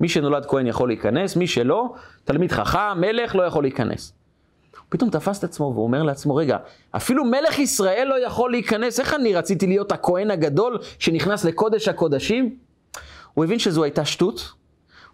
מי 0.00 0.08
שנולד 0.08 0.46
כהן 0.46 0.66
יכול 0.66 0.88
להיכנס, 0.88 1.36
מי 1.36 1.46
שלא, 1.46 1.94
תלמיד 2.24 2.52
חכם, 2.52 3.00
מלך, 3.00 3.36
לא 3.36 3.42
יכול 3.42 3.64
להיכנס. 3.64 4.12
פתאום 4.88 5.10
תפס 5.10 5.38
את 5.38 5.44
עצמו 5.44 5.72
ואומר 5.74 6.02
לעצמו, 6.02 6.34
רגע, 6.34 6.56
אפילו 6.90 7.24
מלך 7.24 7.58
ישראל 7.58 8.06
לא 8.08 8.26
יכול 8.26 8.50
להיכנס, 8.50 9.00
איך 9.00 9.14
אני 9.14 9.34
רציתי 9.34 9.66
להיות 9.66 9.92
הכהן 9.92 10.30
הגדול 10.30 10.78
שנכנס 10.98 11.44
לקודש 11.44 11.88
הקודשים? 11.88 12.56
הוא 13.34 13.44
הבין 13.44 13.58
שזו 13.58 13.84
הייתה 13.84 14.04
שטות, 14.04 14.52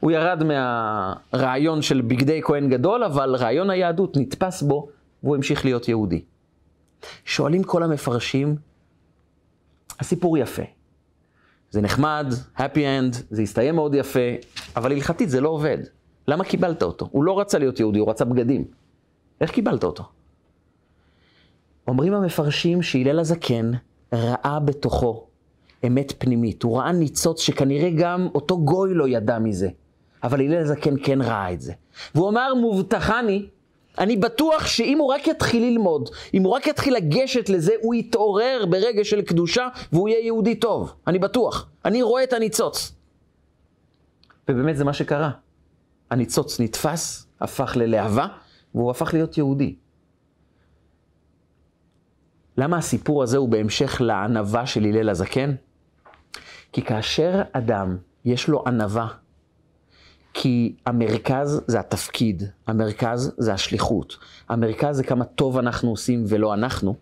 הוא 0.01 0.11
ירד 0.11 0.43
מהרעיון 0.45 1.83
של 1.83 2.01
בגדי 2.01 2.41
כהן 2.43 2.69
גדול, 2.69 3.05
אבל 3.05 3.35
רעיון 3.35 3.71
היהדות 3.71 4.17
נתפס 4.17 4.63
בו, 4.63 4.89
והוא 5.23 5.37
המשיך 5.37 5.65
להיות 5.65 5.89
יהודי. 5.89 6.23
שואלים 7.25 7.63
כל 7.63 7.83
המפרשים, 7.83 8.57
הסיפור 10.01 10.39
יפה. 10.39 10.63
זה 11.71 11.81
נחמד, 11.81 12.35
happy 12.57 12.61
end, 12.77 13.17
זה 13.31 13.43
הסתיים 13.43 13.75
מאוד 13.75 13.95
יפה, 13.95 14.21
אבל 14.77 14.93
הלכתית 14.93 15.31
זה 15.31 15.41
לא 15.41 15.49
עובד. 15.49 15.79
למה 16.29 16.45
קיבלת 16.45 16.83
אותו? 16.83 17.09
הוא 17.13 17.25
לא 17.25 17.41
רצה 17.41 17.59
להיות 17.59 17.81
יהודי, 17.81 17.99
הוא 17.99 18.11
רצה 18.11 18.25
בגדים. 18.25 18.65
איך 19.41 19.51
קיבלת 19.51 19.85
אותו? 19.85 20.05
אומרים 21.89 22.15
המפרשים 22.15 22.83
שהלל 22.83 23.19
הזקן 23.19 23.71
ראה 24.13 24.61
בתוכו 24.61 25.27
אמת 25.87 26.13
פנימית. 26.19 26.63
הוא 26.63 26.79
ראה 26.79 26.93
ניצוץ 26.93 27.41
שכנראה 27.41 27.91
גם 27.91 28.29
אותו 28.35 28.65
גוי 28.65 28.95
לא 28.95 29.09
ידע 29.09 29.39
מזה. 29.39 29.69
אבל 30.23 30.41
הלל 30.41 30.57
הזקן 30.57 30.95
כן 31.05 31.23
ראה 31.23 31.53
את 31.53 31.61
זה. 31.61 31.73
והוא 32.15 32.29
אמר, 32.29 32.55
מובטחני, 32.55 33.49
אני 34.01 34.17
בטוח 34.17 34.67
שאם 34.67 34.99
הוא 34.99 35.13
רק 35.15 35.27
יתחיל 35.27 35.63
ללמוד, 35.63 36.11
אם 36.35 36.43
הוא 36.43 36.53
רק 36.53 36.67
יתחיל 36.67 36.95
לגשת 36.95 37.49
לזה, 37.49 37.73
הוא 37.81 37.95
יתעורר 37.95 38.65
ברגע 38.71 39.05
של 39.05 39.23
קדושה 39.23 39.69
והוא 39.93 40.09
יהיה 40.09 40.27
יהודי 40.27 40.55
טוב. 40.55 40.93
אני 41.07 41.19
בטוח. 41.19 41.69
אני 41.85 42.03
רואה 42.03 42.25
את 42.25 42.33
הניצוץ. 42.33 42.93
ובאמת 44.49 44.77
זה 44.77 44.85
מה 44.85 44.93
שקרה. 44.93 45.31
הניצוץ 46.11 46.61
נתפס, 46.61 47.27
הפך 47.41 47.73
ללהבה, 47.77 48.27
והוא 48.75 48.91
הפך 48.91 49.15
להיות 49.15 49.39
יהודי. 49.39 49.75
למה 52.57 52.77
הסיפור 52.77 53.23
הזה 53.23 53.37
הוא 53.37 53.49
בהמשך 53.49 54.01
לענווה 54.01 54.67
של 54.67 54.85
הלל 54.85 55.09
הזקן? 55.09 55.55
כי 56.73 56.83
כאשר 56.83 57.43
אדם 57.53 57.97
יש 58.25 58.49
לו 58.49 58.65
ענווה, 58.67 59.09
כי 60.35 60.75
המרכז 60.87 61.63
זה 61.67 61.81
התפקיד, 61.81 62.43
המרכז 62.67 63.33
זה 63.39 63.53
השליחות, 63.53 64.17
המרכז 64.49 64.97
זה 64.97 65.05
כמה 65.05 65.25
טוב 65.25 65.59
אנחנו 65.59 65.91
עושים 65.91 66.25
ולא 66.29 66.55
אנחנו, 66.55 66.95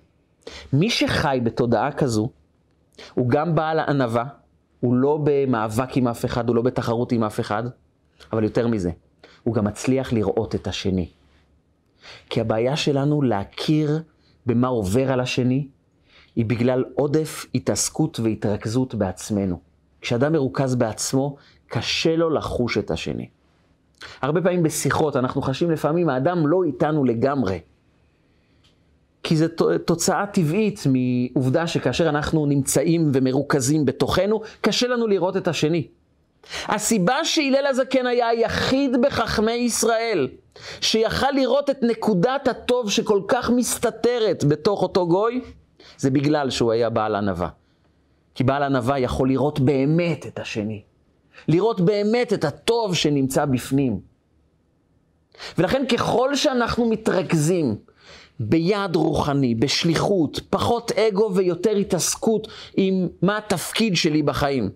מי 0.72 0.90
שחי 0.90 1.40
בתודעה 1.44 1.92
כזו, 1.92 2.28
הוא 3.14 3.28
גם 3.28 3.54
בעל 3.54 3.78
הענווה, 3.78 4.24
הוא 4.80 4.94
לא 4.94 5.20
במאבק 5.24 5.96
עם 5.96 6.08
אף 6.08 6.24
אחד, 6.24 6.48
הוא 6.48 6.56
לא 6.56 6.62
בתחרות 6.62 7.12
עם 7.12 7.24
אף 7.24 7.40
אחד, 7.40 7.62
אבל 8.32 8.44
יותר 8.44 8.68
מזה, 8.68 8.90
הוא 9.44 9.54
גם 9.54 9.64
מצליח 9.64 10.12
לראות 10.12 10.54
את 10.54 10.66
השני. 10.66 11.08
כי 12.30 12.40
הבעיה 12.40 12.76
שלנו 12.76 13.22
להכיר 13.22 14.02
במה 14.46 14.68
עובר 14.68 15.12
על 15.12 15.20
השני, 15.20 15.68
היא 16.36 16.46
בגלל 16.46 16.84
עודף 16.94 17.46
התעסקות 17.54 18.20
והתרכזות 18.20 18.94
בעצמנו. 18.94 19.60
כשאדם 20.00 20.32
מרוכז 20.32 20.74
בעצמו, 20.74 21.36
קשה 21.68 22.16
לו 22.16 22.30
לחוש 22.30 22.78
את 22.78 22.90
השני. 22.90 23.28
הרבה 24.22 24.42
פעמים 24.42 24.62
בשיחות 24.62 25.16
אנחנו 25.16 25.42
חשים 25.42 25.70
לפעמים 25.70 26.08
האדם 26.08 26.46
לא 26.46 26.64
איתנו 26.64 27.04
לגמרי. 27.04 27.60
כי 29.22 29.36
זו 29.36 29.46
תוצאה 29.84 30.26
טבעית 30.26 30.80
מעובדה 30.86 31.66
שכאשר 31.66 32.08
אנחנו 32.08 32.46
נמצאים 32.46 33.10
ומרוכזים 33.14 33.84
בתוכנו, 33.84 34.40
קשה 34.60 34.86
לנו 34.88 35.06
לראות 35.06 35.36
את 35.36 35.48
השני. 35.48 35.86
הסיבה 36.66 37.24
שהלל 37.24 37.66
הזקן 37.66 38.06
היה 38.06 38.28
היחיד 38.28 38.96
בחכמי 39.02 39.52
ישראל, 39.52 40.28
שיכל 40.80 41.30
לראות 41.34 41.70
את 41.70 41.82
נקודת 41.82 42.48
הטוב 42.48 42.90
שכל 42.90 43.20
כך 43.28 43.50
מסתתרת 43.50 44.44
בתוך 44.44 44.82
אותו 44.82 45.08
גוי, 45.08 45.40
זה 45.98 46.10
בגלל 46.10 46.50
שהוא 46.50 46.72
היה 46.72 46.90
בעל 46.90 47.14
ענווה. 47.14 47.48
כי 48.34 48.44
בעל 48.44 48.62
ענווה 48.62 48.98
יכול 48.98 49.28
לראות 49.28 49.60
באמת 49.60 50.26
את 50.26 50.38
השני. 50.38 50.82
לראות 51.48 51.80
באמת 51.80 52.32
את 52.32 52.44
הטוב 52.44 52.94
שנמצא 52.94 53.44
בפנים. 53.44 54.00
ולכן 55.58 55.86
ככל 55.86 56.34
שאנחנו 56.34 56.88
מתרכזים 56.88 57.76
ביעד 58.40 58.96
רוחני, 58.96 59.54
בשליחות, 59.54 60.40
פחות 60.50 60.92
אגו 60.92 61.30
ויותר 61.34 61.76
התעסקות 61.76 62.48
עם 62.76 63.08
מה 63.22 63.36
התפקיד 63.36 63.96
שלי 63.96 64.22
בחיים. 64.22 64.70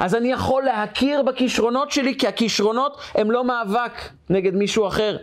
אז 0.00 0.14
אני 0.14 0.32
יכול 0.32 0.62
להכיר 0.62 1.22
בכישרונות 1.22 1.90
שלי, 1.90 2.18
כי 2.18 2.26
הכישרונות 2.26 2.96
הם 3.14 3.30
לא 3.30 3.44
מאבק 3.44 3.92
נגד 4.30 4.54
מישהו 4.54 4.86
אחר. 4.86 5.16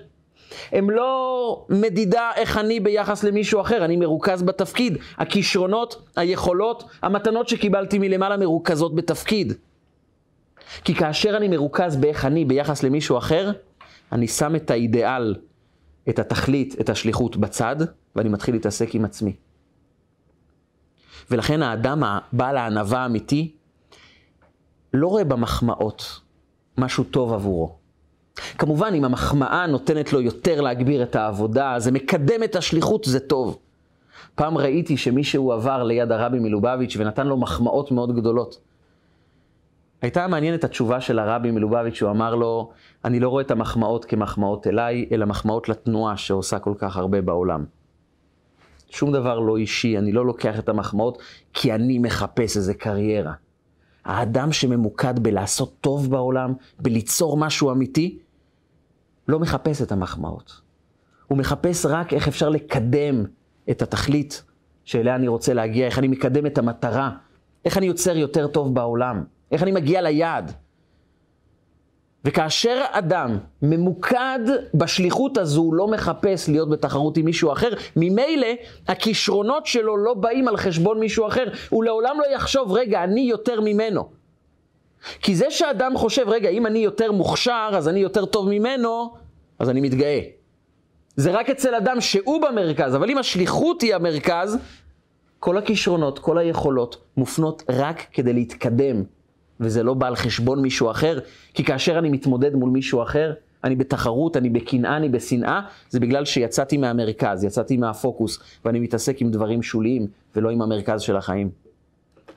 הם 0.71 0.89
לא 0.89 1.65
מדידה 1.69 2.31
איך 2.35 2.57
אני 2.57 2.79
ביחס 2.79 3.23
למישהו 3.23 3.61
אחר, 3.61 3.85
אני 3.85 3.95
מרוכז 3.97 4.43
בתפקיד. 4.43 4.97
הכישרונות, 5.17 6.01
היכולות, 6.15 6.83
המתנות 7.01 7.49
שקיבלתי 7.49 7.99
מלמעלה 7.99 8.37
מרוכזות 8.37 8.95
בתפקיד. 8.95 9.53
כי 10.83 10.95
כאשר 10.95 11.37
אני 11.37 11.47
מרוכז 11.47 11.95
באיך 11.95 12.25
אני 12.25 12.45
ביחס 12.45 12.83
למישהו 12.83 13.17
אחר, 13.17 13.51
אני 14.11 14.27
שם 14.27 14.55
את 14.55 14.71
האידיאל, 14.71 15.35
את 16.09 16.19
התכלית, 16.19 16.75
את 16.79 16.89
השליחות 16.89 17.37
בצד, 17.37 17.75
ואני 18.15 18.29
מתחיל 18.29 18.55
להתעסק 18.55 18.95
עם 18.95 19.05
עצמי. 19.05 19.35
ולכן 21.31 21.61
האדם, 21.61 22.03
בעל 22.33 22.57
הענווה 22.57 22.99
האמיתי, 22.99 23.51
לא 24.93 25.07
רואה 25.07 25.23
במחמאות 25.23 26.19
משהו 26.77 27.03
טוב 27.03 27.33
עבורו. 27.33 27.75
כמובן, 28.57 28.93
אם 28.93 29.05
המחמאה 29.05 29.67
נותנת 29.67 30.13
לו 30.13 30.21
יותר 30.21 30.61
להגביר 30.61 31.03
את 31.03 31.15
העבודה, 31.15 31.75
זה 31.77 31.91
מקדם 31.91 32.43
את 32.43 32.55
השליחות, 32.55 33.03
זה 33.03 33.19
טוב. 33.19 33.57
פעם 34.35 34.57
ראיתי 34.57 34.97
שמישהו 34.97 35.51
עבר 35.51 35.83
ליד 35.83 36.11
הרבי 36.11 36.39
מלובביץ' 36.39 36.95
ונתן 36.97 37.27
לו 37.27 37.37
מחמאות 37.37 37.91
מאוד 37.91 38.15
גדולות. 38.15 38.59
הייתה 40.05 40.27
מעניינת 40.27 40.63
התשובה 40.63 41.01
של 41.01 41.19
הרבי 41.19 41.51
מלובביץ', 41.51 42.01
הוא 42.01 42.11
אמר 42.11 42.35
לו, 42.35 42.71
אני 43.05 43.19
לא 43.19 43.29
רואה 43.29 43.43
את 43.43 43.51
המחמאות 43.51 44.05
כמחמאות 44.05 44.67
אליי, 44.67 45.05
אלא 45.11 45.25
מחמאות 45.25 45.69
לתנועה 45.69 46.17
שעושה 46.17 46.59
כל 46.59 46.73
כך 46.77 46.97
הרבה 46.97 47.21
בעולם. 47.21 47.65
שום 48.89 49.11
דבר 49.11 49.39
לא 49.39 49.57
אישי, 49.57 49.97
אני 49.97 50.11
לא 50.11 50.25
לוקח 50.25 50.59
את 50.59 50.69
המחמאות 50.69 51.21
כי 51.53 51.73
אני 51.73 51.99
מחפש 51.99 52.57
איזה 52.57 52.73
קריירה. 52.73 53.33
האדם 54.05 54.51
שממוקד 54.51 55.19
בלעשות 55.19 55.75
טוב 55.81 56.11
בעולם, 56.11 56.53
בליצור 56.79 57.37
משהו 57.37 57.71
אמיתי, 57.71 58.19
לא 59.27 59.39
מחפש 59.39 59.81
את 59.81 59.91
המחמאות. 59.91 60.61
הוא 61.27 61.37
מחפש 61.37 61.85
רק 61.85 62.13
איך 62.13 62.27
אפשר 62.27 62.49
לקדם 62.49 63.23
את 63.69 63.81
התכלית 63.81 64.43
שאליה 64.83 65.15
אני 65.15 65.27
רוצה 65.27 65.53
להגיע, 65.53 65.85
איך 65.85 65.99
אני 65.99 66.07
מקדם 66.07 66.45
את 66.45 66.57
המטרה, 66.57 67.11
איך 67.65 67.77
אני 67.77 67.85
יוצר 67.85 68.17
יותר 68.17 68.47
טוב 68.47 68.75
בעולם, 68.75 69.23
איך 69.51 69.63
אני 69.63 69.71
מגיע 69.71 70.01
ליעד. 70.01 70.51
וכאשר 72.25 72.81
אדם 72.91 73.37
ממוקד 73.61 74.39
בשליחות 74.73 75.37
הזו, 75.37 75.61
הוא 75.61 75.73
לא 75.73 75.87
מחפש 75.87 76.49
להיות 76.49 76.69
בתחרות 76.69 77.17
עם 77.17 77.25
מישהו 77.25 77.51
אחר, 77.51 77.69
ממילא 77.95 78.47
הכישרונות 78.87 79.65
שלו 79.65 79.97
לא 79.97 80.13
באים 80.13 80.47
על 80.47 80.57
חשבון 80.57 80.99
מישהו 80.99 81.27
אחר. 81.27 81.43
הוא 81.69 81.83
לעולם 81.83 82.15
לא 82.19 82.35
יחשוב, 82.35 82.71
רגע, 82.71 83.03
אני 83.03 83.21
יותר 83.21 83.61
ממנו. 83.61 84.09
כי 85.21 85.35
זה 85.35 85.51
שאדם 85.51 85.97
חושב, 85.97 86.29
רגע, 86.29 86.49
אם 86.49 86.65
אני 86.65 86.79
יותר 86.79 87.11
מוכשר, 87.11 87.69
אז 87.73 87.87
אני 87.87 87.99
יותר 87.99 88.25
טוב 88.25 88.49
ממנו, 88.49 89.13
אז 89.59 89.69
אני 89.69 89.81
מתגאה. 89.81 90.19
זה 91.15 91.31
רק 91.31 91.49
אצל 91.49 91.75
אדם 91.75 92.01
שהוא 92.01 92.41
במרכז, 92.41 92.95
אבל 92.95 93.09
אם 93.09 93.17
השליחות 93.17 93.81
היא 93.81 93.95
המרכז, 93.95 94.57
כל 95.39 95.57
הכישרונות, 95.57 96.19
כל 96.19 96.37
היכולות 96.37 96.97
מופנות 97.17 97.63
רק 97.69 98.05
כדי 98.13 98.33
להתקדם, 98.33 99.03
וזה 99.59 99.83
לא 99.83 99.93
בא 99.93 100.07
על 100.07 100.15
חשבון 100.15 100.61
מישהו 100.61 100.91
אחר, 100.91 101.19
כי 101.53 101.63
כאשר 101.63 101.99
אני 101.99 102.09
מתמודד 102.09 102.55
מול 102.55 102.69
מישהו 102.69 103.03
אחר, 103.03 103.33
אני 103.63 103.75
בתחרות, 103.75 104.37
אני 104.37 104.49
בקנאה, 104.49 104.97
אני 104.97 105.09
בשנאה, 105.09 105.61
זה 105.89 105.99
בגלל 105.99 106.25
שיצאתי 106.25 106.77
מהמרכז, 106.77 107.43
יצאתי 107.43 107.77
מהפוקוס, 107.77 108.39
ואני 108.65 108.79
מתעסק 108.79 109.21
עם 109.21 109.31
דברים 109.31 109.61
שוליים, 109.63 110.07
ולא 110.35 110.49
עם 110.49 110.61
המרכז 110.61 111.01
של 111.01 111.15
החיים. 111.15 111.49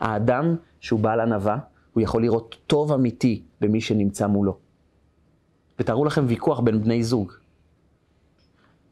האדם 0.01 0.57
שהוא 0.81 1.01
בעל 1.01 1.21
ענווה, 1.21 1.59
הוא 1.93 2.03
יכול 2.03 2.23
לראות 2.23 2.57
טוב 2.67 2.93
אמיתי 2.93 3.43
במי 3.61 3.81
שנמצא 3.81 4.27
מולו. 4.27 4.57
ותארו 5.79 6.05
לכם 6.05 6.25
ויכוח 6.29 6.61
בין 6.61 6.83
בני 6.83 7.03
זוג. 7.03 7.33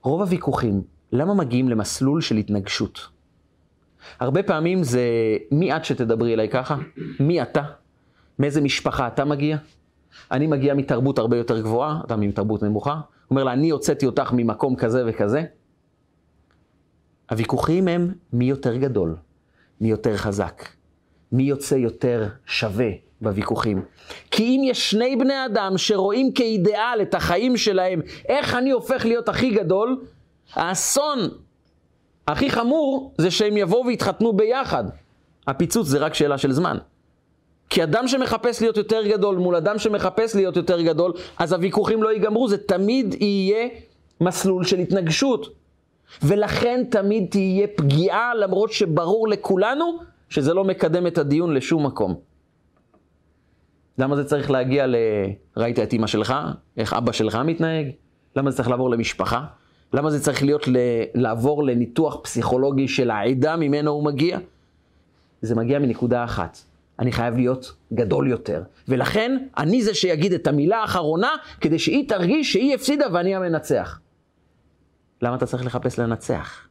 רוב 0.02 0.20
הוויכוחים, 0.20 0.82
למה 1.12 1.34
מגיעים 1.34 1.68
למסלול 1.68 2.20
של 2.20 2.36
התנגשות? 2.36 3.08
הרבה 4.20 4.42
פעמים 4.42 4.82
זה 4.82 5.02
מי 5.50 5.76
את 5.76 5.84
שתדברי 5.84 6.34
אליי 6.34 6.48
ככה? 6.48 6.76
מי 7.20 7.42
אתה? 7.42 7.62
מאיזה 8.38 8.60
משפחה 8.60 9.06
אתה 9.06 9.24
מגיע? 9.24 9.56
אני 10.30 10.46
מגיע 10.46 10.74
מתרבות 10.74 11.18
הרבה 11.18 11.36
יותר 11.36 11.60
גבוהה, 11.60 12.00
אתה 12.04 12.16
מתרבות 12.16 12.62
נמוכה. 12.62 12.92
הוא 12.92 13.00
אומר 13.30 13.44
לה, 13.44 13.52
אני 13.52 13.70
הוצאתי 13.70 14.06
אותך 14.06 14.32
ממקום 14.32 14.76
כזה 14.76 15.02
וכזה. 15.06 15.44
הוויכוחים 17.30 17.88
הם 17.88 18.12
מי 18.32 18.44
יותר 18.44 18.76
גדול, 18.76 19.16
מי 19.80 19.88
יותר 19.88 20.16
חזק, 20.16 20.68
מי 21.32 21.42
יוצא 21.42 21.74
יותר 21.74 22.28
שווה 22.46 22.90
בוויכוחים. 23.20 23.82
כי 24.30 24.42
אם 24.42 24.60
יש 24.64 24.90
שני 24.90 25.16
בני 25.16 25.46
אדם 25.46 25.78
שרואים 25.78 26.32
כאידיאל 26.32 27.02
את 27.02 27.14
החיים 27.14 27.56
שלהם, 27.56 28.00
איך 28.28 28.54
אני 28.54 28.70
הופך 28.70 29.04
להיות 29.04 29.28
הכי 29.28 29.50
גדול, 29.50 30.04
האסון 30.54 31.18
הכי 32.26 32.50
חמור 32.50 33.14
זה 33.18 33.30
שהם 33.30 33.56
יבואו 33.56 33.86
ויתחתנו 33.86 34.32
ביחד. 34.32 34.84
הפיצוץ 35.46 35.86
זה 35.86 35.98
רק 35.98 36.14
שאלה 36.14 36.38
של 36.38 36.52
זמן. 36.52 36.78
כי 37.70 37.82
אדם 37.82 38.08
שמחפש 38.08 38.62
להיות 38.62 38.76
יותר 38.76 39.02
גדול 39.06 39.36
מול 39.36 39.56
אדם 39.56 39.78
שמחפש 39.78 40.34
להיות 40.34 40.56
יותר 40.56 40.82
גדול, 40.82 41.12
אז 41.38 41.52
הוויכוחים 41.52 42.02
לא 42.02 42.12
ייגמרו, 42.12 42.48
זה 42.48 42.58
תמיד 42.58 43.14
יהיה 43.22 43.68
מסלול 44.20 44.64
של 44.64 44.78
התנגשות. 44.78 45.48
ולכן 46.22 46.84
תמיד 46.90 47.26
תהיה 47.30 47.66
פגיעה, 47.76 48.34
למרות 48.34 48.72
שברור 48.72 49.28
לכולנו 49.28 49.98
שזה 50.28 50.54
לא 50.54 50.64
מקדם 50.64 51.06
את 51.06 51.18
הדיון 51.18 51.54
לשום 51.54 51.86
מקום. 51.86 52.14
למה 53.98 54.16
זה 54.16 54.24
צריך 54.24 54.50
להגיע 54.50 54.86
ל... 54.86 54.96
ראית 55.56 55.78
את 55.78 55.92
אימא 55.92 56.06
שלך? 56.06 56.34
איך 56.76 56.92
אבא 56.92 57.12
שלך 57.12 57.38
מתנהג? 57.44 57.86
למה 58.36 58.50
זה 58.50 58.56
צריך 58.56 58.68
לעבור 58.68 58.90
למשפחה? 58.90 59.44
למה 59.92 60.10
זה 60.10 60.20
צריך 60.20 60.42
להיות 60.42 60.68
ל... 60.68 60.76
לעבור 61.14 61.64
לניתוח 61.64 62.16
פסיכולוגי 62.22 62.88
של 62.88 63.10
העדה 63.10 63.56
ממנו 63.56 63.90
הוא 63.90 64.04
מגיע? 64.04 64.38
זה 65.42 65.54
מגיע 65.54 65.78
מנקודה 65.78 66.24
אחת. 66.24 66.58
אני 66.98 67.12
חייב 67.12 67.36
להיות 67.36 67.76
גדול 67.92 68.28
יותר. 68.28 68.62
ולכן, 68.88 69.46
אני 69.56 69.82
זה 69.82 69.94
שיגיד 69.94 70.32
את 70.32 70.46
המילה 70.46 70.78
האחרונה, 70.78 71.30
כדי 71.60 71.78
שהיא 71.78 72.08
תרגיש 72.08 72.52
שהיא 72.52 72.74
הפסידה 72.74 73.06
ואני 73.12 73.36
המנצח. 73.36 74.00
למה 75.22 75.36
אתה 75.36 75.46
צריך 75.46 75.64
לחפש 75.64 75.98
לנצח? 75.98 76.68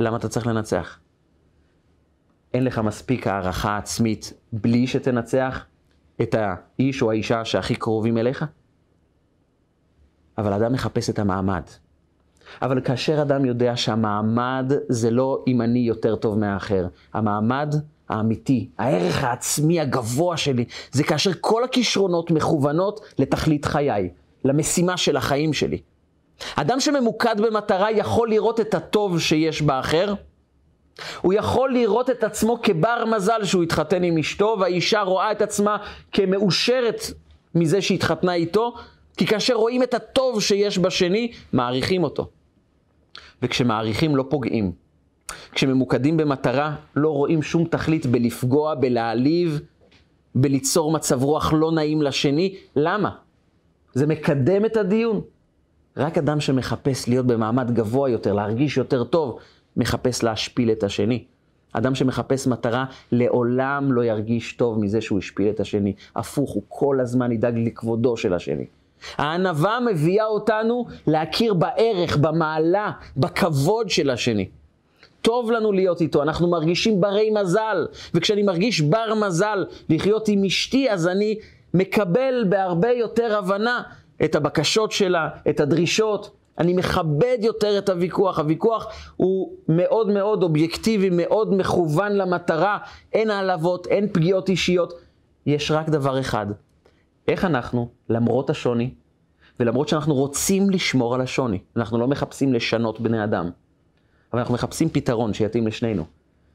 למה 0.00 0.16
אתה 0.16 0.28
צריך 0.28 0.46
לנצח? 0.46 0.98
אין 2.54 2.64
לך 2.64 2.78
מספיק 2.78 3.26
הערכה 3.26 3.76
עצמית 3.76 4.32
בלי 4.52 4.86
שתנצח 4.86 5.64
את 6.22 6.34
האיש 6.38 7.02
או 7.02 7.10
האישה 7.10 7.44
שהכי 7.44 7.74
קרובים 7.74 8.18
אליך? 8.18 8.44
אבל 10.38 10.52
אדם 10.52 10.72
מחפש 10.72 11.10
את 11.10 11.18
המעמד. 11.18 11.62
אבל 12.62 12.80
כאשר 12.80 13.22
אדם 13.22 13.44
יודע 13.44 13.76
שהמעמד 13.76 14.72
זה 14.88 15.10
לא 15.10 15.44
אם 15.46 15.62
אני 15.62 15.78
יותר 15.78 16.16
טוב 16.16 16.38
מהאחר, 16.38 16.86
המעמד 17.12 17.74
האמיתי, 18.08 18.68
הערך 18.78 19.24
העצמי 19.24 19.80
הגבוה 19.80 20.36
שלי, 20.36 20.64
זה 20.92 21.04
כאשר 21.04 21.30
כל 21.40 21.64
הכישרונות 21.64 22.30
מכוונות 22.30 23.00
לתכלית 23.18 23.64
חיי, 23.64 24.10
למשימה 24.44 24.96
של 24.96 25.16
החיים 25.16 25.52
שלי. 25.52 25.78
אדם 26.56 26.80
שממוקד 26.80 27.40
במטרה 27.40 27.90
יכול 27.90 28.30
לראות 28.30 28.60
את 28.60 28.74
הטוב 28.74 29.20
שיש 29.20 29.62
באחר, 29.62 30.14
הוא 31.20 31.32
יכול 31.32 31.72
לראות 31.72 32.10
את 32.10 32.24
עצמו 32.24 32.62
כבר 32.62 33.04
מזל 33.16 33.44
שהוא 33.44 33.62
התחתן 33.62 34.02
עם 34.02 34.18
אשתו, 34.18 34.56
והאישה 34.60 35.00
רואה 35.00 35.32
את 35.32 35.42
עצמה 35.42 35.76
כמאושרת 36.12 37.02
מזה 37.54 37.82
שהתחתנה 37.82 38.34
איתו, 38.34 38.74
כי 39.16 39.26
כאשר 39.26 39.54
רואים 39.54 39.82
את 39.82 39.94
הטוב 39.94 40.42
שיש 40.42 40.78
בשני, 40.78 41.32
מעריכים 41.52 42.04
אותו. 42.04 42.28
וכשמעריכים 43.42 44.16
לא 44.16 44.24
פוגעים. 44.28 44.83
כשממוקדים 45.52 46.16
במטרה, 46.16 46.74
לא 46.96 47.10
רואים 47.10 47.42
שום 47.42 47.64
תכלית 47.64 48.06
בלפגוע, 48.06 48.74
בלהעליב, 48.74 49.60
בליצור 50.34 50.92
מצב 50.92 51.22
רוח 51.22 51.52
לא 51.52 51.72
נעים 51.72 52.02
לשני. 52.02 52.54
למה? 52.76 53.10
זה 53.94 54.06
מקדם 54.06 54.64
את 54.64 54.76
הדיון. 54.76 55.20
רק 55.96 56.18
אדם 56.18 56.40
שמחפש 56.40 57.08
להיות 57.08 57.26
במעמד 57.26 57.70
גבוה 57.70 58.10
יותר, 58.10 58.32
להרגיש 58.32 58.76
יותר 58.76 59.04
טוב, 59.04 59.38
מחפש 59.76 60.22
להשפיל 60.22 60.70
את 60.70 60.82
השני. 60.82 61.24
אדם 61.72 61.94
שמחפש 61.94 62.46
מטרה 62.46 62.84
לעולם 63.12 63.92
לא 63.92 64.04
ירגיש 64.04 64.52
טוב 64.52 64.78
מזה 64.78 65.00
שהוא 65.00 65.18
השפיל 65.18 65.48
את 65.50 65.60
השני. 65.60 65.92
הפוך, 66.16 66.50
הוא 66.50 66.62
כל 66.68 67.00
הזמן 67.00 67.32
ידאג 67.32 67.58
לכבודו 67.58 68.16
של 68.16 68.34
השני. 68.34 68.66
הענווה 69.16 69.78
מביאה 69.80 70.24
אותנו 70.24 70.86
להכיר 71.06 71.54
בערך, 71.54 72.16
במעלה, 72.16 72.90
בכבוד 73.16 73.90
של 73.90 74.10
השני. 74.10 74.48
טוב 75.24 75.50
לנו 75.50 75.72
להיות 75.72 76.00
איתו, 76.00 76.22
אנחנו 76.22 76.50
מרגישים 76.50 77.00
ברי 77.00 77.30
מזל, 77.30 77.86
וכשאני 78.14 78.42
מרגיש 78.42 78.80
בר 78.80 79.14
מזל 79.14 79.64
לחיות 79.88 80.28
עם 80.28 80.44
אשתי, 80.44 80.90
אז 80.90 81.08
אני 81.08 81.38
מקבל 81.74 82.44
בהרבה 82.48 82.92
יותר 82.92 83.38
הבנה 83.38 83.82
את 84.24 84.34
הבקשות 84.34 84.92
שלה, 84.92 85.28
את 85.50 85.60
הדרישות, 85.60 86.30
אני 86.58 86.72
מכבד 86.72 87.38
יותר 87.40 87.78
את 87.78 87.88
הוויכוח. 87.88 88.38
הוויכוח 88.38 88.86
הוא 89.16 89.52
מאוד 89.68 90.08
מאוד 90.08 90.42
אובייקטיבי, 90.42 91.08
מאוד 91.12 91.54
מכוון 91.54 92.12
למטרה, 92.12 92.78
אין 93.12 93.30
העלבות, 93.30 93.86
אין 93.86 94.08
פגיעות 94.12 94.48
אישיות. 94.48 94.92
יש 95.46 95.70
רק 95.70 95.88
דבר 95.88 96.20
אחד, 96.20 96.46
איך 97.28 97.44
אנחנו, 97.44 97.88
למרות 98.08 98.50
השוני, 98.50 98.94
ולמרות 99.60 99.88
שאנחנו 99.88 100.14
רוצים 100.14 100.70
לשמור 100.70 101.14
על 101.14 101.20
השוני, 101.20 101.58
אנחנו 101.76 101.98
לא 101.98 102.08
מחפשים 102.08 102.54
לשנות 102.54 103.00
בני 103.00 103.24
אדם, 103.24 103.50
אבל 104.34 104.40
אנחנו 104.40 104.54
מחפשים 104.54 104.88
פתרון 104.88 105.34
שיתאים 105.34 105.66
לשנינו. 105.66 106.04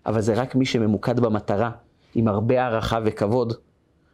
אבל 0.05 0.21
זה 0.21 0.33
רק 0.33 0.55
מי 0.55 0.65
שממוקד 0.65 1.19
במטרה, 1.19 1.71
עם 2.15 2.27
הרבה 2.27 2.63
הערכה 2.63 2.99
וכבוד, 3.05 3.53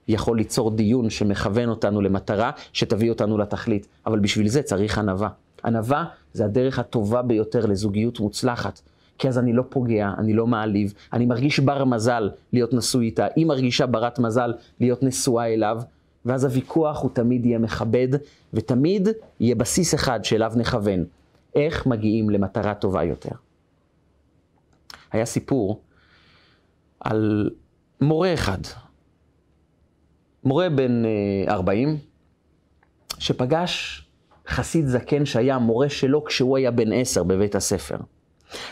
יכול 0.07 0.38
ליצור 0.38 0.72
דיון 0.72 1.09
שמכוון 1.09 1.70
אותנו 1.70 2.01
למטרה, 2.01 2.51
שתביא 2.74 3.09
אותנו 3.09 3.38
לתכלית. 3.38 3.88
אבל 4.05 4.20
בשביל 4.20 4.47
זה 4.47 4.61
צריך 4.61 4.97
ענווה. 4.97 5.30
ענווה 5.66 6.05
זה 6.34 6.45
הדרך 6.45 6.80
הטובה 6.80 7.22
ביותר 7.22 7.66
לזוגיות 7.66 8.20
מוצלחת. 8.20 8.82
כי 9.18 9.28
אז 9.28 9.38
אני 9.38 9.53
לא 9.53 9.63
פוגע, 9.70 10.11
אני 10.18 10.34
לא 10.34 10.47
מעליב, 10.47 10.93
אני 11.13 11.26
מרגיש 11.26 11.59
בר 11.59 11.86
מזל 11.86 12.30
להיות 12.53 12.74
נשוי 12.74 13.05
איתה, 13.05 13.28
היא 13.36 13.45
מרגישה 13.45 13.86
ברת 13.86 14.20
מזל 14.20 14.53
להיות 14.80 15.03
נשואה 15.03 15.53
אליו, 15.53 15.82
ואז 16.26 16.43
הוויכוח 16.43 17.01
הוא 17.01 17.11
תמיד 17.13 17.45
יהיה 17.45 17.59
מכבד, 17.59 18.07
ותמיד 18.53 19.07
יהיה 19.39 19.55
בסיס 19.55 19.95
אחד 19.95 20.26
שאליו 20.26 20.53
נכוון. 20.55 21.03
איך 21.55 21.86
מגיעים 21.86 22.30
למטרה 22.30 22.74
טובה 22.74 23.03
יותר. 23.03 23.44
היה 25.16 25.26
סיפור 25.26 25.82
על 26.99 27.49
מורה 28.01 28.34
אחד, 28.34 28.57
מורה 30.43 30.70
בן 30.70 31.03
40, 31.47 31.89
אה, 31.89 31.95
שפגש 33.20 34.05
חסיד 34.47 34.88
זקן 34.88 35.26
שהיה 35.26 35.55
המורה 35.55 35.89
שלו 35.89 36.26
כשהוא 36.26 36.57
היה 36.57 36.72
בן 36.72 36.93
10 36.93 37.24
בבית 37.24 37.55
הספר. 37.55 37.97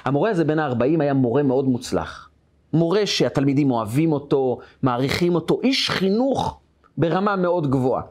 המורה 0.05 0.29
הזה 0.29 0.43
בן 0.43 0.59
ה-40 0.59 1.01
היה 1.01 1.13
מורה 1.13 1.43
מאוד 1.43 1.65
מוצלח. 1.65 2.29
מורה 2.73 3.05
שהתלמידים 3.05 3.71
אוהבים 3.71 4.11
אותו, 4.11 4.59
מעריכים 4.81 5.35
אותו, 5.35 5.59
איש 5.63 5.89
חינוך 5.89 6.59
ברמה 6.97 7.35
מאוד 7.35 7.71
גבוהה. 7.71 8.03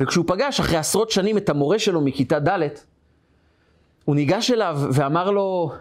וכשהוא 0.00 0.24
פגש 0.28 0.60
אחרי 0.60 0.76
עשרות 0.76 1.10
שנים 1.10 1.38
את 1.38 1.48
המורה 1.48 1.78
שלו 1.78 2.00
מכיתה 2.00 2.38
ד', 2.38 2.68
הוא 4.04 4.16
ניגש 4.16 4.50
אליו 4.50 4.80
ואמר 4.92 5.30
לו, 5.30 5.72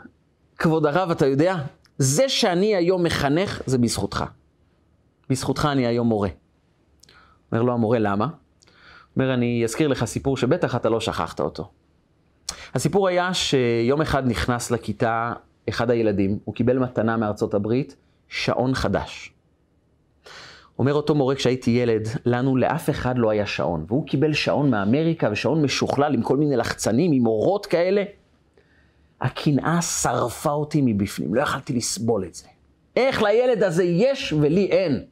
כבוד 0.58 0.86
הרב, 0.86 1.12
אתה 1.12 1.28
יודע, 1.28 1.56
זה 1.98 2.30
שאני 2.30 2.76
היום 2.76 3.04
מחנך 3.04 3.62
זה 3.66 3.78
בזכותך. 3.78 4.24
בזכותך 5.30 5.68
אני 5.72 5.88
היום 5.88 6.08
מורה. 6.08 6.30
אומר 7.52 7.64
לו 7.64 7.74
המורה, 7.74 8.00
למה? 8.00 8.28
אומר, 9.16 9.34
אני 9.34 9.62
אזכיר 9.64 9.88
לך 9.88 10.06
סיפור 10.06 10.38
שבטח 10.38 10.76
אתה 10.76 10.90
לא 10.90 11.00
שכחת 11.00 11.40
אותו. 11.40 11.70
הסיפור 12.74 13.08
היה 13.08 13.34
שיום 13.34 14.02
אחד 14.02 14.28
נכנס 14.28 14.72
לכיתה 14.72 15.34
אחד 15.70 15.92
הילדים, 15.92 16.40
הוא 16.46 16.56
קיבל 16.56 16.80
מתנה 16.80 17.18
מארצות 17.18 17.54
הברית, 17.54 17.96
שעון 18.28 18.74
חדש. 18.74 19.34
אומר 20.80 20.94
אותו 20.94 21.16
מורה, 21.16 21.36
כשהייתי 21.36 21.72
ילד, 21.72 22.08
לנו 22.26 22.58
לאף 22.58 22.90
אחד 22.90 23.18
לא 23.18 23.30
היה 23.30 23.46
שעון. 23.46 23.86
והוא 23.88 24.08
קיבל 24.08 24.34
שעון 24.34 24.70
מאמריקה 24.70 25.30
ושעון 25.32 25.62
משוכלל 25.62 26.14
עם 26.14 26.22
כל 26.22 26.38
מיני 26.38 26.56
לחצנים, 26.56 27.12
עם 27.12 27.28
אורות 27.28 27.66
כאלה. 27.66 28.04
הקנאה 29.26 29.82
שרפה 29.82 30.52
אותי 30.52 30.82
מבפנים, 30.86 31.36
לא 31.36 31.42
יכלתי 31.42 31.74
לסבול 31.74 32.24
את 32.24 32.36
זה. 32.36 32.48
איך 32.96 33.22
לילד 33.22 33.64
הזה 33.64 33.84
יש 33.84 34.34
ולי 34.34 34.66
אין? 34.66 35.06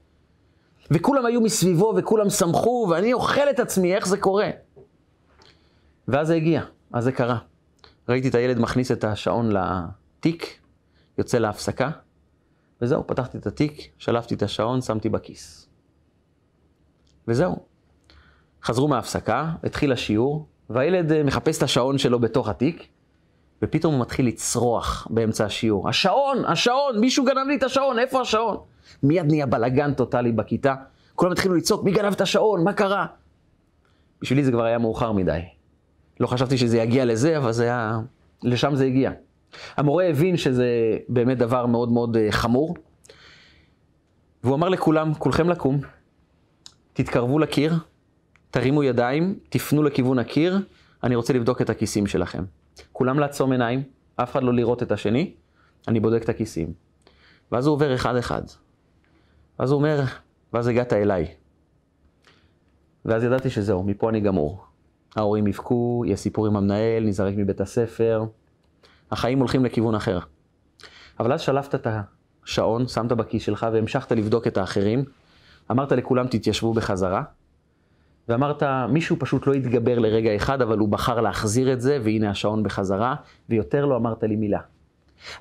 וכולם 0.91 1.25
היו 1.25 1.41
מסביבו 1.41 1.93
וכולם 1.97 2.29
שמחו, 2.29 2.87
ואני 2.89 3.13
אוכל 3.13 3.49
את 3.49 3.59
עצמי, 3.59 3.95
איך 3.95 4.07
זה 4.07 4.17
קורה? 4.17 4.49
ואז 6.07 6.27
זה 6.27 6.35
הגיע, 6.35 6.61
אז 6.93 7.03
זה 7.03 7.11
קרה. 7.11 7.37
ראיתי 8.09 8.27
את 8.27 8.35
הילד 8.35 8.59
מכניס 8.59 8.91
את 8.91 9.03
השעון 9.03 9.51
לתיק, 9.51 10.59
יוצא 11.17 11.37
להפסקה, 11.37 11.89
וזהו, 12.81 13.07
פתחתי 13.07 13.37
את 13.37 13.47
התיק, 13.47 13.91
שלפתי 13.97 14.35
את 14.35 14.43
השעון, 14.43 14.81
שמתי 14.81 15.09
בכיס. 15.09 15.69
וזהו. 17.27 17.55
חזרו 18.63 18.87
מההפסקה, 18.87 19.51
התחיל 19.63 19.91
השיעור, 19.91 20.47
והילד 20.69 21.11
אה, 21.11 21.23
מחפש 21.23 21.57
את 21.57 21.63
השעון 21.63 21.97
שלו 21.97 22.19
בתוך 22.19 22.47
התיק, 22.47 22.87
ופתאום 23.63 23.93
הוא 23.93 24.01
מתחיל 24.01 24.27
לצרוח 24.27 25.07
באמצע 25.09 25.45
השיעור. 25.45 25.89
השעון, 25.89 26.45
השעון, 26.45 26.99
מישהו 26.99 27.25
גנב 27.25 27.47
לי 27.47 27.55
את 27.55 27.63
השעון, 27.63 27.99
איפה 27.99 28.21
השעון? 28.21 28.57
מיד 29.03 29.25
נהיה 29.25 29.45
בלאגן 29.45 29.93
טוטאלי 29.93 30.31
בכיתה, 30.31 30.75
כולם 31.15 31.31
התחילו 31.31 31.55
לצעוק, 31.55 31.83
מי 31.83 31.91
גנב 31.91 32.13
את 32.13 32.21
השעון, 32.21 32.63
מה 32.63 32.73
קרה? 32.73 33.05
בשבילי 34.21 34.43
זה 34.43 34.51
כבר 34.51 34.63
היה 34.63 34.77
מאוחר 34.77 35.11
מדי. 35.11 35.39
לא 36.19 36.27
חשבתי 36.27 36.57
שזה 36.57 36.77
יגיע 36.77 37.05
לזה, 37.05 37.37
אבל 37.37 37.51
זה 37.51 37.63
היה... 37.63 37.99
לשם 38.43 38.75
זה 38.75 38.85
הגיע. 38.85 39.11
המורה 39.77 40.05
הבין 40.05 40.37
שזה 40.37 40.97
באמת 41.09 41.37
דבר 41.37 41.65
מאוד 41.65 41.91
מאוד 41.91 42.17
אה, 42.17 42.31
חמור, 42.31 42.75
והוא 44.43 44.55
אמר 44.55 44.69
לכולם, 44.69 45.13
כולכם 45.13 45.49
לקום, 45.49 45.79
תתקרבו 46.93 47.39
לקיר, 47.39 47.73
תרימו 48.51 48.83
ידיים, 48.83 49.39
תפנו 49.49 49.83
לכיוון 49.83 50.19
הקיר, 50.19 50.59
אני 51.03 51.15
רוצה 51.15 51.33
לבדוק 51.33 51.61
את 51.61 51.69
הכיסים 51.69 52.07
שלכם. 52.07 52.43
כולם 52.91 53.19
לעצום 53.19 53.51
עיניים, 53.51 53.83
אף 54.15 54.31
אחד 54.31 54.43
לא 54.43 54.53
לראות 54.53 54.83
את 54.83 54.91
השני, 54.91 55.33
אני 55.87 55.99
בודק 55.99 56.23
את 56.23 56.29
הכיסים. 56.29 56.73
ואז 57.51 57.67
הוא 57.67 57.73
עובר 57.73 57.95
אחד-אחד. 57.95 58.41
ואז 59.59 59.71
הוא 59.71 59.77
אומר, 59.77 60.03
ואז 60.53 60.67
הגעת 60.67 60.93
אליי. 60.93 61.27
ואז 63.05 63.23
ידעתי 63.23 63.49
שזהו, 63.49 63.83
מפה 63.83 64.09
אני 64.09 64.19
גמור. 64.19 64.65
ההורים 65.15 65.47
יבכו, 65.47 66.03
יהיה 66.05 66.15
סיפור 66.15 66.47
עם 66.47 66.55
המנהל, 66.55 67.03
נזרק 67.03 67.33
מבית 67.37 67.61
הספר. 67.61 68.23
החיים 69.11 69.39
הולכים 69.39 69.65
לכיוון 69.65 69.95
אחר. 69.95 70.19
אבל 71.19 71.33
אז 71.33 71.41
שלפת 71.41 71.75
את 71.75 71.87
השעון, 72.45 72.87
שמת 72.87 73.11
בכיס 73.11 73.43
שלך 73.43 73.67
והמשכת 73.73 74.11
לבדוק 74.11 74.47
את 74.47 74.57
האחרים. 74.57 75.05
אמרת 75.71 75.91
לכולם, 75.91 76.27
תתיישבו 76.27 76.73
בחזרה. 76.73 77.23
ואמרת, 78.29 78.63
מישהו 78.89 79.15
פשוט 79.19 79.47
לא 79.47 79.53
התגבר 79.53 79.99
לרגע 79.99 80.35
אחד, 80.35 80.61
אבל 80.61 80.77
הוא 80.77 80.89
בחר 80.89 81.21
להחזיר 81.21 81.73
את 81.73 81.81
זה, 81.81 81.99
והנה 82.03 82.29
השעון 82.29 82.63
בחזרה, 82.63 83.15
ויותר 83.49 83.85
לא 83.85 83.95
אמרת 83.95 84.23
לי 84.23 84.35
מילה. 84.35 84.59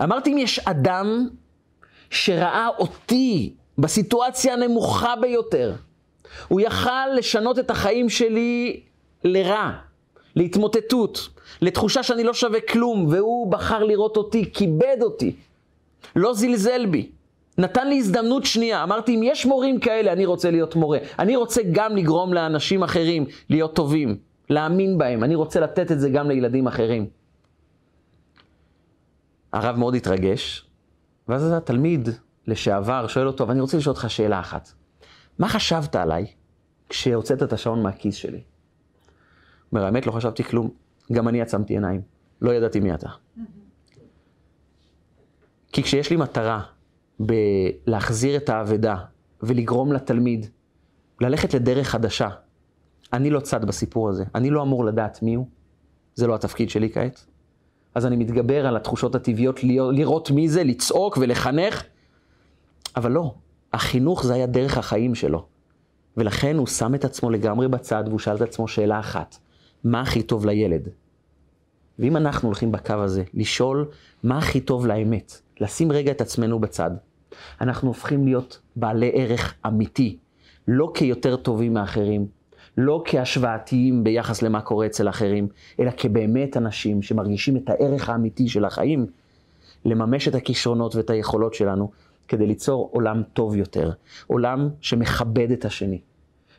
אמרתי, 0.02 0.32
אם 0.32 0.38
יש 0.38 0.58
אדם 0.58 1.28
שראה 2.10 2.68
אותי 2.78 3.54
בסיטואציה 3.78 4.54
הנמוכה 4.54 5.14
ביותר, 5.20 5.74
הוא 6.48 6.60
יכל 6.60 7.06
לשנות 7.16 7.58
את 7.58 7.70
החיים 7.70 8.08
שלי 8.08 8.80
לרע, 9.24 9.70
להתמוטטות, 10.36 11.28
לתחושה 11.60 12.02
שאני 12.02 12.24
לא 12.24 12.34
שווה 12.34 12.60
כלום, 12.60 13.06
והוא 13.10 13.52
בחר 13.52 13.84
לראות 13.84 14.16
אותי, 14.16 14.52
כיבד 14.52 14.96
אותי, 15.02 15.36
לא 16.16 16.34
זלזל 16.34 16.86
בי. 16.86 17.10
נתן 17.58 17.88
לי 17.88 17.98
הזדמנות 17.98 18.44
שנייה, 18.44 18.82
אמרתי, 18.82 19.14
אם 19.14 19.20
יש 19.22 19.46
מורים 19.46 19.80
כאלה, 19.80 20.12
אני 20.12 20.26
רוצה 20.26 20.50
להיות 20.50 20.76
מורה. 20.76 20.98
אני 21.18 21.36
רוצה 21.36 21.62
גם 21.72 21.96
לגרום 21.96 22.34
לאנשים 22.34 22.82
אחרים 22.82 23.26
להיות 23.48 23.76
טובים, 23.76 24.18
להאמין 24.50 24.98
בהם. 24.98 25.24
אני 25.24 25.34
רוצה 25.34 25.60
לתת 25.60 25.92
את 25.92 26.00
זה 26.00 26.10
גם 26.10 26.28
לילדים 26.28 26.66
אחרים. 26.66 27.06
הרב 29.52 29.76
מאוד 29.76 29.94
התרגש, 29.94 30.68
ואז 31.28 31.52
התלמיד 31.52 32.08
לשעבר 32.46 33.06
שואל 33.06 33.26
אותו, 33.26 33.48
ואני 33.48 33.60
רוצה 33.60 33.76
לשאול 33.76 33.94
אותך 33.94 34.10
שאלה 34.10 34.40
אחת. 34.40 34.72
מה 35.38 35.48
חשבת 35.48 35.96
עליי 35.96 36.26
כשהוצאת 36.88 37.42
את 37.42 37.52
השעון 37.52 37.82
מהכיס 37.82 38.14
שלי? 38.14 38.40
אומר, 39.72 39.84
האמת, 39.84 40.06
לא 40.06 40.12
חשבתי 40.12 40.44
כלום. 40.44 40.70
גם 41.12 41.28
אני 41.28 41.42
עצמתי 41.42 41.74
עיניים. 41.74 42.00
לא 42.40 42.50
ידעתי 42.54 42.80
מי 42.80 42.94
אתה. 42.94 43.08
כי 45.72 45.82
כשיש 45.82 46.10
לי 46.10 46.16
מטרה 46.16 46.62
בלהחזיר 47.20 48.36
את 48.36 48.48
האבדה 48.48 48.96
ולגרום 49.42 49.92
לתלמיד 49.92 50.46
ללכת 51.20 51.54
לדרך 51.54 51.88
חדשה. 51.88 52.28
אני 53.12 53.30
לא 53.30 53.40
צד 53.40 53.64
בסיפור 53.64 54.08
הזה, 54.08 54.24
אני 54.34 54.50
לא 54.50 54.62
אמור 54.62 54.84
לדעת 54.84 55.22
מי 55.22 55.34
הוא, 55.34 55.46
זה 56.14 56.26
לא 56.26 56.34
התפקיד 56.34 56.70
שלי 56.70 56.90
כעת. 56.92 57.26
אז 57.94 58.06
אני 58.06 58.16
מתגבר 58.16 58.66
על 58.66 58.76
התחושות 58.76 59.14
הטבעיות 59.14 59.64
לראות 59.64 60.30
מי 60.30 60.48
זה, 60.48 60.64
לצעוק 60.64 61.18
ולחנך, 61.20 61.84
אבל 62.96 63.12
לא, 63.12 63.34
החינוך 63.72 64.24
זה 64.24 64.34
היה 64.34 64.46
דרך 64.46 64.78
החיים 64.78 65.14
שלו. 65.14 65.46
ולכן 66.16 66.56
הוא 66.56 66.66
שם 66.66 66.94
את 66.94 67.04
עצמו 67.04 67.30
לגמרי 67.30 67.68
בצד 67.68 68.04
והוא 68.06 68.18
שאל 68.18 68.36
את 68.36 68.40
עצמו 68.40 68.68
שאלה 68.68 69.00
אחת, 69.00 69.36
מה 69.84 70.00
הכי 70.00 70.22
טוב 70.22 70.46
לילד? 70.46 70.88
ואם 71.98 72.16
אנחנו 72.16 72.48
הולכים 72.48 72.72
בקו 72.72 72.94
הזה, 72.94 73.24
לשאול 73.34 73.88
מה 74.22 74.38
הכי 74.38 74.60
טוב 74.60 74.86
לאמת, 74.86 75.40
לשים 75.62 75.92
רגע 75.92 76.12
את 76.12 76.20
עצמנו 76.20 76.58
בצד, 76.58 76.90
אנחנו 77.60 77.88
הופכים 77.88 78.24
להיות 78.24 78.60
בעלי 78.76 79.10
ערך 79.14 79.54
אמיתי, 79.66 80.16
לא 80.68 80.90
כיותר 80.94 81.36
טובים 81.36 81.74
מאחרים, 81.74 82.26
לא 82.76 83.02
כהשוואתיים 83.06 84.04
ביחס 84.04 84.42
למה 84.42 84.60
קורה 84.60 84.86
אצל 84.86 85.08
אחרים, 85.08 85.48
אלא 85.80 85.90
כבאמת 85.96 86.56
אנשים 86.56 87.02
שמרגישים 87.02 87.56
את 87.56 87.70
הערך 87.70 88.08
האמיתי 88.08 88.48
של 88.48 88.64
החיים, 88.64 89.06
לממש 89.84 90.28
את 90.28 90.34
הכישרונות 90.34 90.96
ואת 90.96 91.10
היכולות 91.10 91.54
שלנו, 91.54 91.90
כדי 92.28 92.46
ליצור 92.46 92.90
עולם 92.92 93.22
טוב 93.32 93.56
יותר, 93.56 93.90
עולם 94.26 94.68
שמכבד 94.80 95.50
את 95.50 95.64
השני, 95.64 96.00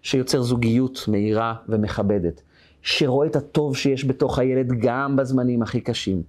שיוצר 0.02 0.42
זוגיות 0.42 1.06
מהירה 1.08 1.56
ומכבדת, 1.70 2.42
שרואה 2.82 3.28
את 3.28 3.36
הטוב 3.36 3.78
שיש 3.78 4.06
בתוך 4.06 4.40
הילד 4.40 4.68
גם 4.80 5.16
בזמנים 5.16 5.62
הכי 5.62 5.82
קשים, 5.82 6.24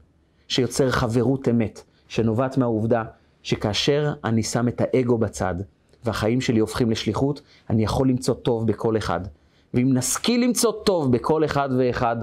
שיוצר 0.48 0.90
חברות 0.90 1.48
אמת, 1.48 1.82
שנובעת 2.08 2.58
מהעובדה 2.58 3.02
שכאשר 3.42 4.12
אני 4.24 4.42
שם 4.42 4.68
את 4.68 4.80
האגו 4.80 5.18
בצד, 5.18 5.54
והחיים 6.04 6.40
שלי 6.40 6.60
הופכים 6.60 6.90
לשליחות, 6.90 7.42
אני 7.70 7.84
יכול 7.84 8.08
למצוא 8.08 8.34
טוב 8.34 8.66
בכל 8.66 8.96
אחד. 8.96 9.20
ואם 9.74 9.94
נשכיל 9.94 10.44
למצוא 10.44 10.72
טוב 10.84 11.12
בכל 11.12 11.44
אחד 11.44 11.68
ואחד 11.78 12.16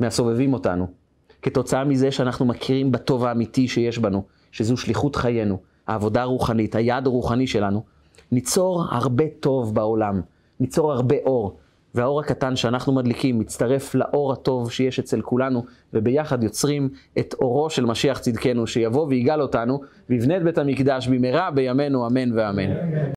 מהסובבים 0.00 0.52
אותנו, 0.52 0.86
כתוצאה 1.42 1.84
מזה 1.84 2.10
שאנחנו 2.10 2.46
מכירים 2.46 2.92
בטוב 2.92 3.24
האמיתי 3.24 3.68
שיש 3.68 3.98
בנו, 3.98 4.22
שזו 4.52 4.76
שליחות 4.76 5.16
חיינו, 5.16 5.58
העבודה 5.86 6.22
הרוחנית, 6.22 6.74
היעד 6.74 7.06
הרוחני 7.06 7.46
שלנו, 7.46 7.84
ניצור 8.32 8.84
הרבה 8.90 9.24
טוב 9.40 9.74
בעולם, 9.74 10.20
ניצור 10.60 10.92
הרבה 10.92 11.16
אור. 11.26 11.56
והאור 11.96 12.20
הקטן 12.20 12.56
שאנחנו 12.56 12.92
מדליקים 12.92 13.38
מצטרף 13.38 13.94
לאור 13.94 14.32
הטוב 14.32 14.72
שיש 14.72 14.98
אצל 14.98 15.20
כולנו, 15.20 15.64
וביחד 15.94 16.42
יוצרים 16.42 16.88
את 17.18 17.34
אורו 17.40 17.70
של 17.70 17.84
משיח 17.84 18.18
צדקנו, 18.18 18.66
שיבוא 18.66 19.06
ויגאל 19.06 19.42
אותנו, 19.42 19.80
ויבנה 20.10 20.36
את 20.36 20.42
בית 20.42 20.58
המקדש 20.58 21.08
במהרה 21.08 21.50
בימינו, 21.50 22.06
אמן 22.06 22.38
ואמן. 22.38 22.70